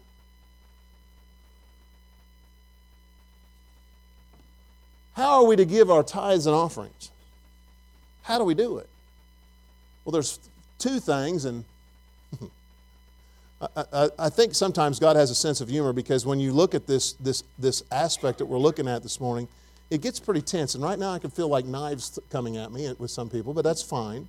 How 5.14 5.42
are 5.42 5.46
we 5.46 5.56
to 5.56 5.64
give 5.64 5.90
our 5.90 6.04
tithes 6.04 6.46
and 6.46 6.54
offerings? 6.54 7.10
How 8.22 8.38
do 8.38 8.44
we 8.44 8.54
do 8.54 8.78
it? 8.78 8.88
Well, 10.04 10.12
there's 10.12 10.38
two 10.78 11.00
things, 11.00 11.44
and 11.44 11.64
I, 13.60 13.84
I, 13.92 14.08
I, 14.18 14.28
think 14.28 14.54
sometimes 14.54 14.98
God 14.98 15.16
has 15.16 15.30
a 15.30 15.34
sense 15.34 15.60
of 15.60 15.68
humor 15.68 15.92
because 15.92 16.26
when 16.26 16.40
you 16.40 16.52
look 16.52 16.74
at 16.74 16.86
this, 16.86 17.14
this, 17.14 17.42
this 17.58 17.82
aspect 17.90 18.38
that 18.38 18.46
we're 18.46 18.58
looking 18.58 18.88
at 18.88 19.02
this 19.02 19.20
morning, 19.20 19.48
it 19.90 20.02
gets 20.02 20.20
pretty 20.20 20.42
tense. 20.42 20.74
And 20.74 20.84
right 20.84 20.98
now 20.98 21.12
I 21.12 21.18
can 21.18 21.30
feel 21.30 21.48
like 21.48 21.64
knives 21.64 22.18
coming 22.30 22.56
at 22.56 22.72
me 22.72 22.92
with 22.98 23.10
some 23.10 23.30
people, 23.30 23.54
but 23.54 23.62
that's 23.62 23.82
fine 23.82 24.28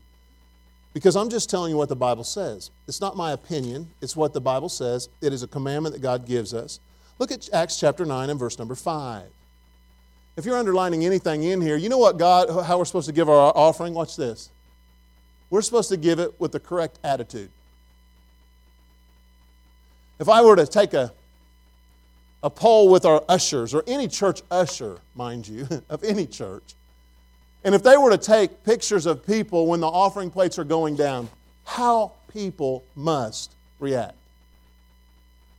because 0.96 1.18
I'm 1.18 1.30
just 1.30 1.50
telling 1.50 1.72
you 1.72 1.78
what 1.78 1.90
the 1.90 1.96
Bible 1.96 2.24
says. 2.24 2.72
It's 2.88 3.02
not 3.02 3.18
my 3.18 3.34
opinion, 3.34 3.92
it's 4.02 4.16
what 4.16 4.34
the 4.34 4.40
Bible 4.40 4.70
says. 4.70 5.10
It 5.22 5.34
is 5.34 5.44
a 5.44 5.48
commandment 5.48 5.94
that 5.94 6.02
God 6.02 6.26
gives 6.26 6.54
us. 6.54 6.80
Look 7.20 7.34
at 7.34 7.50
Acts 7.54 7.78
chapter 7.78 8.06
9 8.06 8.30
and 8.30 8.40
verse 8.40 8.58
number 8.58 8.76
5. 8.76 9.24
If 10.38 10.46
you're 10.46 10.58
underlining 10.58 11.06
anything 11.06 11.44
in 11.44 11.62
here, 11.62 11.76
you 11.76 11.90
know 11.90 11.98
what 11.98 12.18
God, 12.18 12.66
how 12.66 12.78
we're 12.78 12.86
supposed 12.86 13.08
to 13.08 13.14
give 13.14 13.30
our 13.30 13.52
offering? 13.56 13.94
Watch 13.94 14.16
this. 14.16 14.50
We're 15.50 15.62
supposed 15.62 15.90
to 15.90 15.98
give 15.98 16.20
it 16.20 16.40
with 16.40 16.52
the 16.52 16.60
correct 16.60 17.00
attitude. 17.04 17.50
If 20.20 20.30
I 20.30 20.42
were 20.42 20.56
to 20.56 20.66
take 20.66 20.94
a, 20.94 21.12
a 22.42 22.50
poll 22.50 22.90
with 22.90 23.06
our 23.06 23.24
ushers, 23.28 23.74
or 23.74 23.84
any 23.88 24.08
church 24.08 24.42
usher, 24.50 25.00
mind 25.16 25.48
you, 25.48 25.68
of 25.90 26.04
any 26.04 26.26
church, 26.26 26.64
and 27.64 27.74
if 27.74 27.82
they 27.82 27.98
were 27.98 28.12
to 28.12 28.18
take 28.18 28.64
pictures 28.64 29.06
of 29.08 29.26
people 29.26 29.66
when 29.66 29.80
the 29.80 29.88
offering 29.88 30.30
plates 30.30 30.60
are 30.60 30.64
going 30.64 30.96
down, 30.96 31.28
how 31.66 32.12
people 32.32 32.84
must 32.96 33.52
react. 33.80 34.16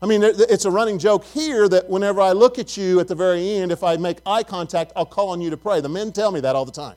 I 0.00 0.06
mean, 0.06 0.22
it's 0.22 0.66
a 0.66 0.70
running 0.70 0.98
joke 0.98 1.24
here 1.24 1.68
that 1.68 1.88
whenever 1.88 2.20
I 2.20 2.32
look 2.32 2.58
at 2.58 2.76
you 2.76 3.00
at 3.00 3.08
the 3.08 3.14
very 3.14 3.56
end, 3.56 3.72
if 3.72 3.82
I 3.82 3.96
make 3.96 4.18
eye 4.24 4.42
contact, 4.42 4.92
I'll 4.94 5.06
call 5.06 5.30
on 5.30 5.40
you 5.40 5.50
to 5.50 5.56
pray. 5.56 5.80
The 5.80 5.88
men 5.88 6.12
tell 6.12 6.30
me 6.30 6.40
that 6.40 6.54
all 6.54 6.64
the 6.64 6.72
time. 6.72 6.96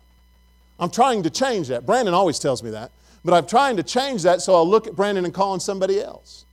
I'm 0.80 0.90
trying 0.90 1.24
to 1.24 1.30
change 1.30 1.68
that. 1.68 1.86
Brandon 1.86 2.14
always 2.14 2.40
tells 2.40 2.64
me 2.64 2.72
that. 2.72 2.92
But 3.24 3.34
I'm 3.34 3.46
trying 3.46 3.78
to 3.78 3.84
change 3.84 4.24
that 4.24 4.42
so 4.42 4.56
I'll 4.56 4.68
look 4.68 4.88
at 4.88 4.96
Brandon 4.96 5.26
and 5.26 5.34
call 5.34 5.52
on 5.52 5.60
somebody 5.60 6.02
else. 6.02 6.46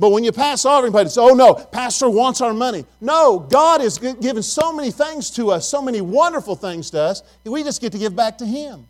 But 0.00 0.10
when 0.10 0.22
you 0.22 0.30
pass 0.30 0.64
offering 0.64 0.92
plate, 0.92 1.06
it's, 1.06 1.18
oh 1.18 1.34
no, 1.34 1.54
Pastor 1.54 2.08
wants 2.08 2.40
our 2.40 2.54
money. 2.54 2.84
No, 3.00 3.40
God 3.40 3.80
has 3.80 3.98
given 3.98 4.44
so 4.44 4.72
many 4.72 4.92
things 4.92 5.30
to 5.32 5.50
us, 5.50 5.68
so 5.68 5.82
many 5.82 6.00
wonderful 6.00 6.54
things 6.54 6.90
to 6.90 7.00
us, 7.00 7.22
we 7.44 7.64
just 7.64 7.80
get 7.80 7.90
to 7.92 7.98
give 7.98 8.14
back 8.14 8.38
to 8.38 8.46
Him. 8.46 8.86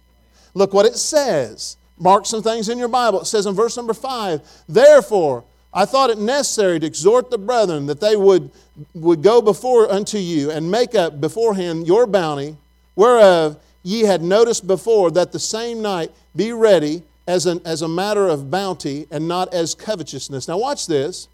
Look 0.53 0.75
what 0.75 0.85
it 0.85 0.97
says. 0.97 1.79
Mark 1.99 2.27
some 2.27 2.43
things 2.43 2.69
in 2.69 2.79
your 2.79 2.89
Bible. 2.89 3.23
It 3.23 3.27
says 3.27 3.47
in 3.47 3.55
verse 3.55 3.77
number 3.77 3.95
five, 3.95 4.43
therefore, 4.69 5.45
I 5.73 5.85
thought 5.85 6.11
it 6.11 6.19
necessary 6.19 6.79
to 6.81 6.87
exhort 6.87 7.31
the 7.31 7.39
brethren 7.39 7.87
that 7.87 8.01
they 8.01 8.17
would, 8.17 8.51
would 8.95 9.23
go 9.23 9.41
before 9.41 9.91
unto 9.91 10.19
you 10.19 10.51
and 10.51 10.71
make 10.71 10.95
up 10.95 11.21
beforehand 11.21 11.87
your 11.87 12.07
bounty, 12.07 12.57
whereof 12.95 13.59
ye 13.89 14.03
had 14.03 14.21
noticed 14.23 14.67
before, 14.67 15.11
that 15.11 15.33
the 15.33 15.39
same 15.39 15.81
night 15.81 16.11
be 16.37 16.53
ready 16.53 17.03
as, 17.27 17.47
an, 17.47 17.59
as 17.65 17.81
a 17.81 17.89
matter 17.89 18.29
of 18.29 18.51
bounty 18.51 19.07
and 19.11 19.27
not 19.27 19.53
as 19.55 19.75
covetousness. 19.75 20.47
Now 20.47 20.59
watch 20.59 20.87
this. 20.87 21.27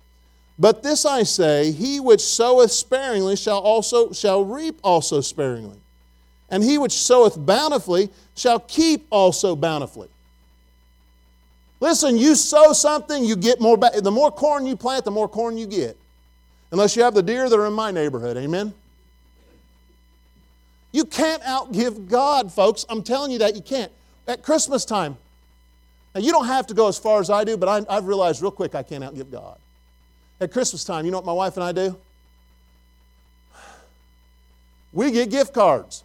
But 0.56 0.84
this 0.84 1.04
I 1.04 1.24
say, 1.24 1.72
he 1.72 1.98
which 1.98 2.20
soweth 2.20 2.70
sparingly 2.70 3.34
shall 3.34 3.58
also 3.58 4.12
shall 4.12 4.44
reap 4.44 4.78
also 4.84 5.20
sparingly. 5.20 5.78
And 6.48 6.62
he 6.62 6.78
which 6.78 6.92
soweth 6.92 7.44
bountifully 7.44 8.08
shall 8.36 8.60
keep 8.60 9.08
also 9.10 9.56
bountifully. 9.56 10.08
Listen, 11.80 12.16
you 12.16 12.36
sow 12.36 12.72
something, 12.72 13.24
you 13.24 13.34
get 13.34 13.60
more. 13.60 13.76
Ba- 13.76 14.00
the 14.00 14.12
more 14.12 14.30
corn 14.30 14.64
you 14.64 14.76
plant, 14.76 15.04
the 15.04 15.10
more 15.10 15.28
corn 15.28 15.58
you 15.58 15.66
get. 15.66 15.96
Unless 16.70 16.94
you 16.94 17.02
have 17.02 17.14
the 17.14 17.22
deer 17.22 17.48
that 17.48 17.58
are 17.58 17.66
in 17.66 17.72
my 17.72 17.90
neighborhood. 17.90 18.36
Amen? 18.36 18.72
You 20.94 21.04
can't 21.04 21.42
outgive 21.42 22.08
God, 22.08 22.52
folks. 22.52 22.86
I'm 22.88 23.02
telling 23.02 23.32
you 23.32 23.40
that 23.40 23.56
you 23.56 23.62
can't. 23.62 23.90
At 24.28 24.44
Christmas 24.44 24.84
time, 24.84 25.16
now 26.14 26.20
you 26.20 26.30
don't 26.30 26.46
have 26.46 26.68
to 26.68 26.74
go 26.74 26.86
as 26.86 26.96
far 26.96 27.18
as 27.18 27.30
I 27.30 27.42
do, 27.42 27.56
but 27.56 27.68
I, 27.68 27.94
have 27.94 28.06
realized 28.06 28.40
real 28.40 28.52
quick 28.52 28.76
I 28.76 28.84
can't 28.84 29.02
outgive 29.02 29.28
God. 29.28 29.58
At 30.40 30.52
Christmas 30.52 30.84
time, 30.84 31.04
you 31.04 31.10
know 31.10 31.18
what 31.18 31.26
my 31.26 31.32
wife 31.32 31.56
and 31.56 31.64
I 31.64 31.72
do? 31.72 31.98
We 34.92 35.10
get 35.10 35.30
gift 35.30 35.52
cards. 35.52 36.04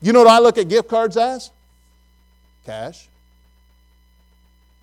You 0.00 0.14
know 0.14 0.20
what 0.20 0.30
I 0.30 0.38
look 0.38 0.56
at 0.56 0.70
gift 0.70 0.88
cards 0.88 1.18
as? 1.18 1.50
Cash. 2.64 3.06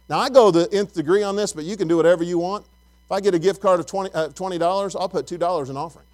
Now, 0.07 0.19
I 0.19 0.29
go 0.29 0.51
the 0.51 0.71
nth 0.71 0.93
degree 0.93 1.23
on 1.23 1.35
this, 1.35 1.53
but 1.53 1.63
you 1.63 1.75
can 1.75 1.87
do 1.87 1.97
whatever 1.97 2.23
you 2.23 2.37
want. 2.37 2.65
If 3.07 3.11
I 3.11 3.19
get 3.19 3.33
a 3.33 3.39
gift 3.39 3.63
card 3.63 3.79
of 3.79 3.87
20, 3.87 4.13
uh, 4.13 4.27
$20 4.27 4.95
I'll 4.95 5.09
put 5.09 5.25
$2 5.25 5.69
in 5.71 5.75
offering. 5.75 6.05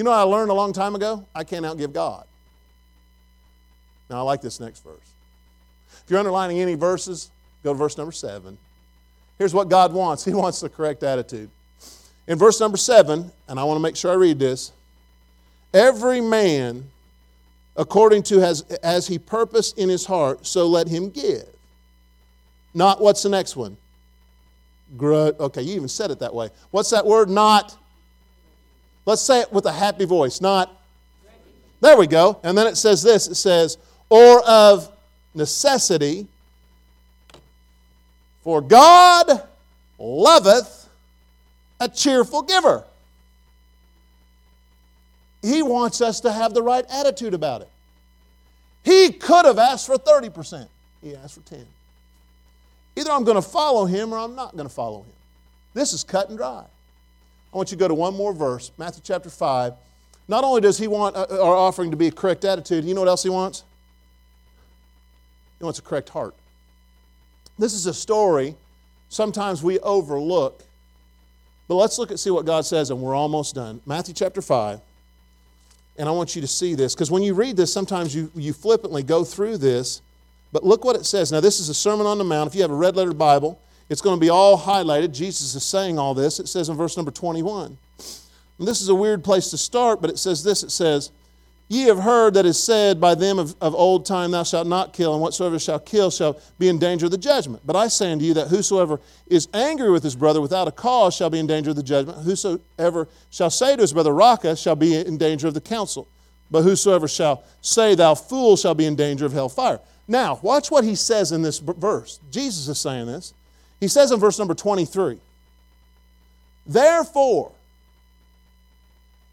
You 0.00 0.04
know 0.04 0.12
I 0.12 0.22
learned 0.22 0.50
a 0.50 0.54
long 0.54 0.72
time 0.72 0.94
ago? 0.94 1.26
I 1.34 1.44
can't 1.44 1.62
outgive 1.66 1.92
God. 1.92 2.24
Now 4.08 4.16
I 4.16 4.22
like 4.22 4.40
this 4.40 4.58
next 4.58 4.82
verse. 4.82 4.96
If 5.92 6.04
you're 6.08 6.18
underlining 6.18 6.58
any 6.58 6.74
verses, 6.74 7.30
go 7.62 7.74
to 7.74 7.78
verse 7.78 7.98
number 7.98 8.10
seven. 8.10 8.56
Here's 9.36 9.52
what 9.52 9.68
God 9.68 9.92
wants 9.92 10.24
He 10.24 10.32
wants 10.32 10.62
the 10.62 10.70
correct 10.70 11.02
attitude. 11.02 11.50
In 12.26 12.38
verse 12.38 12.58
number 12.60 12.78
seven, 12.78 13.30
and 13.46 13.60
I 13.60 13.64
want 13.64 13.76
to 13.76 13.82
make 13.82 13.94
sure 13.94 14.10
I 14.10 14.14
read 14.14 14.38
this 14.38 14.72
every 15.74 16.22
man 16.22 16.88
according 17.76 18.22
to 18.22 18.40
as, 18.40 18.62
as 18.82 19.06
he 19.06 19.18
purposed 19.18 19.76
in 19.76 19.90
his 19.90 20.06
heart, 20.06 20.46
so 20.46 20.66
let 20.66 20.88
him 20.88 21.10
give. 21.10 21.44
Not 22.72 23.02
what's 23.02 23.22
the 23.22 23.28
next 23.28 23.54
one? 23.54 23.76
Okay, 24.98 25.60
you 25.60 25.74
even 25.74 25.88
said 25.88 26.10
it 26.10 26.20
that 26.20 26.34
way. 26.34 26.48
What's 26.70 26.88
that 26.88 27.04
word? 27.04 27.28
Not 27.28 27.76
Let's 29.10 29.22
say 29.22 29.40
it 29.40 29.52
with 29.52 29.66
a 29.66 29.72
happy 29.72 30.04
voice, 30.04 30.40
not. 30.40 30.72
There 31.80 31.96
we 31.96 32.06
go. 32.06 32.38
And 32.44 32.56
then 32.56 32.68
it 32.68 32.76
says 32.76 33.02
this 33.02 33.26
it 33.26 33.34
says, 33.34 33.76
or 34.08 34.40
of 34.48 34.88
necessity, 35.34 36.28
for 38.44 38.60
God 38.60 39.42
loveth 39.98 40.88
a 41.80 41.88
cheerful 41.88 42.42
giver. 42.42 42.84
He 45.42 45.60
wants 45.60 46.00
us 46.00 46.20
to 46.20 46.30
have 46.30 46.54
the 46.54 46.62
right 46.62 46.84
attitude 46.88 47.34
about 47.34 47.62
it. 47.62 47.68
He 48.84 49.10
could 49.10 49.44
have 49.44 49.58
asked 49.58 49.86
for 49.86 49.96
30%. 49.96 50.68
He 51.02 51.16
asked 51.16 51.34
for 51.34 51.40
10. 51.40 51.66
Either 52.94 53.10
I'm 53.10 53.24
going 53.24 53.34
to 53.34 53.42
follow 53.42 53.86
him 53.86 54.14
or 54.14 54.18
I'm 54.18 54.36
not 54.36 54.52
going 54.52 54.68
to 54.68 54.72
follow 54.72 55.00
him. 55.00 55.12
This 55.74 55.92
is 55.92 56.04
cut 56.04 56.28
and 56.28 56.38
dry. 56.38 56.64
I 57.52 57.56
want 57.56 57.70
you 57.70 57.76
to 57.76 57.80
go 57.80 57.88
to 57.88 57.94
one 57.94 58.16
more 58.16 58.32
verse, 58.32 58.70
Matthew 58.78 59.02
chapter 59.04 59.28
5. 59.28 59.74
Not 60.28 60.44
only 60.44 60.60
does 60.60 60.78
he 60.78 60.86
want 60.86 61.16
uh, 61.16 61.26
our 61.30 61.54
offering 61.54 61.90
to 61.90 61.96
be 61.96 62.06
a 62.06 62.12
correct 62.12 62.44
attitude, 62.44 62.84
you 62.84 62.94
know 62.94 63.00
what 63.00 63.08
else 63.08 63.22
he 63.22 63.30
wants? 63.30 63.64
He 65.58 65.64
wants 65.64 65.78
a 65.78 65.82
correct 65.82 66.08
heart. 66.08 66.34
This 67.58 67.74
is 67.74 67.86
a 67.86 67.94
story 67.94 68.54
sometimes 69.08 69.62
we 69.62 69.78
overlook. 69.80 70.62
But 71.68 71.74
let's 71.74 71.98
look 71.98 72.10
and 72.10 72.18
see 72.18 72.30
what 72.30 72.46
God 72.46 72.64
says, 72.64 72.90
and 72.90 73.00
we're 73.00 73.14
almost 73.14 73.54
done. 73.54 73.80
Matthew 73.84 74.14
chapter 74.14 74.40
5. 74.40 74.80
And 75.98 76.08
I 76.08 76.12
want 76.12 76.34
you 76.34 76.40
to 76.40 76.48
see 76.48 76.74
this, 76.74 76.94
because 76.94 77.10
when 77.10 77.22
you 77.22 77.34
read 77.34 77.56
this, 77.56 77.72
sometimes 77.72 78.14
you, 78.14 78.30
you 78.34 78.52
flippantly 78.52 79.02
go 79.02 79.22
through 79.22 79.58
this. 79.58 80.00
But 80.52 80.64
look 80.64 80.84
what 80.84 80.96
it 80.96 81.04
says. 81.04 81.30
Now, 81.30 81.40
this 81.40 81.60
is 81.60 81.68
a 81.68 81.74
Sermon 81.74 82.06
on 82.06 82.18
the 82.18 82.24
Mount. 82.24 82.48
If 82.48 82.54
you 82.54 82.62
have 82.62 82.70
a 82.70 82.74
red 82.74 82.96
letter 82.96 83.12
Bible, 83.12 83.60
it's 83.90 84.00
going 84.00 84.16
to 84.16 84.20
be 84.20 84.30
all 84.30 84.56
highlighted. 84.56 85.12
Jesus 85.12 85.54
is 85.54 85.64
saying 85.64 85.98
all 85.98 86.14
this. 86.14 86.38
It 86.38 86.48
says 86.48 86.68
in 86.68 86.76
verse 86.76 86.96
number 86.96 87.10
21. 87.10 87.76
And 88.58 88.68
this 88.68 88.80
is 88.80 88.88
a 88.88 88.94
weird 88.94 89.24
place 89.24 89.50
to 89.50 89.58
start, 89.58 90.00
but 90.00 90.10
it 90.10 90.18
says 90.18 90.44
this 90.44 90.62
it 90.62 90.70
says, 90.70 91.10
Ye 91.68 91.82
have 91.84 92.00
heard 92.00 92.34
that 92.34 92.46
is 92.46 92.58
said 92.58 93.00
by 93.00 93.14
them 93.14 93.38
of, 93.38 93.54
of 93.60 93.74
old 93.74 94.04
time, 94.04 94.32
Thou 94.32 94.42
shalt 94.42 94.66
not 94.66 94.92
kill, 94.92 95.12
and 95.12 95.22
whatsoever 95.22 95.58
shall 95.58 95.78
kill 95.78 96.10
shall 96.10 96.40
be 96.58 96.68
in 96.68 96.78
danger 96.78 97.06
of 97.06 97.12
the 97.12 97.18
judgment. 97.18 97.62
But 97.64 97.76
I 97.76 97.88
say 97.88 98.12
unto 98.12 98.24
you 98.24 98.34
that 98.34 98.48
whosoever 98.48 99.00
is 99.28 99.48
angry 99.54 99.90
with 99.90 100.02
his 100.02 100.16
brother 100.16 100.40
without 100.40 100.68
a 100.68 100.72
cause 100.72 101.14
shall 101.14 101.30
be 101.30 101.38
in 101.38 101.46
danger 101.46 101.70
of 101.70 101.76
the 101.76 101.82
judgment. 101.82 102.18
Whosoever 102.18 103.08
shall 103.30 103.50
say 103.50 103.76
to 103.76 103.82
his 103.82 103.92
brother, 103.92 104.12
Raca, 104.12 104.56
shall 104.56 104.76
be 104.76 104.96
in 104.96 105.16
danger 105.16 105.48
of 105.48 105.54
the 105.54 105.60
council. 105.60 106.06
But 106.50 106.62
whosoever 106.62 107.06
shall 107.08 107.44
say, 107.60 107.94
Thou 107.94 108.14
fool, 108.14 108.56
shall 108.56 108.74
be 108.74 108.86
in 108.86 108.96
danger 108.96 109.24
of 109.24 109.32
hellfire. 109.32 109.80
Now, 110.08 110.40
watch 110.42 110.72
what 110.72 110.82
he 110.82 110.96
says 110.96 111.30
in 111.30 111.42
this 111.42 111.60
verse. 111.60 112.18
Jesus 112.32 112.66
is 112.66 112.80
saying 112.80 113.06
this. 113.06 113.32
He 113.80 113.88
says 113.88 114.12
in 114.12 114.20
verse 114.20 114.38
number 114.38 114.54
23 114.54 115.18
Therefore, 116.66 117.52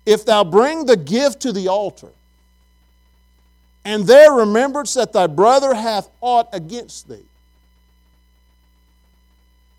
if 0.06 0.26
thou 0.26 0.44
bring 0.44 0.86
the 0.86 0.98
gift 0.98 1.42
to 1.42 1.52
the 1.52 1.68
altar, 1.68 2.10
and 3.84 4.06
there 4.06 4.34
remembrance 4.34 4.94
that 4.96 5.14
thy 5.14 5.28
brother 5.28 5.74
hath 5.74 6.10
aught 6.20 6.50
against 6.52 7.08
thee. 7.08 7.24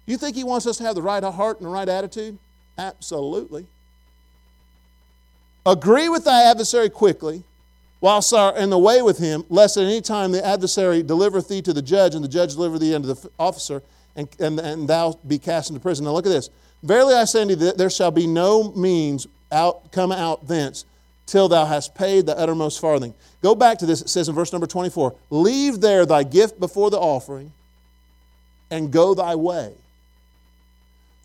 You 0.06 0.16
think 0.16 0.36
he 0.36 0.44
wants 0.44 0.66
us 0.66 0.78
to 0.78 0.84
have 0.84 0.94
the 0.94 1.02
right 1.02 1.22
heart 1.22 1.58
and 1.58 1.66
the 1.66 1.70
right 1.70 1.88
attitude? 1.88 2.38
Absolutely. 2.78 3.66
Agree 5.66 6.08
with 6.08 6.24
thy 6.24 6.44
adversary 6.50 6.88
quickly, 6.88 7.42
whilst 8.00 8.30
thou 8.30 8.46
art 8.46 8.56
in 8.56 8.70
the 8.70 8.78
way 8.78 9.02
with 9.02 9.18
him, 9.18 9.44
lest 9.50 9.76
at 9.76 9.84
any 9.84 10.00
time 10.00 10.32
the 10.32 10.44
adversary 10.44 11.02
delivereth 11.02 11.48
thee 11.48 11.60
to 11.60 11.74
the 11.74 11.82
judge, 11.82 12.14
and 12.14 12.24
the 12.24 12.28
judge 12.28 12.54
deliver 12.54 12.78
thee 12.78 12.94
unto 12.94 13.08
the 13.12 13.30
officer, 13.38 13.82
and, 14.18 14.28
and, 14.40 14.58
and 14.58 14.88
thou 14.88 15.18
be 15.26 15.38
cast 15.38 15.70
into 15.70 15.80
prison. 15.80 16.04
Now 16.04 16.12
look 16.12 16.26
at 16.26 16.30
this. 16.30 16.50
Verily 16.82 17.14
I 17.14 17.24
say 17.24 17.42
unto 17.42 17.54
thee, 17.54 17.72
there 17.76 17.88
shall 17.88 18.10
be 18.10 18.26
no 18.26 18.72
means 18.72 19.26
out 19.50 19.90
come 19.92 20.12
out 20.12 20.46
thence 20.46 20.84
till 21.24 21.48
thou 21.48 21.64
hast 21.64 21.94
paid 21.94 22.26
the 22.26 22.36
uttermost 22.36 22.80
farthing. 22.80 23.14
Go 23.42 23.54
back 23.54 23.78
to 23.78 23.86
this. 23.86 24.02
It 24.02 24.08
says 24.08 24.28
in 24.28 24.34
verse 24.34 24.52
number 24.52 24.66
24 24.66 25.14
Leave 25.30 25.80
there 25.80 26.04
thy 26.04 26.24
gift 26.24 26.58
before 26.58 26.90
the 26.90 26.98
offering 26.98 27.52
and 28.70 28.92
go 28.92 29.14
thy 29.14 29.36
way. 29.36 29.72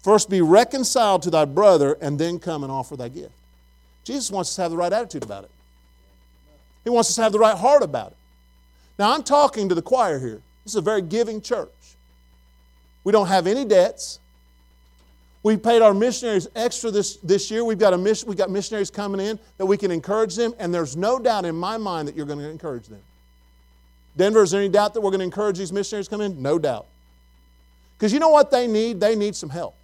First 0.04 0.30
be 0.30 0.42
reconciled 0.42 1.24
to 1.24 1.32
thy 1.32 1.46
brother 1.46 1.98
and 2.00 2.20
then 2.20 2.38
come 2.38 2.64
and 2.64 2.72
offer 2.72 2.96
thy 2.96 3.10
gift. 3.10 3.34
Jesus 4.04 4.30
wants 4.30 4.52
us 4.52 4.56
to 4.58 4.62
have 4.64 4.72
the 4.72 4.78
right 4.78 4.94
attitude 4.94 5.24
about 5.24 5.46
it. 5.46 5.52
He 6.84 6.90
wants 6.90 7.10
us 7.10 7.16
to 7.16 7.24
have 7.24 7.32
the 7.32 7.40
right 7.40 7.58
heart 7.58 7.82
about 7.82 8.12
it. 8.12 8.18
Now, 9.00 9.14
I'm 9.14 9.24
talking 9.24 9.70
to 9.70 9.76
the 9.76 9.82
choir 9.82 10.20
here. 10.20 10.42
This 10.64 10.74
is 10.74 10.76
a 10.76 10.82
very 10.82 11.02
giving 11.02 11.42
church. 11.42 11.70
We 13.04 13.12
don't 13.12 13.28
have 13.28 13.48
any 13.48 13.66
debts. 13.66 14.20
We 15.44 15.58
paid 15.58 15.82
our 15.82 15.94
missionaries 15.94 16.48
extra 16.56 16.90
this, 16.90 17.18
this 17.18 17.52
year. 17.52 17.66
We've 17.66 17.78
got, 17.78 17.94
a 17.94 17.98
mission, 17.98 18.30
we've 18.30 18.38
got 18.38 18.50
missionaries 18.50 18.90
coming 18.90 19.20
in 19.20 19.38
that 19.58 19.66
we 19.66 19.78
can 19.78 19.92
encourage 19.92 20.36
them, 20.36 20.54
and 20.58 20.74
there's 20.74 20.96
no 20.96 21.20
doubt 21.20 21.44
in 21.44 21.56
my 21.56 21.78
mind 21.78 22.08
that 22.08 22.16
you're 22.16 22.26
going 22.26 22.40
to 22.40 22.50
encourage 22.50 22.88
them. 22.88 23.02
Denver, 24.16 24.44
is 24.44 24.52
there 24.52 24.62
any 24.62 24.70
doubt 24.70 24.94
that 24.94 25.02
we're 25.02 25.10
going 25.10 25.20
to 25.20 25.26
encourage 25.26 25.58
these 25.58 25.74
missionaries 25.74 26.08
to 26.08 26.12
come 26.12 26.22
in? 26.22 26.42
No 26.42 26.58
doubt. 26.58 26.86
Because 27.98 28.14
you 28.14 28.20
know 28.20 28.30
what 28.30 28.52
they 28.52 28.68
need? 28.68 29.00
They 29.00 29.16
need 29.16 29.36
some 29.36 29.50
help. 29.50 29.76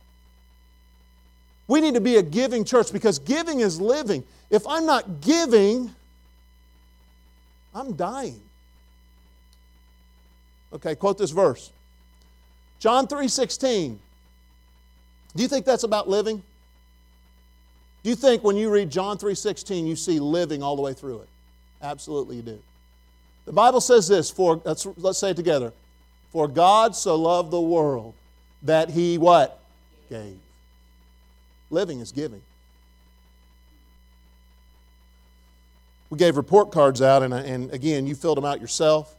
We 1.67 1.81
need 1.81 1.95
to 1.95 2.01
be 2.01 2.15
a 2.15 2.23
giving 2.23 2.63
church 2.63 2.91
because 2.91 3.19
giving 3.19 3.59
is 3.59 3.79
living. 3.79 4.23
If 4.49 4.65
I'm 4.65 4.85
not 4.85 5.21
giving, 5.21 5.93
I'm 7.75 7.93
dying. 7.93 8.39
Okay, 10.73 10.95
quote 10.95 11.17
this 11.17 11.31
verse. 11.31 11.71
John 12.79 13.07
3:16. 13.07 13.99
Do 15.35 15.43
you 15.43 15.49
think 15.49 15.65
that's 15.65 15.83
about 15.83 16.09
living? 16.09 16.41
Do 18.03 18.09
you 18.09 18.15
think 18.15 18.43
when 18.43 18.55
you 18.55 18.69
read 18.69 18.89
John 18.89 19.17
3:16 19.17 19.85
you 19.85 19.95
see 19.95 20.19
living 20.19 20.63
all 20.63 20.75
the 20.75 20.81
way 20.81 20.93
through 20.93 21.19
it? 21.19 21.29
Absolutely 21.81 22.37
you 22.37 22.41
do. 22.41 22.59
The 23.45 23.53
Bible 23.53 23.81
says 23.81 24.07
this 24.07 24.31
for 24.31 24.61
let's, 24.63 24.85
let's 24.97 25.19
say 25.19 25.31
it 25.31 25.35
together. 25.35 25.73
For 26.31 26.47
God 26.47 26.95
so 26.95 27.15
loved 27.15 27.51
the 27.51 27.61
world 27.61 28.13
that 28.63 28.89
he 28.89 29.17
what? 29.17 29.59
Gave. 30.09 30.37
Living 31.69 31.99
is 31.99 32.11
giving. 32.11 32.41
We 36.09 36.17
gave 36.17 36.37
report 36.37 36.71
cards 36.71 37.01
out, 37.01 37.21
and, 37.21 37.33
and 37.33 37.71
again, 37.71 38.07
you 38.07 38.15
filled 38.15 38.37
them 38.37 38.45
out 38.45 38.59
yourself. 38.59 39.15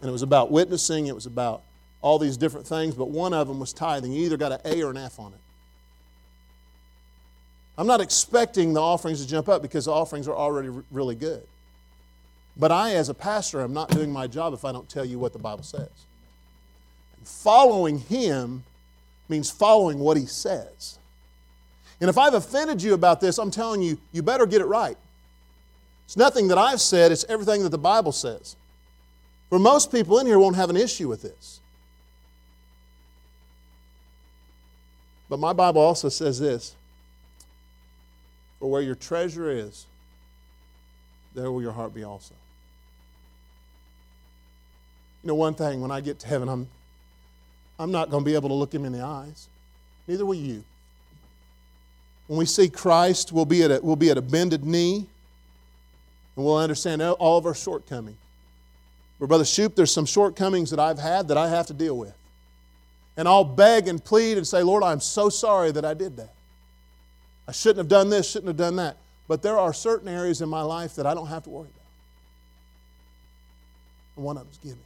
And 0.00 0.08
it 0.08 0.12
was 0.12 0.22
about 0.22 0.50
witnessing, 0.50 1.06
it 1.06 1.14
was 1.14 1.26
about 1.26 1.62
all 2.00 2.18
these 2.18 2.36
different 2.36 2.66
things, 2.66 2.94
but 2.94 3.10
one 3.10 3.32
of 3.34 3.48
them 3.48 3.58
was 3.58 3.72
tithing. 3.72 4.12
You 4.12 4.26
either 4.26 4.36
got 4.36 4.52
an 4.52 4.60
A 4.64 4.82
or 4.82 4.90
an 4.90 4.96
F 4.96 5.18
on 5.18 5.32
it. 5.32 5.40
I'm 7.76 7.86
not 7.86 8.00
expecting 8.00 8.72
the 8.72 8.80
offerings 8.80 9.22
to 9.22 9.28
jump 9.28 9.48
up 9.48 9.62
because 9.62 9.84
the 9.84 9.92
offerings 9.92 10.26
are 10.26 10.34
already 10.36 10.70
really 10.90 11.14
good. 11.14 11.42
But 12.56 12.72
I, 12.72 12.94
as 12.94 13.08
a 13.08 13.14
pastor, 13.14 13.60
am 13.62 13.72
not 13.72 13.90
doing 13.90 14.12
my 14.12 14.26
job 14.26 14.52
if 14.52 14.64
I 14.64 14.72
don't 14.72 14.88
tell 14.88 15.04
you 15.04 15.18
what 15.18 15.32
the 15.32 15.38
Bible 15.38 15.62
says. 15.62 15.88
Following 17.22 17.98
Him 17.98 18.64
means 19.28 19.50
following 19.50 20.00
what 20.00 20.16
He 20.16 20.26
says. 20.26 20.98
And 22.00 22.10
if 22.10 22.18
I've 22.18 22.34
offended 22.34 22.82
you 22.82 22.94
about 22.94 23.20
this, 23.20 23.38
I'm 23.38 23.50
telling 23.50 23.82
you, 23.82 23.98
you 24.12 24.22
better 24.22 24.46
get 24.46 24.60
it 24.60 24.66
right. 24.66 24.96
It's 26.04 26.16
nothing 26.16 26.48
that 26.48 26.58
I've 26.58 26.80
said, 26.80 27.12
it's 27.12 27.24
everything 27.28 27.62
that 27.62 27.68
the 27.68 27.78
Bible 27.78 28.12
says. 28.12 28.56
For 29.50 29.58
most 29.58 29.92
people 29.92 30.18
in 30.18 30.26
here 30.26 30.38
won't 30.38 30.56
have 30.56 30.70
an 30.70 30.76
issue 30.76 31.08
with 31.08 31.22
this. 31.22 31.57
But 35.28 35.38
my 35.38 35.52
Bible 35.52 35.80
also 35.80 36.08
says 36.08 36.38
this 36.38 36.74
For 38.58 38.70
where 38.70 38.82
your 38.82 38.94
treasure 38.94 39.50
is, 39.50 39.86
there 41.34 41.50
will 41.50 41.62
your 41.62 41.72
heart 41.72 41.94
be 41.94 42.04
also. 42.04 42.34
You 45.22 45.28
know, 45.28 45.34
one 45.34 45.54
thing, 45.54 45.80
when 45.80 45.90
I 45.90 46.00
get 46.00 46.20
to 46.20 46.26
heaven, 46.26 46.48
I'm, 46.48 46.68
I'm 47.78 47.90
not 47.90 48.10
going 48.10 48.24
to 48.24 48.28
be 48.28 48.34
able 48.34 48.48
to 48.48 48.54
look 48.54 48.72
him 48.72 48.84
in 48.84 48.92
the 48.92 49.02
eyes. 49.02 49.48
Neither 50.06 50.24
will 50.24 50.34
you. 50.34 50.64
When 52.28 52.38
we 52.38 52.46
see 52.46 52.68
Christ, 52.68 53.32
we'll 53.32 53.44
be 53.44 53.62
at 53.62 53.70
a, 53.70 53.80
we'll 53.82 53.96
be 53.96 54.10
at 54.10 54.18
a 54.18 54.22
bended 54.22 54.64
knee 54.64 55.06
and 56.36 56.44
we'll 56.44 56.56
understand 56.56 57.02
all 57.02 57.36
of 57.36 57.46
our 57.46 57.54
shortcomings. 57.54 58.16
But, 59.18 59.26
Brother 59.26 59.44
Shoop, 59.44 59.74
there's 59.74 59.90
some 59.90 60.06
shortcomings 60.06 60.70
that 60.70 60.78
I've 60.78 60.98
had 60.98 61.28
that 61.28 61.36
I 61.36 61.48
have 61.48 61.66
to 61.66 61.74
deal 61.74 61.96
with 61.96 62.14
and 63.18 63.26
I'll 63.26 63.44
beg 63.44 63.88
and 63.88 64.02
plead 64.02 64.38
and 64.38 64.46
say, 64.46 64.62
Lord, 64.62 64.84
I'm 64.84 65.00
so 65.00 65.28
sorry 65.28 65.72
that 65.72 65.84
I 65.84 65.92
did 65.92 66.16
that. 66.18 66.32
I 67.48 67.52
shouldn't 67.52 67.78
have 67.78 67.88
done 67.88 68.10
this, 68.10 68.30
shouldn't 68.30 68.46
have 68.46 68.56
done 68.56 68.76
that. 68.76 68.96
But 69.26 69.42
there 69.42 69.58
are 69.58 69.72
certain 69.72 70.06
areas 70.06 70.40
in 70.40 70.48
my 70.48 70.62
life 70.62 70.94
that 70.94 71.04
I 71.04 71.14
don't 71.14 71.26
have 71.26 71.42
to 71.42 71.50
worry 71.50 71.66
about. 71.68 71.86
And 74.16 74.24
one 74.24 74.36
of 74.36 74.44
them 74.44 74.52
is 74.52 74.58
giving. 74.58 74.84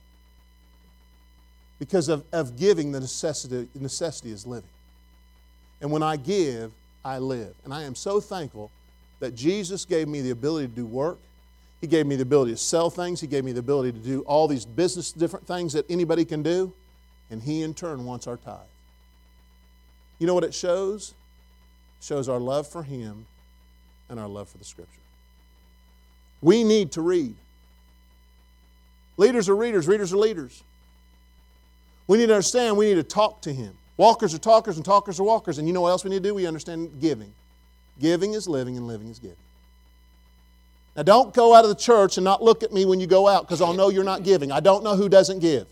Because 1.78 2.08
of, 2.08 2.24
of 2.32 2.58
giving, 2.58 2.90
the 2.90 3.00
necessity, 3.00 3.68
necessity 3.74 4.30
is 4.30 4.46
living. 4.46 4.70
And 5.82 5.92
when 5.92 6.02
I 6.02 6.16
give, 6.16 6.72
I 7.04 7.18
live. 7.18 7.54
And 7.64 7.74
I 7.74 7.82
am 7.82 7.94
so 7.94 8.18
thankful 8.18 8.70
that 9.20 9.34
Jesus 9.34 9.84
gave 9.84 10.08
me 10.08 10.22
the 10.22 10.30
ability 10.30 10.68
to 10.68 10.74
do 10.74 10.86
work. 10.86 11.18
He 11.82 11.86
gave 11.86 12.06
me 12.06 12.16
the 12.16 12.22
ability 12.22 12.52
to 12.52 12.56
sell 12.56 12.88
things. 12.88 13.20
He 13.20 13.26
gave 13.26 13.44
me 13.44 13.52
the 13.52 13.60
ability 13.60 13.92
to 13.92 13.98
do 13.98 14.22
all 14.22 14.48
these 14.48 14.64
business 14.64 15.12
different 15.12 15.46
things 15.46 15.74
that 15.74 15.84
anybody 15.90 16.24
can 16.24 16.42
do 16.42 16.72
and 17.32 17.42
He 17.42 17.62
in 17.62 17.74
turn 17.74 18.04
wants 18.04 18.26
our 18.26 18.36
tithe. 18.36 18.58
You 20.18 20.26
know 20.26 20.34
what 20.34 20.44
it 20.44 20.54
shows? 20.54 21.14
It 21.98 22.04
shows 22.04 22.28
our 22.28 22.38
love 22.38 22.68
for 22.68 22.82
Him 22.84 23.26
and 24.08 24.20
our 24.20 24.28
love 24.28 24.48
for 24.48 24.58
the 24.58 24.64
Scripture. 24.64 24.92
We 26.42 26.62
need 26.62 26.92
to 26.92 27.00
read. 27.00 27.34
Leaders 29.16 29.48
are 29.48 29.56
readers, 29.56 29.88
readers 29.88 30.12
are 30.12 30.18
leaders. 30.18 30.62
We 32.06 32.18
need 32.18 32.26
to 32.26 32.34
understand 32.34 32.76
we 32.76 32.86
need 32.86 32.96
to 32.96 33.02
talk 33.02 33.40
to 33.42 33.52
Him. 33.52 33.74
Walkers 33.96 34.34
are 34.34 34.38
talkers, 34.38 34.76
and 34.76 34.84
talkers 34.84 35.18
are 35.18 35.22
walkers. 35.22 35.58
And 35.58 35.66
you 35.66 35.72
know 35.72 35.82
what 35.82 35.90
else 35.90 36.04
we 36.04 36.10
need 36.10 36.22
to 36.22 36.28
do? 36.28 36.34
We 36.34 36.46
understand 36.46 37.00
giving. 37.00 37.32
Giving 38.00 38.34
is 38.34 38.46
living, 38.46 38.76
and 38.76 38.86
living 38.86 39.08
is 39.08 39.18
giving. 39.18 39.36
Now, 40.96 41.02
don't 41.02 41.32
go 41.32 41.54
out 41.54 41.64
of 41.64 41.70
the 41.70 41.76
church 41.76 42.18
and 42.18 42.24
not 42.24 42.42
look 42.42 42.62
at 42.62 42.72
me 42.72 42.84
when 42.84 43.00
you 43.00 43.06
go 43.06 43.28
out 43.28 43.42
because 43.42 43.62
I'll 43.62 43.72
know 43.72 43.88
you're 43.88 44.04
not 44.04 44.24
giving. 44.24 44.52
I 44.52 44.60
don't 44.60 44.84
know 44.84 44.96
who 44.96 45.08
doesn't 45.08 45.38
give. 45.38 45.66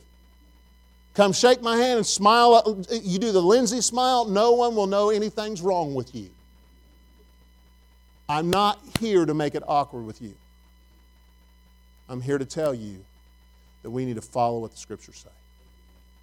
Come 1.15 1.33
shake 1.33 1.61
my 1.61 1.77
hand 1.77 1.99
and 1.99 2.07
smile. 2.07 2.85
You 2.91 3.19
do 3.19 3.33
the 3.33 3.43
Lindsay 3.43 3.81
smile, 3.81 4.25
no 4.25 4.53
one 4.53 4.77
will 4.77 4.87
know 4.87 5.11
anything's 5.11 5.61
wrong 5.61 5.95
with 5.95 6.15
you. 6.15 6.31
I'm 8.29 8.49
not 8.49 8.79
here 9.01 9.27
to 9.27 9.35
make 9.35 9.57
it 9.57 9.63
awkward 9.67 10.07
with 10.07 10.23
you. 10.23 10.35
I'm 12.09 12.21
here 12.21 12.39
to 12.39 12.45
tell 12.45 12.73
you 12.73 13.05
that 13.83 13.91
we 13.91 14.05
need 14.05 14.17
to 14.17 14.23
follow 14.23 14.61
what 14.61 14.71
the 14.71 14.77
scriptures 14.77 15.17
say. 15.25 15.40